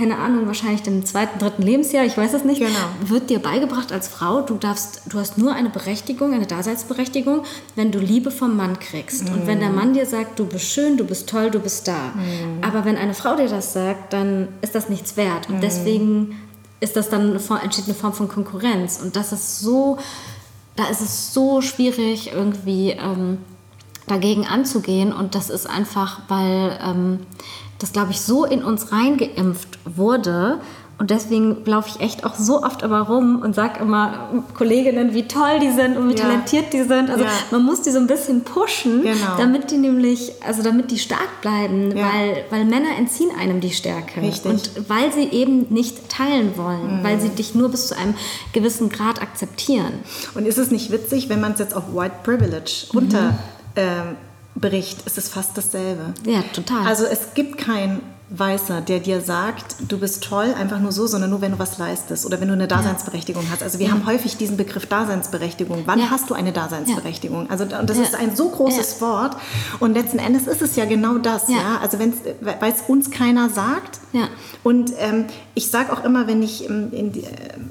[0.00, 2.72] keine Ahnung, wahrscheinlich dem zweiten, dritten Lebensjahr, ich weiß es nicht, genau.
[3.04, 7.42] wird dir beigebracht als Frau, du darfst, du hast nur eine Berechtigung, eine Daseinsberechtigung,
[7.76, 9.28] wenn du Liebe vom Mann kriegst.
[9.28, 9.34] Mhm.
[9.34, 9.74] Und wenn der mhm.
[9.74, 12.12] Mann dir sagt, du bist schön, du bist toll, du bist da.
[12.14, 12.62] Mhm.
[12.62, 15.50] Aber wenn eine Frau dir das sagt, dann ist das nichts wert.
[15.50, 15.60] Und mhm.
[15.60, 16.36] deswegen
[16.80, 19.00] ist das dann eine, entsteht eine Form von Konkurrenz.
[19.02, 19.98] Und das ist so,
[20.76, 23.36] da ist es so schwierig, irgendwie ähm,
[24.06, 25.12] dagegen anzugehen.
[25.12, 27.18] Und das ist einfach, weil ähm,
[27.80, 30.60] das, glaube ich, so in uns reingeimpft wurde.
[30.98, 35.26] Und deswegen laufe ich echt auch so oft immer rum und sage immer Kolleginnen, wie
[35.26, 36.24] toll die sind und wie ja.
[36.24, 37.08] talentiert die sind.
[37.08, 37.30] Also ja.
[37.50, 39.38] man muss die so ein bisschen pushen, genau.
[39.38, 42.04] damit die nämlich, also damit die stark bleiben, ja.
[42.04, 44.20] weil, weil Männer entziehen einem die Stärke.
[44.20, 44.52] Richtig.
[44.52, 47.02] Und weil sie eben nicht teilen wollen, mhm.
[47.02, 48.14] weil sie dich nur bis zu einem
[48.52, 50.00] gewissen Grad akzeptieren.
[50.34, 53.22] Und ist es nicht witzig, wenn man es jetzt auf White Privilege runter...
[53.22, 53.38] Mhm.
[53.76, 54.16] Ähm,
[54.54, 56.14] Bericht ist es fast dasselbe.
[56.26, 56.86] Ja, total.
[56.86, 58.00] Also es gibt keinen
[58.32, 61.78] Weißer, der dir sagt, du bist toll, einfach nur so, sondern nur, wenn du was
[61.78, 63.50] leistest oder wenn du eine Daseinsberechtigung ja.
[63.50, 63.64] hast.
[63.64, 63.92] Also wir ja.
[63.92, 65.82] haben häufig diesen Begriff Daseinsberechtigung.
[65.86, 66.10] Wann ja.
[66.10, 67.50] hast du eine Daseinsberechtigung?
[67.50, 69.36] Also und das ist ein so großes Wort
[69.80, 71.48] und letzten Endes ist es ja genau das.
[71.48, 71.80] Ja.
[71.82, 73.98] Also weil es uns keiner sagt.
[74.12, 74.28] Ja.
[74.62, 75.24] Und ähm,
[75.54, 77.30] ich sage auch immer, wenn ich, ähm, die, äh,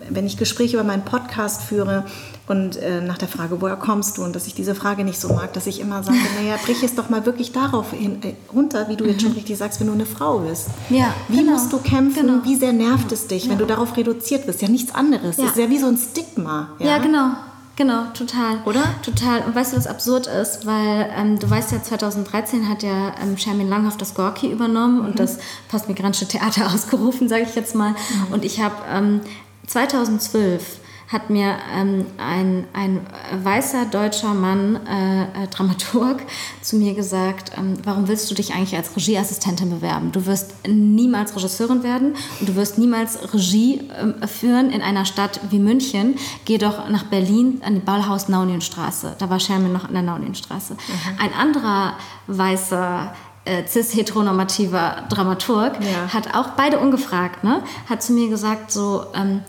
[0.09, 2.05] wenn ich Gespräche über meinen Podcast führe,
[2.49, 4.23] und äh, nach der Frage, woher kommst du?
[4.23, 6.95] Und dass ich diese Frage nicht so mag, dass ich immer sage, naja, brich es
[6.95, 9.37] doch mal wirklich darauf hin, äh, runter, wie du jetzt schon mhm.
[9.37, 10.69] richtig sagst, wenn du eine Frau bist.
[10.89, 11.51] Ja, wie genau.
[11.51, 12.25] musst du kämpfen?
[12.25, 12.43] Genau.
[12.43, 13.51] Wie sehr nervt es dich, ja.
[13.51, 14.63] wenn du darauf reduziert wirst?
[14.63, 15.37] Ja, nichts anderes.
[15.37, 15.43] Ja.
[15.43, 16.69] Das ist ja wie so ein Stigma.
[16.79, 17.33] Ja, ja genau.
[17.75, 18.57] Genau, total.
[18.65, 18.83] Oder?
[19.03, 19.43] Total.
[19.43, 20.65] Und weißt du, was absurd ist?
[20.65, 25.05] Weil ähm, du weißt ja, 2013 hat ja ähm, Shermin Langhoff das Gorki übernommen mhm.
[25.05, 25.37] und das
[25.69, 27.91] Postmigrantische Theater ausgerufen, sage ich jetzt mal.
[27.91, 28.33] Mhm.
[28.33, 29.21] Und ich habe ähm,
[29.67, 30.78] 2012
[31.09, 33.01] hat mir ähm, ein, ein
[33.43, 36.21] weißer deutscher Mann, äh, äh, Dramaturg,
[36.61, 40.11] zu mir gesagt, ähm, warum willst du dich eigentlich als Regieassistentin bewerben?
[40.11, 45.39] Du wirst niemals Regisseurin werden und du wirst niemals Regie äh, führen in einer Stadt
[45.49, 46.15] wie München.
[46.45, 49.15] Geh doch nach Berlin an die Ballhaus Naunienstraße.
[49.17, 50.73] Da war Schermin noch an der Naunienstraße.
[50.73, 50.79] Mhm.
[51.19, 51.93] Ein anderer
[52.27, 56.13] weißer äh, cis-heteronormativer Dramaturg, ja.
[56.13, 59.41] hat auch beide ungefragt, ne, hat zu mir gesagt, so, ähm,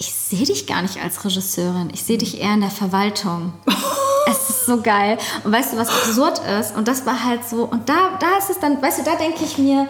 [0.00, 3.52] ich sehe dich gar nicht als Regisseurin, ich sehe dich eher in der Verwaltung.
[4.26, 5.18] es ist so geil.
[5.44, 6.74] Und weißt du, was absurd ist?
[6.74, 9.44] Und das war halt so, und da, da ist es dann, weißt du, da denke
[9.44, 9.88] ich mir,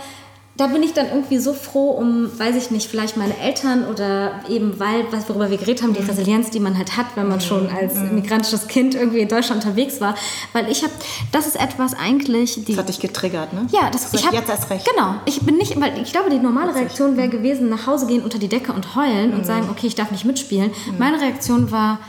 [0.60, 4.40] da bin ich dann irgendwie so froh um, weiß ich nicht, vielleicht meine Eltern oder
[4.46, 6.10] eben weil, worüber wir geredet haben, die mhm.
[6.10, 7.42] Resilienz, die man halt hat, wenn man mhm.
[7.42, 8.16] schon als mhm.
[8.16, 10.14] migrantisches Kind irgendwie in Deutschland unterwegs war.
[10.52, 10.92] Weil ich habe,
[11.32, 12.72] das ist etwas eigentlich, die...
[12.72, 13.68] Das hat dich getriggert, ne?
[13.72, 14.36] Ja, das, das ich habe...
[14.36, 14.86] Jetzt erst recht.
[14.94, 15.14] Genau.
[15.24, 18.38] Ich bin nicht, weil ich glaube, die normale Reaktion wäre gewesen, nach Hause gehen, unter
[18.38, 20.72] die Decke und heulen und sagen, okay, ich darf nicht mitspielen.
[20.98, 22.00] Meine Reaktion war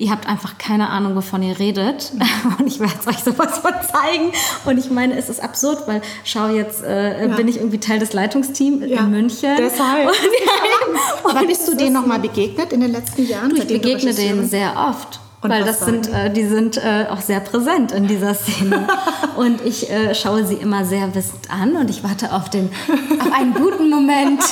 [0.00, 2.12] ihr habt einfach keine Ahnung, wovon ihr redet.
[2.58, 4.32] Und ich werde euch sowas von zeigen.
[4.64, 7.36] Und ich meine, es ist absurd, weil schau, jetzt äh, ja.
[7.36, 9.00] bin ich irgendwie Teil des Leitungsteams ja.
[9.00, 9.56] in München.
[9.58, 10.08] Deshalb.
[10.08, 13.50] Und, ja, Aber bist du denen nochmal begegnet in den letzten Jahren?
[13.50, 15.20] Du, ich begegne denen sehr oft.
[15.42, 18.86] Und Weil das sind, äh, die sind äh, auch sehr präsent in dieser Szene.
[19.36, 22.70] und ich äh, schaue sie immer sehr wissend an und ich warte auf, den,
[23.18, 24.40] auf einen guten Moment.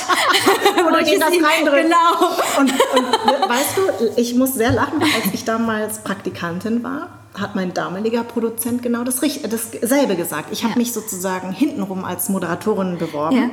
[0.75, 1.83] wo ich das reindrücke.
[1.83, 2.59] Genau.
[2.59, 7.73] Und, und weißt du, ich muss sehr lachen, als ich damals Praktikantin war hat mein
[7.73, 10.49] damaliger Produzent genau das, dasselbe gesagt.
[10.51, 10.77] Ich habe ja.
[10.77, 13.49] mich sozusagen hintenrum als Moderatorin beworben ja.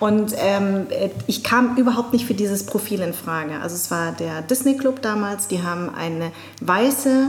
[0.00, 0.86] und ähm,
[1.26, 3.60] ich kam überhaupt nicht für dieses Profil in Frage.
[3.60, 7.28] Also es war der Disney Club damals, die haben eine weiße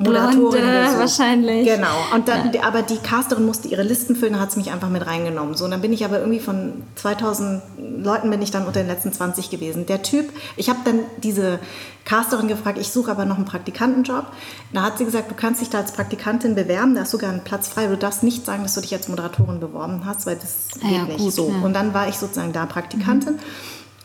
[0.00, 1.66] Moderatorin Blonde, wahrscheinlich.
[1.66, 1.94] Genau.
[2.14, 2.62] Und dann, ja.
[2.62, 5.54] aber die Casterin musste ihre Listen füllen, hat es mich einfach mit reingenommen.
[5.54, 7.62] So, und dann bin ich aber irgendwie von 2000
[8.02, 9.84] Leuten bin ich dann unter den letzten 20 gewesen.
[9.84, 11.58] Der Typ, ich habe dann diese
[12.06, 14.24] Casterin gefragt, ich suche aber noch einen Praktikantenjob.
[14.72, 17.44] Da hat sie gesagt, du kannst dich da als Praktikantin bewerben, da ist sogar ein
[17.44, 17.86] Platz frei.
[17.86, 20.96] Du darfst nicht sagen, dass du dich als Moderatorin beworben hast, weil das ah geht
[20.96, 21.18] ja, nicht.
[21.18, 21.50] Gut, so.
[21.50, 21.64] Ja.
[21.64, 23.34] Und dann war ich sozusagen da Praktikantin.
[23.34, 23.40] Mhm.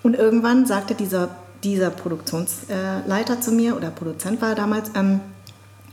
[0.04, 1.30] Und irgendwann sagte dieser,
[1.64, 5.22] dieser Produktionsleiter zu mir, oder Produzent war er damals, ähm,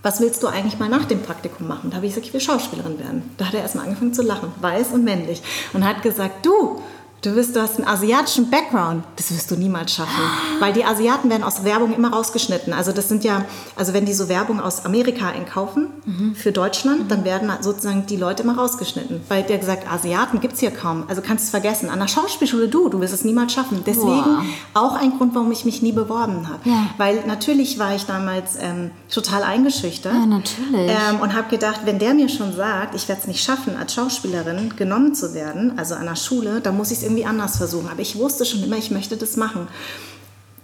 [0.02, 1.90] was willst du eigentlich mal nach dem Praktikum machen?
[1.90, 3.30] Da habe ich gesagt, ich will Schauspielerin werden.
[3.38, 5.42] Da hat er erstmal angefangen zu lachen, weiß und männlich.
[5.72, 6.80] Und hat gesagt, du,
[7.22, 9.04] Du, wirst, du hast einen asiatischen Background.
[9.14, 10.24] Das wirst du niemals schaffen.
[10.58, 12.72] Weil die Asiaten werden aus Werbung immer rausgeschnitten.
[12.72, 13.44] Also das sind ja,
[13.76, 16.34] also wenn die so Werbung aus Amerika einkaufen mhm.
[16.34, 17.08] für Deutschland, mhm.
[17.08, 19.20] dann werden sozusagen die Leute immer rausgeschnitten.
[19.28, 21.04] Weil der gesagt, Asiaten gibt es hier kaum.
[21.06, 21.90] Also kannst du es vergessen.
[21.90, 23.84] An der Schauspielschule du, du wirst es niemals schaffen.
[23.86, 24.42] Deswegen Boah.
[24.74, 26.68] auch ein Grund, warum ich mich nie beworben habe.
[26.68, 26.88] Ja.
[26.98, 30.12] Weil natürlich war ich damals ähm, total eingeschüchtert.
[30.12, 30.90] Ja, natürlich.
[30.90, 33.94] Ähm, und habe gedacht, wenn der mir schon sagt, ich werde es nicht schaffen, als
[33.94, 37.88] Schauspielerin genommen zu werden, also an der Schule, dann muss ich es irgendwie anders versuchen.
[37.88, 39.68] Aber ich wusste schon immer, ich möchte das machen.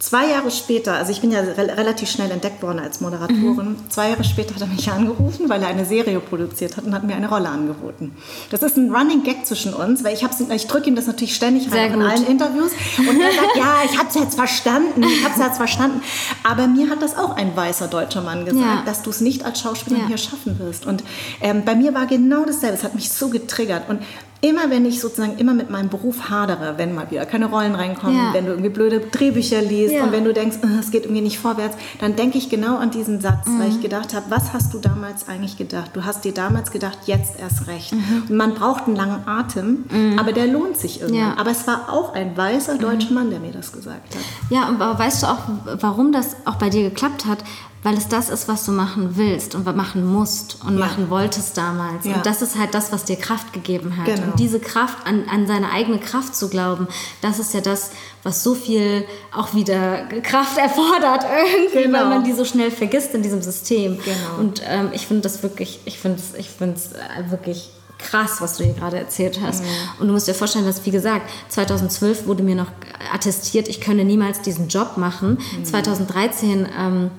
[0.01, 3.91] Zwei Jahre später, also ich bin ja re relativ schnell entdeckt worden als Moderatorin, mhm.
[3.91, 7.03] zwei Jahre später hat er mich angerufen, weil er eine Serie produziert hat und hat
[7.03, 8.17] mir eine Rolle angeboten.
[8.51, 11.73] Das ist ein Running Gag zwischen uns, weil ich, ich drücke ihm das natürlich ständig
[11.73, 15.35] rein in allen Interviews und er sagt, ja, ich habe es jetzt verstanden, ich habe
[15.35, 16.01] es jetzt verstanden.
[16.49, 18.83] Aber mir hat das auch ein weißer deutscher Mann gesagt, ja.
[18.87, 20.09] dass du es nicht als Schauspielerin ja.
[20.11, 20.87] hier schaffen wirst.
[20.87, 21.03] Und
[21.41, 23.89] ähm, bei mir war genau dasselbe, es hat mich so getriggert.
[23.89, 24.01] Und
[24.41, 28.17] immer wenn ich sozusagen immer mit meinem Beruf hadere, wenn mal wieder keine Rollen reinkommen,
[28.17, 28.33] ja.
[28.33, 30.05] wenn du irgendwie blöde Drehbücher liest ja.
[30.05, 32.91] und wenn du denkst, äh, es geht irgendwie nicht vorwärts, dann denke ich genau an
[32.91, 33.61] diesen Satz, mhm.
[33.61, 35.91] weil ich gedacht habe, was hast du damals eigentlich gedacht?
[35.95, 37.93] Du hast dir damals gedacht, jetzt erst recht.
[37.93, 38.25] Mhm.
[38.29, 40.19] Und man braucht einen langen Atem, mhm.
[40.19, 41.21] aber der lohnt sich irgendwie.
[41.21, 41.35] Ja.
[41.37, 42.81] Aber es war auch ein weißer mhm.
[42.81, 44.23] deutscher Mann, der mir das gesagt hat.
[44.51, 45.41] Ja, aber weißt du auch,
[45.81, 47.39] warum das auch bei dir geklappt hat?
[47.83, 50.87] Weil es das ist, was du machen willst und machen musst und ja.
[50.87, 52.05] machen wolltest damals.
[52.05, 52.17] Ja.
[52.17, 54.07] Und das ist halt das, was dir Kraft gegeben hat.
[54.07, 54.23] Genau.
[54.25, 56.89] Und diese Kraft, an, an seine eigene Kraft zu glauben,
[57.21, 57.91] das ist ja das,
[58.25, 61.99] was so viel auch wieder Kraft erfordert irgendwie, genau.
[61.99, 63.99] weil man die so schnell vergisst in diesem System.
[63.99, 64.41] Genau.
[64.41, 68.65] Und ähm, ich finde das wirklich, ich finde es ich äh, wirklich krass, was du
[68.65, 69.63] hier gerade erzählt hast.
[69.63, 69.69] Mhm.
[69.99, 72.71] Und du musst dir vorstellen, dass, wie gesagt, 2012 wurde mir noch
[73.13, 75.39] attestiert, ich könne niemals diesen Job machen.
[75.59, 75.65] Mhm.
[75.65, 77.11] 2013 ähm,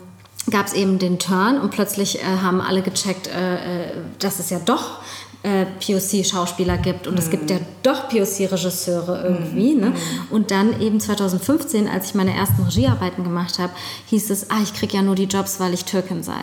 [0.49, 4.49] gab es eben den Turn und plötzlich äh, haben alle gecheckt, äh, äh dass es
[4.49, 4.99] ja doch
[5.41, 7.18] äh, POC-Schauspieler gibt und mm.
[7.18, 9.74] es gibt ja doch POC-Regisseure irgendwie.
[9.74, 9.80] Mm.
[9.80, 9.94] Ne?
[10.30, 13.72] Und dann eben 2015, als ich meine ersten Regiearbeiten gemacht habe,
[14.07, 16.41] hieß es, ah, ich kriege ja nur die Jobs, weil ich Türkin sei.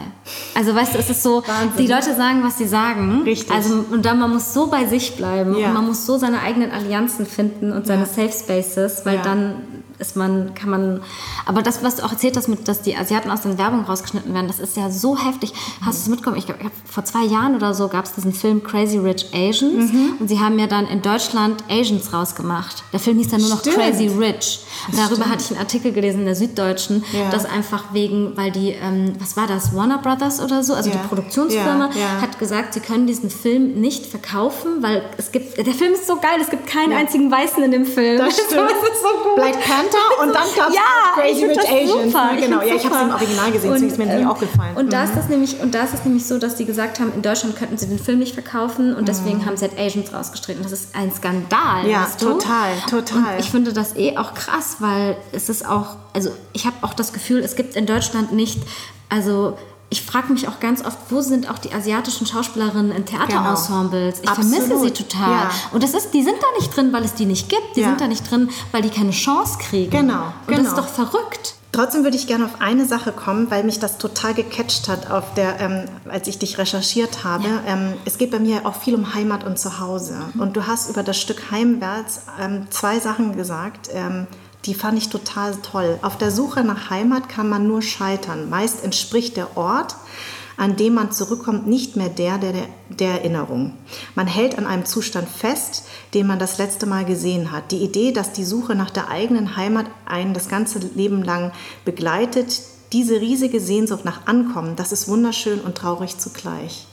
[0.55, 1.77] Also weißt du, es ist so, Wahnsinn.
[1.77, 3.23] die Leute sagen, was sie sagen.
[3.24, 3.55] Richtig.
[3.55, 5.68] Also, und dann man muss so bei sich bleiben ja.
[5.68, 8.06] und man muss so seine eigenen Allianzen finden und seine ja.
[8.06, 9.23] Safe Spaces, weil ja.
[9.23, 9.56] dann
[9.98, 11.02] ist man, kann man.
[11.47, 14.32] Aber das, was du auch erzählt hast, mit, dass die Asiaten aus den Werbung rausgeschnitten
[14.35, 15.52] werden, das ist ja so heftig.
[15.85, 16.36] Hast du es mitbekommen?
[16.36, 20.14] Ich glaube, vor zwei Jahren oder so gab es diesen Film Crazy Rich Asians mhm.
[20.20, 22.85] und sie haben ja dann in Deutschland Asians rausgemacht.
[22.93, 23.77] Der Film hieß dann nur noch Stimmt.
[23.77, 24.60] Crazy Rich.
[24.89, 25.31] Und darüber stimmt.
[25.31, 27.31] hatte ich einen Artikel gelesen in der Süddeutschen, ja.
[27.31, 30.97] dass einfach wegen, weil die, ähm, was war das, Warner Brothers oder so, also ja.
[30.97, 32.20] die Produktionsfirma, ja.
[32.20, 36.16] hat gesagt, sie können diesen Film nicht verkaufen, weil es gibt, der Film ist so
[36.16, 38.18] geil, es gibt keinen einzigen Weißen in dem Film.
[38.18, 38.52] Das stimmt.
[38.52, 39.36] das ist so gut.
[39.36, 39.85] Black Panther
[40.22, 40.82] und dann gab es ja,
[41.14, 42.12] Crazy Rich Asians.
[42.12, 42.30] Super.
[42.38, 44.76] Genau, ja, ich habe es im Original gesehen, deswegen ist mir ähm, auch gefallen.
[44.76, 44.90] Und, mhm.
[44.90, 47.22] da ist das nämlich, und da ist es nämlich so, dass die gesagt haben, in
[47.22, 49.46] Deutschland könnten sie den Film nicht verkaufen und deswegen mhm.
[49.46, 50.62] haben sie halt Asians rausgestritten.
[50.62, 51.86] Das ist ein Skandal.
[51.86, 53.34] Ja, total, total.
[53.34, 56.94] Und ich finde das eh auch krass, weil es ist auch, also ich habe auch
[56.94, 58.60] das Gefühl, es gibt in Deutschland nicht,
[59.08, 59.56] also
[59.88, 64.20] ich frage mich auch ganz oft, wo sind auch die asiatischen Schauspielerinnen in Theaterensembles?
[64.20, 64.32] Genau.
[64.32, 64.56] Ich Absolut.
[64.56, 65.30] vermisse sie total.
[65.30, 65.50] Ja.
[65.72, 67.76] Und das ist, die sind da nicht drin, weil es die nicht gibt.
[67.76, 67.88] Die ja.
[67.88, 69.90] sind da nicht drin, weil die keine Chance kriegen.
[69.90, 70.24] Genau.
[70.46, 70.58] Und genau.
[70.58, 71.54] das ist doch verrückt.
[71.70, 75.34] Trotzdem würde ich gerne auf eine Sache kommen, weil mich das total gecatcht hat, auf
[75.34, 77.46] der, ähm, als ich dich recherchiert habe.
[77.46, 77.62] Ja.
[77.66, 80.16] Ähm, es geht bei mir auch viel um Heimat und Zuhause.
[80.34, 80.40] Mhm.
[80.40, 84.26] Und du hast über das Stück Heimwärts ähm, zwei Sachen gesagt ähm,
[84.65, 85.99] die fand ich total toll.
[86.03, 88.51] Auf der Suche nach Heimat kann man nur scheitern.
[88.51, 89.95] Meist entspricht der Ort,
[90.57, 92.55] an dem man zurückkommt, nicht mehr der, der,
[92.89, 93.74] der Erinnerung.
[94.15, 95.85] Man hält an einem Zustand fest,
[96.15, 97.70] den man das letzte Mal gesehen hat.
[97.73, 101.53] Die Idee, dass die Suche nach der eigenen Heimat einen das ganze Leben lang
[101.85, 102.62] begleitet,
[102.93, 106.87] diese riesige Sehnsucht nach Ankommen, das ist wunderschön und traurig zugleich.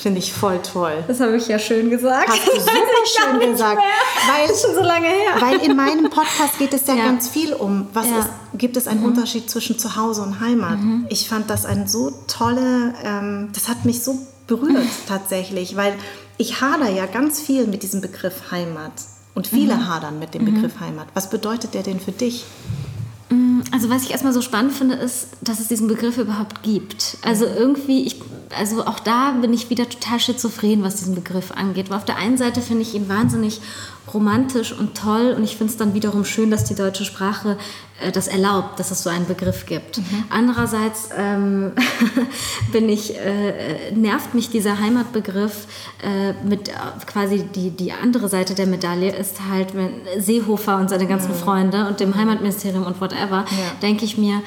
[0.00, 1.04] Finde ich voll toll.
[1.08, 2.30] Das habe ich ja schön gesagt.
[2.30, 2.70] Hast du super
[3.04, 3.82] schön gesagt.
[4.26, 5.34] Weil, das ist schon so lange her.
[5.40, 7.04] Weil in meinem Podcast geht es ja, ja.
[7.04, 8.20] ganz viel um, was ja.
[8.20, 9.08] ist, gibt es einen mhm.
[9.08, 10.78] Unterschied zwischen Zuhause und Heimat.
[10.78, 11.06] Mhm.
[11.10, 15.92] Ich fand das ein so tolle, ähm, das hat mich so berührt tatsächlich, weil
[16.38, 18.92] ich hader ja ganz viel mit diesem Begriff Heimat.
[19.34, 19.88] Und viele mhm.
[19.88, 20.54] hadern mit dem mhm.
[20.54, 21.08] Begriff Heimat.
[21.12, 22.46] Was bedeutet der denn für dich?
[23.28, 27.18] Mm, also was ich erstmal so spannend finde, ist, dass es diesen Begriff überhaupt gibt.
[27.22, 28.20] Also irgendwie, ich,
[28.56, 31.90] also auch da bin ich wieder total schizophren, was diesen Begriff angeht.
[31.90, 33.60] Weil auf der einen Seite finde ich ihn wahnsinnig
[34.12, 37.56] romantisch und toll und ich finde es dann wiederum schön, dass die deutsche Sprache
[38.00, 39.98] äh, das erlaubt, dass es so einen Begriff gibt.
[39.98, 40.24] Mhm.
[40.30, 41.72] Andererseits ähm,
[42.72, 45.66] bin ich, äh, nervt mich dieser Heimatbegriff
[46.02, 46.72] äh, mit äh,
[47.06, 51.36] quasi die, die andere Seite der Medaille ist halt wenn Seehofer und seine ganzen mhm.
[51.36, 53.78] Freunde und dem Heimatministerium und whatever, ja.
[53.80, 54.42] denke ich mir,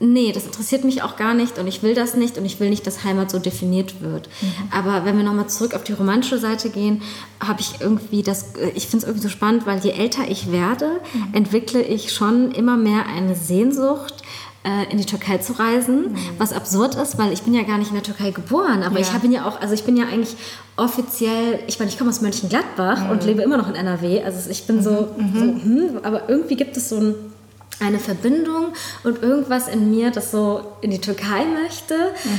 [0.00, 2.70] nee, das interessiert mich auch gar nicht und ich will das nicht und ich will
[2.70, 4.28] nicht, dass Heimat so definiert wird.
[4.40, 4.52] Mhm.
[4.70, 7.02] Aber wenn wir nochmal zurück auf die romantische Seite gehen,
[7.40, 11.00] habe ich irgendwie das, ich finde es irgendwie so spannend, weil je älter ich werde,
[11.12, 11.34] mhm.
[11.34, 14.22] entwickle ich schon immer mehr eine Sehnsucht,
[14.64, 16.16] äh, in die Türkei zu reisen, mhm.
[16.38, 19.06] was absurd ist, weil ich bin ja gar nicht in der Türkei geboren, aber ja.
[19.06, 20.36] ich bin ja auch, also ich bin ja eigentlich
[20.76, 23.10] offiziell, ich meine, ich komme aus Mönchengladbach mhm.
[23.10, 25.34] und lebe immer noch in NRW, also ich bin so, mhm.
[25.34, 27.14] so hm, aber irgendwie gibt es so ein
[27.80, 28.72] eine Verbindung
[29.04, 31.94] und irgendwas in mir, das so in die Türkei möchte.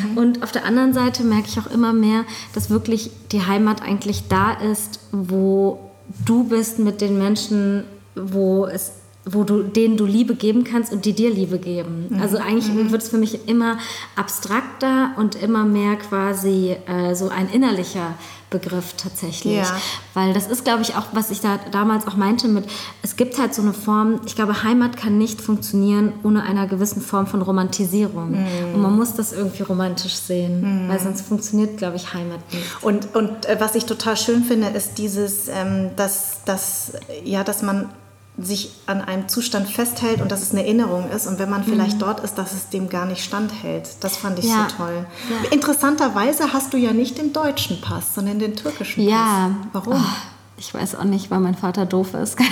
[0.09, 0.17] Mhm.
[0.17, 4.27] Und auf der anderen Seite merke ich auch immer mehr, dass wirklich die Heimat eigentlich
[4.27, 5.91] da ist, wo
[6.25, 7.85] du bist mit den Menschen,
[8.15, 8.91] wo es
[9.25, 12.07] wo du denen du Liebe geben kannst und die dir Liebe geben.
[12.09, 12.21] Mhm.
[12.21, 12.91] Also eigentlich mhm.
[12.91, 13.77] wird es für mich immer
[14.15, 18.15] abstrakter und immer mehr quasi äh, so ein innerlicher
[18.49, 19.57] Begriff tatsächlich.
[19.57, 19.77] Ja.
[20.15, 22.65] Weil das ist, glaube ich, auch, was ich da damals auch meinte mit,
[23.03, 27.01] es gibt halt so eine Form, ich glaube, Heimat kann nicht funktionieren ohne einer gewissen
[27.01, 28.31] Form von Romantisierung.
[28.31, 28.73] Mm.
[28.73, 30.89] Und man muss das irgendwie romantisch sehen, mm.
[30.89, 32.65] weil sonst funktioniert, glaube ich, Heimat nicht.
[32.81, 36.93] Und, und äh, was ich total schön finde, ist dieses, ähm, dass, dass,
[37.23, 37.89] ja, dass man
[38.41, 41.95] sich an einem Zustand festhält und dass es eine Erinnerung ist und wenn man vielleicht
[41.95, 41.99] mhm.
[41.99, 43.89] dort ist, dass es dem gar nicht standhält.
[44.01, 44.67] Das fand ich ja.
[44.69, 45.05] so toll.
[45.29, 45.51] Ja.
[45.51, 49.13] Interessanterweise hast du ja nicht den deutschen Pass, sondern den türkischen Pass.
[49.13, 49.51] Ja.
[49.73, 49.93] Warum?
[49.93, 52.37] Oh, ich weiß auch nicht, weil mein Vater doof ist.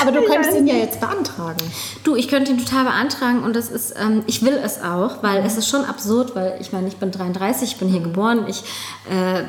[0.00, 1.58] Aber du könntest ihn ja jetzt beantragen.
[2.04, 5.40] Du, ich könnte ihn total beantragen und das ist, ähm, ich will es auch, weil
[5.40, 5.46] mhm.
[5.46, 8.04] es ist schon absurd, weil ich meine, ich bin 33, ich bin hier mhm.
[8.04, 8.62] geboren, ich
[9.10, 9.44] äh,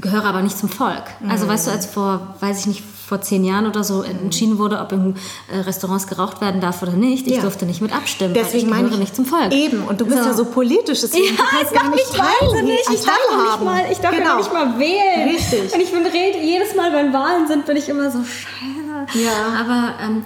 [0.00, 1.04] gehöre aber nicht zum Volk.
[1.28, 1.50] Also mhm.
[1.50, 4.92] weißt du, als vor, weiß ich nicht, vor zehn Jahren oder so entschieden wurde, ob
[4.92, 5.16] in
[5.50, 7.26] äh, Restaurants geraucht werden darf oder nicht.
[7.26, 7.42] Ich ja.
[7.42, 9.52] durfte nicht mit abstimmen, Deswegen weil ich gehöre nicht zum Volk.
[9.52, 10.28] Eben, und du bist so.
[10.28, 12.68] ja so politisch, deswegen ja, kannst gar nicht teilhaben.
[12.68, 14.36] Ich darf nicht mal, ich darf genau.
[14.36, 15.28] nicht mal wählen.
[15.30, 15.72] Richtig.
[15.72, 16.04] Und ich bin
[16.42, 18.78] jedes Mal, wenn Wahlen sind, bin ich immer so, scheiße.
[19.14, 19.30] Ja.
[19.60, 20.24] Aber ähm,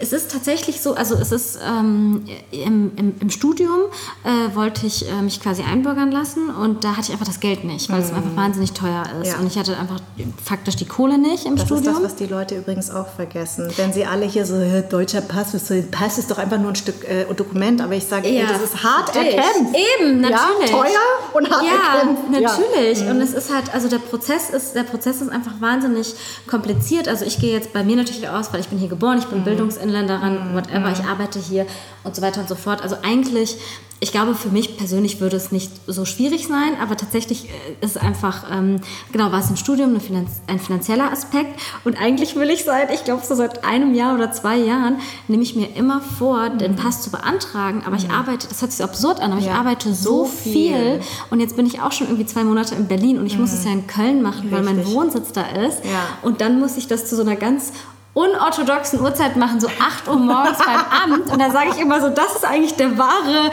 [0.00, 3.80] Es ist tatsächlich so, also es ist ähm, im, im, im, Studium
[4.24, 7.64] äh, wollte ich äh, mich quasi einbürgern lassen und da hatte ich einfach das Geld
[7.64, 8.04] nicht, weil mhm.
[8.04, 9.28] es einfach wahnsinnig teuer ist.
[9.28, 9.38] Ja.
[9.38, 10.00] Und ich hatte einfach
[10.42, 11.84] faktisch die Kohle nicht im das Studium.
[11.84, 13.70] Das ist das, was die Leute übrigens auch vergessen.
[13.76, 14.54] Denn sie alle hier so,
[14.88, 15.52] deutscher Pass,
[15.90, 18.62] Pass ist doch einfach nur ein Stück äh, Dokument, aber ich sage, ja, ey, das
[18.62, 19.76] ist hart erkämpft.
[20.00, 20.70] Eben, natürlich.
[20.70, 20.90] Ja, teuer
[21.32, 22.30] und hart ja, erkämpft.
[22.30, 23.00] Natürlich.
[23.00, 23.10] Ja.
[23.10, 26.14] Und es ist halt, also der Prozess ist, der Prozess ist einfach wahnsinnig
[26.46, 27.08] kompliziert.
[27.08, 29.40] Also ich gehe jetzt bei mir natürlich aus, weil ich bin hier geboren, ich bin
[29.40, 29.44] mhm.
[29.44, 31.66] Bildungsinländerin, whatever whatever, ich arbeite hier
[32.04, 32.82] und so weiter und so fort.
[32.82, 33.56] Also eigentlich,
[34.00, 37.96] ich glaube, für mich persönlich würde es nicht so schwierig sein, aber tatsächlich äh, ist
[37.96, 38.80] es einfach, ähm,
[39.12, 41.60] genau, war es im Studium Finanz ein finanzieller Aspekt.
[41.84, 44.96] Und eigentlich will ich seit, ich glaube, so seit einem Jahr oder zwei Jahren,
[45.28, 47.82] nehme ich mir immer vor, den Pass zu beantragen.
[47.84, 48.14] Aber ich mhm.
[48.14, 50.52] arbeite, das hört sich so absurd an, aber ja, ich arbeite so, so viel.
[50.52, 51.00] viel.
[51.28, 53.42] Und jetzt bin ich auch schon irgendwie zwei Monate in Berlin und ich mhm.
[53.42, 54.52] muss es ja in Köln machen, Richtig.
[54.52, 55.84] weil mein Wohnsitz da ist.
[55.84, 56.06] Ja.
[56.22, 57.72] Und dann muss ich das zu so einer ganz
[58.12, 61.32] unorthodoxen Uhrzeit machen, so 8 Uhr morgens beim Amt.
[61.32, 63.50] Und da sage ich immer so, das ist eigentlich der wahre,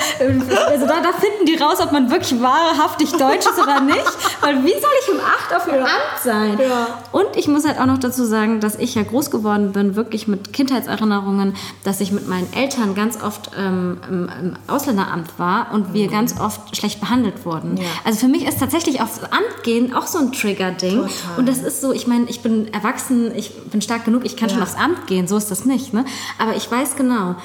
[0.68, 4.04] also da, da finden die raus, ob man wirklich wahrhaftig deutsch ist oder nicht.
[4.42, 5.82] Weil wie soll ich um 8 auf dem ja.
[5.82, 6.60] Amt sein?
[6.60, 6.88] Ja.
[7.12, 10.28] Und ich muss halt auch noch dazu sagen, dass ich ja groß geworden bin, wirklich
[10.28, 15.94] mit Kindheitserinnerungen, dass ich mit meinen Eltern ganz oft ähm, im, im, Ausländeramt war und
[15.94, 16.12] wir mhm.
[16.12, 17.78] ganz oft schlecht behandelt wurden.
[17.78, 17.84] Ja.
[18.04, 21.08] Also für mich ist tatsächlich aufs Amt gehen auch so ein Trigger-Ding.
[21.38, 24.47] Und das ist so, ich meine, ich bin erwachsen, ich bin stark genug, ich kann
[24.48, 25.94] kann schon aufs Amt gehen, so ist das nicht.
[25.94, 26.06] Ne?
[26.38, 27.36] Aber ich weiß genau,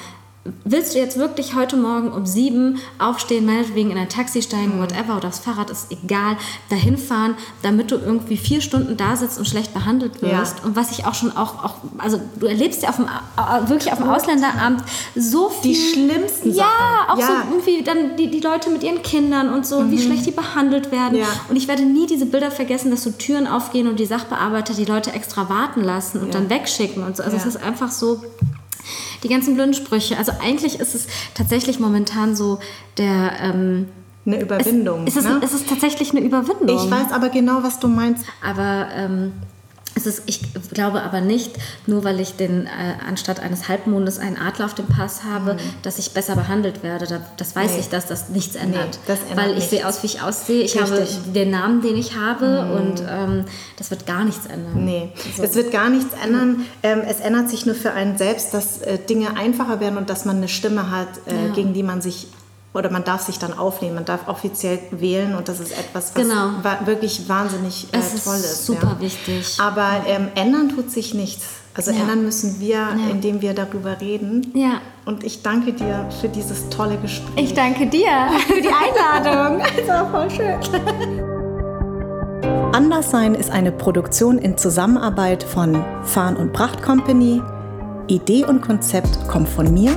[0.65, 4.81] willst du jetzt wirklich heute Morgen um sieben aufstehen, meinetwegen in ein Taxi steigen, mhm.
[4.81, 6.35] whatever, oder das Fahrrad ist egal,
[6.69, 10.59] dahin fahren, damit du irgendwie vier Stunden da sitzt und schlecht behandelt wirst.
[10.59, 10.65] Ja.
[10.65, 13.07] Und was ich auch schon auch, auch, also du erlebst ja auf dem,
[13.69, 14.83] wirklich auf dem Ausländeramt
[15.15, 15.73] so viel.
[15.73, 16.69] Die schlimmsten Sachen.
[16.69, 17.27] Ja, auch ja.
[17.27, 19.91] so irgendwie dann die, die Leute mit ihren Kindern und so, mhm.
[19.91, 21.19] wie schlecht die behandelt werden.
[21.19, 21.27] Ja.
[21.49, 24.85] Und ich werde nie diese Bilder vergessen, dass so Türen aufgehen und die Sachbearbeiter die
[24.85, 27.23] Leute extra warten lassen und dann wegschicken und so.
[27.23, 28.21] Also es ist einfach so,
[29.23, 30.17] die ganzen blöden Sprüche.
[30.17, 32.59] Also eigentlich ist es tatsächlich momentan so
[32.97, 33.33] der...
[33.41, 33.87] Ähm,
[34.25, 35.05] eine Überwindung.
[35.05, 35.39] Es, es, ne?
[35.41, 36.77] ist, es ist tatsächlich eine Überwindung.
[36.77, 38.25] Ich weiß aber genau, was du meinst.
[38.41, 39.33] Aber ähm,
[39.95, 40.41] es ist, ich
[40.73, 41.51] glaube aber nicht,
[41.85, 42.69] nur weil ich den, äh,
[43.07, 45.59] anstatt eines Halbmondes einen Adler auf dem Pass habe, mhm.
[45.83, 47.05] dass ich besser behandelt werde.
[47.05, 47.79] Da, das weiß nee.
[47.79, 48.91] ich, dass das nichts ändert.
[48.91, 50.63] Nee, das ändert weil ich sehe aus, wie ich aussehe.
[50.63, 50.91] Ich Richtig.
[50.91, 52.71] habe den Namen, den ich habe mhm.
[52.71, 53.45] und ähm,
[53.77, 54.83] das wird gar nichts ändern.
[54.83, 55.43] Nee, so.
[55.43, 56.65] es wird gar nichts ändern.
[56.81, 60.25] Ähm, es ändert sich nur für einen selbst, dass äh, Dinge einfacher werden und dass
[60.25, 61.53] man eine Stimme hat, äh, ja.
[61.53, 62.27] gegen die man sich
[62.73, 66.15] oder man darf sich dann aufnehmen, man darf offiziell wählen und das ist etwas, was
[66.15, 66.51] genau.
[66.85, 68.23] wirklich wahnsinnig äh, toll ist.
[68.23, 68.99] ist super ja.
[68.99, 69.57] wichtig.
[69.59, 71.45] Aber ähm, ändern tut sich nichts.
[71.75, 72.01] Also ja.
[72.01, 72.97] ändern müssen wir, ja.
[73.09, 74.51] indem wir darüber reden.
[74.53, 74.81] Ja.
[75.05, 77.45] Und ich danke dir für dieses tolle Gespräch.
[77.45, 78.09] Ich danke dir
[78.47, 79.63] für die Einladung.
[79.77, 80.59] das war voll schön.
[82.73, 87.41] Anderssein ist eine Produktion in Zusammenarbeit von Farn und Pracht Company.
[88.07, 89.95] Idee und Konzept kommen von mir,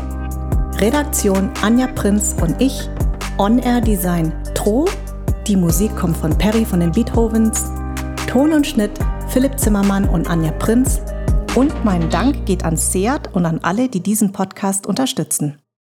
[0.78, 2.90] Redaktion Anja Prinz und ich,
[3.39, 4.86] On-Air Design Tro,
[5.47, 7.65] die Musik kommt von Perry von den Beethovens,
[8.27, 8.93] Ton und Schnitt
[9.28, 11.01] Philipp Zimmermann und Anja Prinz.
[11.55, 15.57] Und mein Dank geht an Seat und an alle, die diesen Podcast unterstützen.